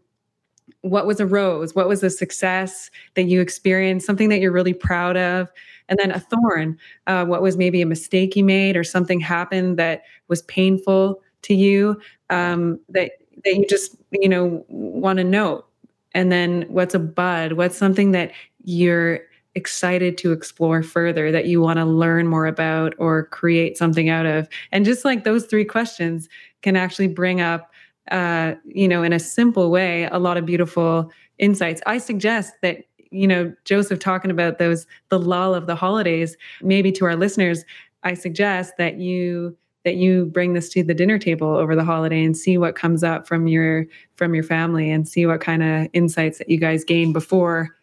what 0.81 1.07
was 1.07 1.19
a 1.19 1.25
rose? 1.25 1.73
What 1.73 1.87
was 1.87 2.03
a 2.03 2.09
success 2.09 2.91
that 3.15 3.23
you 3.23 3.41
experienced? 3.41 4.05
Something 4.05 4.29
that 4.29 4.39
you're 4.39 4.51
really 4.51 4.73
proud 4.73 5.17
of? 5.17 5.49
And 5.89 5.97
then 5.97 6.11
a 6.11 6.19
thorn, 6.19 6.77
uh, 7.07 7.25
what 7.25 7.41
was 7.41 7.57
maybe 7.57 7.81
a 7.81 7.85
mistake 7.85 8.35
you 8.35 8.43
made 8.43 8.75
or 8.75 8.83
something 8.83 9.19
happened 9.19 9.77
that 9.77 10.03
was 10.27 10.41
painful 10.43 11.21
to 11.43 11.53
you 11.53 11.99
um, 12.29 12.79
that 12.89 13.11
that 13.43 13.55
you 13.55 13.65
just 13.67 13.95
you 14.11 14.27
know 14.27 14.65
want 14.67 15.17
to 15.17 15.23
note 15.23 15.67
and 16.13 16.31
then 16.31 16.65
what's 16.69 16.95
a 16.95 16.99
bud? 16.99 17.53
What's 17.53 17.77
something 17.77 18.11
that 18.11 18.31
you're 18.63 19.21
excited 19.55 20.17
to 20.19 20.31
explore 20.31 20.83
further 20.83 21.31
that 21.31 21.45
you 21.45 21.61
want 21.61 21.77
to 21.77 21.85
learn 21.85 22.27
more 22.27 22.45
about 22.45 22.93
or 22.99 23.25
create 23.25 23.77
something 23.77 24.09
out 24.09 24.25
of? 24.25 24.47
And 24.71 24.85
just 24.85 25.03
like 25.03 25.23
those 25.23 25.45
three 25.45 25.65
questions 25.65 26.29
can 26.61 26.75
actually 26.75 27.07
bring 27.07 27.41
up, 27.41 27.71
uh, 28.11 28.53
you 28.65 28.87
know, 28.87 29.03
in 29.03 29.13
a 29.13 29.19
simple 29.19 29.71
way, 29.71 30.05
a 30.05 30.19
lot 30.19 30.37
of 30.37 30.45
beautiful 30.45 31.11
insights. 31.37 31.81
I 31.85 31.97
suggest 31.97 32.53
that 32.61 32.83
you 33.11 33.27
know 33.27 33.53
joseph 33.63 33.99
talking 33.99 34.31
about 34.31 34.57
those 34.57 34.85
the 35.09 35.17
lull 35.19 35.55
of 35.55 35.65
the 35.65 35.75
holidays 35.75 36.35
maybe 36.61 36.91
to 36.91 37.05
our 37.05 37.15
listeners 37.15 37.63
i 38.03 38.13
suggest 38.13 38.73
that 38.77 38.97
you 38.97 39.55
that 39.87 39.95
you 39.95 40.25
bring 40.25 40.51
this 40.51 40.67
to 40.67 40.83
the 40.83 40.93
dinner 40.93 41.17
table 41.17 41.47
over 41.47 41.73
the 41.73 41.83
holiday 41.83 42.21
and 42.21 42.35
see 42.35 42.57
what 42.57 42.75
comes 42.75 43.05
up 43.05 43.25
from 43.25 43.47
your 43.47 43.85
from 44.17 44.35
your 44.35 44.43
family 44.43 44.91
and 44.91 45.07
see 45.07 45.25
what 45.25 45.39
kind 45.39 45.63
of 45.63 45.87
insights 45.93 46.39
that 46.39 46.49
you 46.49 46.57
guys 46.57 46.83
gain 46.83 47.13
before 47.13 47.73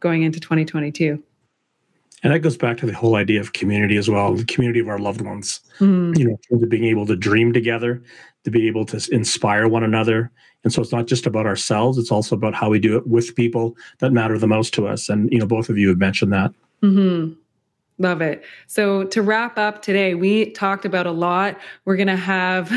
going 0.00 0.24
into 0.24 0.38
2022 0.38 1.22
and 2.22 2.34
that 2.34 2.40
goes 2.40 2.58
back 2.58 2.76
to 2.76 2.84
the 2.84 2.92
whole 2.92 3.16
idea 3.16 3.40
of 3.40 3.54
community 3.54 3.96
as 3.96 4.10
well 4.10 4.34
the 4.34 4.44
community 4.44 4.78
of 4.78 4.88
our 4.88 4.98
loved 4.98 5.22
ones. 5.22 5.60
Mm. 5.78 6.18
you 6.18 6.26
know 6.26 6.32
in 6.32 6.38
terms 6.50 6.62
of 6.64 6.68
being 6.68 6.84
able 6.84 7.06
to 7.06 7.16
dream 7.16 7.54
together 7.54 8.02
to 8.44 8.50
be 8.50 8.68
able 8.68 8.84
to 8.84 9.00
inspire 9.10 9.68
one 9.68 9.84
another. 9.84 10.30
And 10.64 10.72
so 10.72 10.82
it's 10.82 10.92
not 10.92 11.06
just 11.06 11.24
about 11.24 11.46
ourselves 11.46 11.96
it's 11.96 12.12
also 12.12 12.36
about 12.36 12.52
how 12.52 12.68
we 12.68 12.78
do 12.78 12.94
it 12.98 13.06
with 13.06 13.34
people 13.36 13.74
that 14.00 14.12
matter 14.12 14.36
the 14.36 14.46
most 14.46 14.74
to 14.74 14.86
us. 14.86 15.08
And 15.08 15.32
you 15.32 15.38
know 15.38 15.46
both 15.46 15.70
of 15.70 15.78
you 15.78 15.88
have 15.88 15.98
mentioned 15.98 16.34
that. 16.34 16.52
Mm-hmm. 16.82 17.40
Love 17.98 18.20
it. 18.20 18.42
So 18.66 19.04
to 19.04 19.22
wrap 19.22 19.58
up 19.58 19.82
today, 19.82 20.14
we 20.14 20.50
talked 20.52 20.84
about 20.84 21.06
a 21.06 21.12
lot. 21.12 21.58
We're 21.84 21.96
going 21.96 22.08
to 22.08 22.16
have 22.16 22.72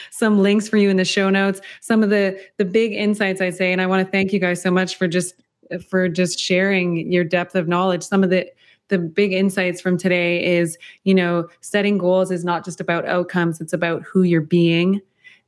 some 0.10 0.40
links 0.40 0.68
for 0.68 0.76
you 0.76 0.88
in 0.90 0.96
the 0.96 1.04
show 1.04 1.28
notes. 1.28 1.60
Some 1.80 2.02
of 2.02 2.10
the 2.10 2.40
the 2.56 2.64
big 2.64 2.92
insights 2.92 3.40
I'd 3.40 3.56
say 3.56 3.72
and 3.72 3.80
I 3.80 3.86
want 3.86 4.06
to 4.06 4.10
thank 4.10 4.32
you 4.32 4.38
guys 4.38 4.62
so 4.62 4.70
much 4.70 4.96
for 4.96 5.08
just 5.08 5.34
for 5.88 6.08
just 6.08 6.38
sharing 6.38 7.10
your 7.12 7.24
depth 7.24 7.54
of 7.54 7.68
knowledge. 7.68 8.02
Some 8.02 8.24
of 8.24 8.30
the 8.30 8.50
the 8.88 8.98
big 8.98 9.32
insights 9.32 9.80
from 9.80 9.96
today 9.98 10.44
is, 10.44 10.76
you 11.04 11.14
know, 11.14 11.48
setting 11.60 11.96
goals 11.98 12.30
is 12.30 12.44
not 12.44 12.64
just 12.64 12.80
about 12.80 13.06
outcomes, 13.06 13.60
it's 13.60 13.72
about 13.72 14.02
who 14.02 14.22
you're 14.22 14.40
being 14.40 15.00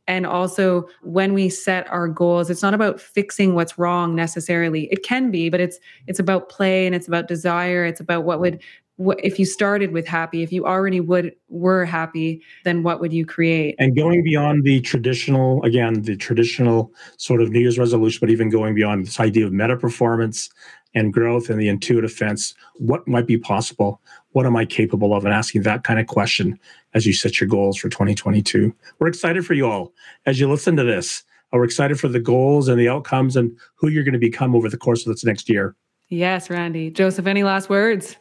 And 0.08 0.26
also, 0.26 0.88
when 1.02 1.32
we 1.32 1.48
set 1.48 1.88
our 1.88 2.08
goals, 2.08 2.50
it's 2.50 2.62
not 2.62 2.74
about 2.74 3.00
fixing 3.00 3.54
what's 3.54 3.78
wrong 3.78 4.16
necessarily. 4.16 4.88
It 4.90 5.04
can 5.04 5.30
be, 5.30 5.48
but 5.48 5.60
it's 5.60 5.78
it's 6.08 6.18
about 6.18 6.48
play 6.48 6.86
and 6.86 6.94
it's 6.94 7.06
about 7.06 7.28
desire. 7.28 7.84
It's 7.84 8.00
about 8.00 8.24
what 8.24 8.40
would 8.40 8.60
if 8.98 9.38
you 9.38 9.44
started 9.44 9.92
with 9.92 10.06
happy 10.06 10.42
if 10.42 10.52
you 10.52 10.66
already 10.66 11.00
would 11.00 11.34
were 11.48 11.84
happy 11.84 12.42
then 12.64 12.82
what 12.82 13.00
would 13.00 13.12
you 13.12 13.24
create? 13.24 13.74
And 13.78 13.96
going 13.96 14.22
beyond 14.22 14.64
the 14.64 14.80
traditional 14.80 15.62
again 15.62 16.02
the 16.02 16.16
traditional 16.16 16.92
sort 17.16 17.40
of 17.40 17.50
new 17.50 17.60
year's 17.60 17.78
resolution 17.78 18.18
but 18.20 18.30
even 18.30 18.50
going 18.50 18.74
beyond 18.74 19.06
this 19.06 19.18
idea 19.18 19.46
of 19.46 19.52
meta 19.52 19.76
performance 19.76 20.50
and 20.94 21.12
growth 21.12 21.48
and 21.48 21.58
the 21.58 21.68
intuitive 21.68 22.12
fence 22.12 22.54
what 22.76 23.06
might 23.08 23.26
be 23.26 23.38
possible? 23.38 24.00
What 24.32 24.46
am 24.46 24.56
i 24.56 24.64
capable 24.64 25.14
of? 25.14 25.24
And 25.24 25.34
asking 25.34 25.62
that 25.62 25.84
kind 25.84 25.98
of 25.98 26.06
question 26.06 26.58
as 26.94 27.06
you 27.06 27.12
set 27.12 27.40
your 27.40 27.48
goals 27.48 27.78
for 27.78 27.88
2022 27.88 28.74
we're 28.98 29.08
excited 29.08 29.46
for 29.46 29.54
you 29.54 29.66
all. 29.66 29.92
As 30.26 30.38
you 30.38 30.50
listen 30.50 30.76
to 30.76 30.84
this 30.84 31.24
uh, 31.52 31.56
we're 31.56 31.64
excited 31.64 31.98
for 31.98 32.08
the 32.08 32.20
goals 32.20 32.68
and 32.68 32.78
the 32.78 32.88
outcomes 32.88 33.36
and 33.36 33.56
who 33.74 33.88
you're 33.88 34.04
going 34.04 34.12
to 34.12 34.18
become 34.18 34.54
over 34.54 34.68
the 34.68 34.76
course 34.76 35.06
of 35.06 35.12
this 35.12 35.24
next 35.24 35.48
year. 35.48 35.74
Yes 36.10 36.50
randy. 36.50 36.90
Joseph 36.90 37.26
any 37.26 37.42
last 37.42 37.70
words 37.70 38.16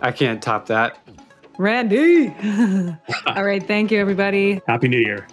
I 0.00 0.12
can't 0.12 0.42
top 0.42 0.66
that. 0.66 0.98
Randy. 1.58 2.28
All 3.26 3.44
right. 3.44 3.62
Thank 3.62 3.90
you, 3.90 3.98
everybody. 3.98 4.60
Happy 4.66 4.88
New 4.88 4.98
Year. 4.98 5.26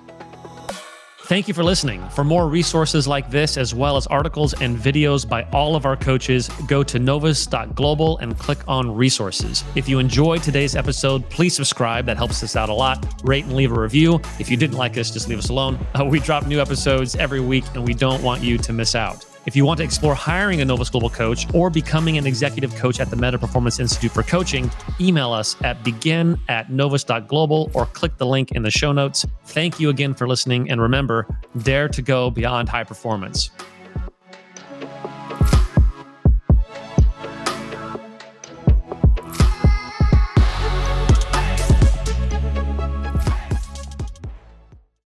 Thank 1.25 1.47
you 1.47 1.55
for 1.55 1.63
listening. 1.63 2.07
For 2.09 2.23
more 2.23 2.47
resources 2.47 3.07
like 3.07 3.31
this, 3.31 3.57
as 3.57 3.73
well 3.73 3.97
as 3.97 4.05
articles 4.05 4.53
and 4.61 4.77
videos 4.77 5.27
by 5.27 5.41
all 5.45 5.75
of 5.75 5.83
our 5.83 5.97
coaches, 5.97 6.49
go 6.67 6.83
to 6.83 6.99
novus.global 6.99 8.19
and 8.19 8.37
click 8.37 8.59
on 8.67 8.95
resources. 8.95 9.63
If 9.73 9.89
you 9.89 9.97
enjoyed 9.97 10.43
today's 10.43 10.75
episode, 10.75 11.27
please 11.31 11.55
subscribe. 11.55 12.05
That 12.05 12.17
helps 12.17 12.43
us 12.43 12.55
out 12.55 12.69
a 12.69 12.73
lot. 12.75 13.03
Rate 13.23 13.45
and 13.45 13.55
leave 13.55 13.71
a 13.71 13.79
review. 13.79 14.21
If 14.37 14.51
you 14.51 14.57
didn't 14.57 14.77
like 14.77 14.99
us, 14.99 15.09
just 15.09 15.27
leave 15.27 15.39
us 15.39 15.49
alone. 15.49 15.79
Uh, 15.99 16.05
we 16.05 16.19
drop 16.19 16.45
new 16.45 16.61
episodes 16.61 17.15
every 17.15 17.41
week, 17.41 17.65
and 17.73 17.83
we 17.83 17.95
don't 17.95 18.21
want 18.21 18.43
you 18.43 18.59
to 18.59 18.71
miss 18.71 18.93
out. 18.93 19.25
If 19.45 19.55
you 19.55 19.63
want 19.63 19.77
to 19.77 19.83
explore 19.83 20.15
hiring 20.15 20.61
a 20.61 20.65
Novus 20.65 20.89
Global 20.89 21.09
coach 21.09 21.45
or 21.53 21.69
becoming 21.69 22.17
an 22.17 22.25
executive 22.25 22.75
coach 22.75 22.99
at 22.99 23.11
the 23.11 23.15
Meta 23.15 23.37
Performance 23.37 23.79
Institute 23.79 24.11
for 24.11 24.23
Coaching, 24.23 24.71
email 24.99 25.31
us 25.31 25.55
at 25.63 25.83
begin 25.83 26.39
at 26.49 26.71
novus.global 26.71 27.69
or 27.75 27.85
click 27.85 28.17
the 28.17 28.25
link 28.25 28.53
in 28.53 28.63
the 28.63 28.71
show 28.71 28.91
notes. 28.91 29.23
Thank 29.45 29.79
you 29.79 29.89
again 29.89 30.15
for 30.15 30.27
listening. 30.27 30.71
And 30.71 30.81
remember, 30.81 31.27
dare 31.61 31.87
to 31.89 32.01
go 32.01 32.31
beyond 32.31 32.69
high 32.69 32.85
performance. 32.85 33.51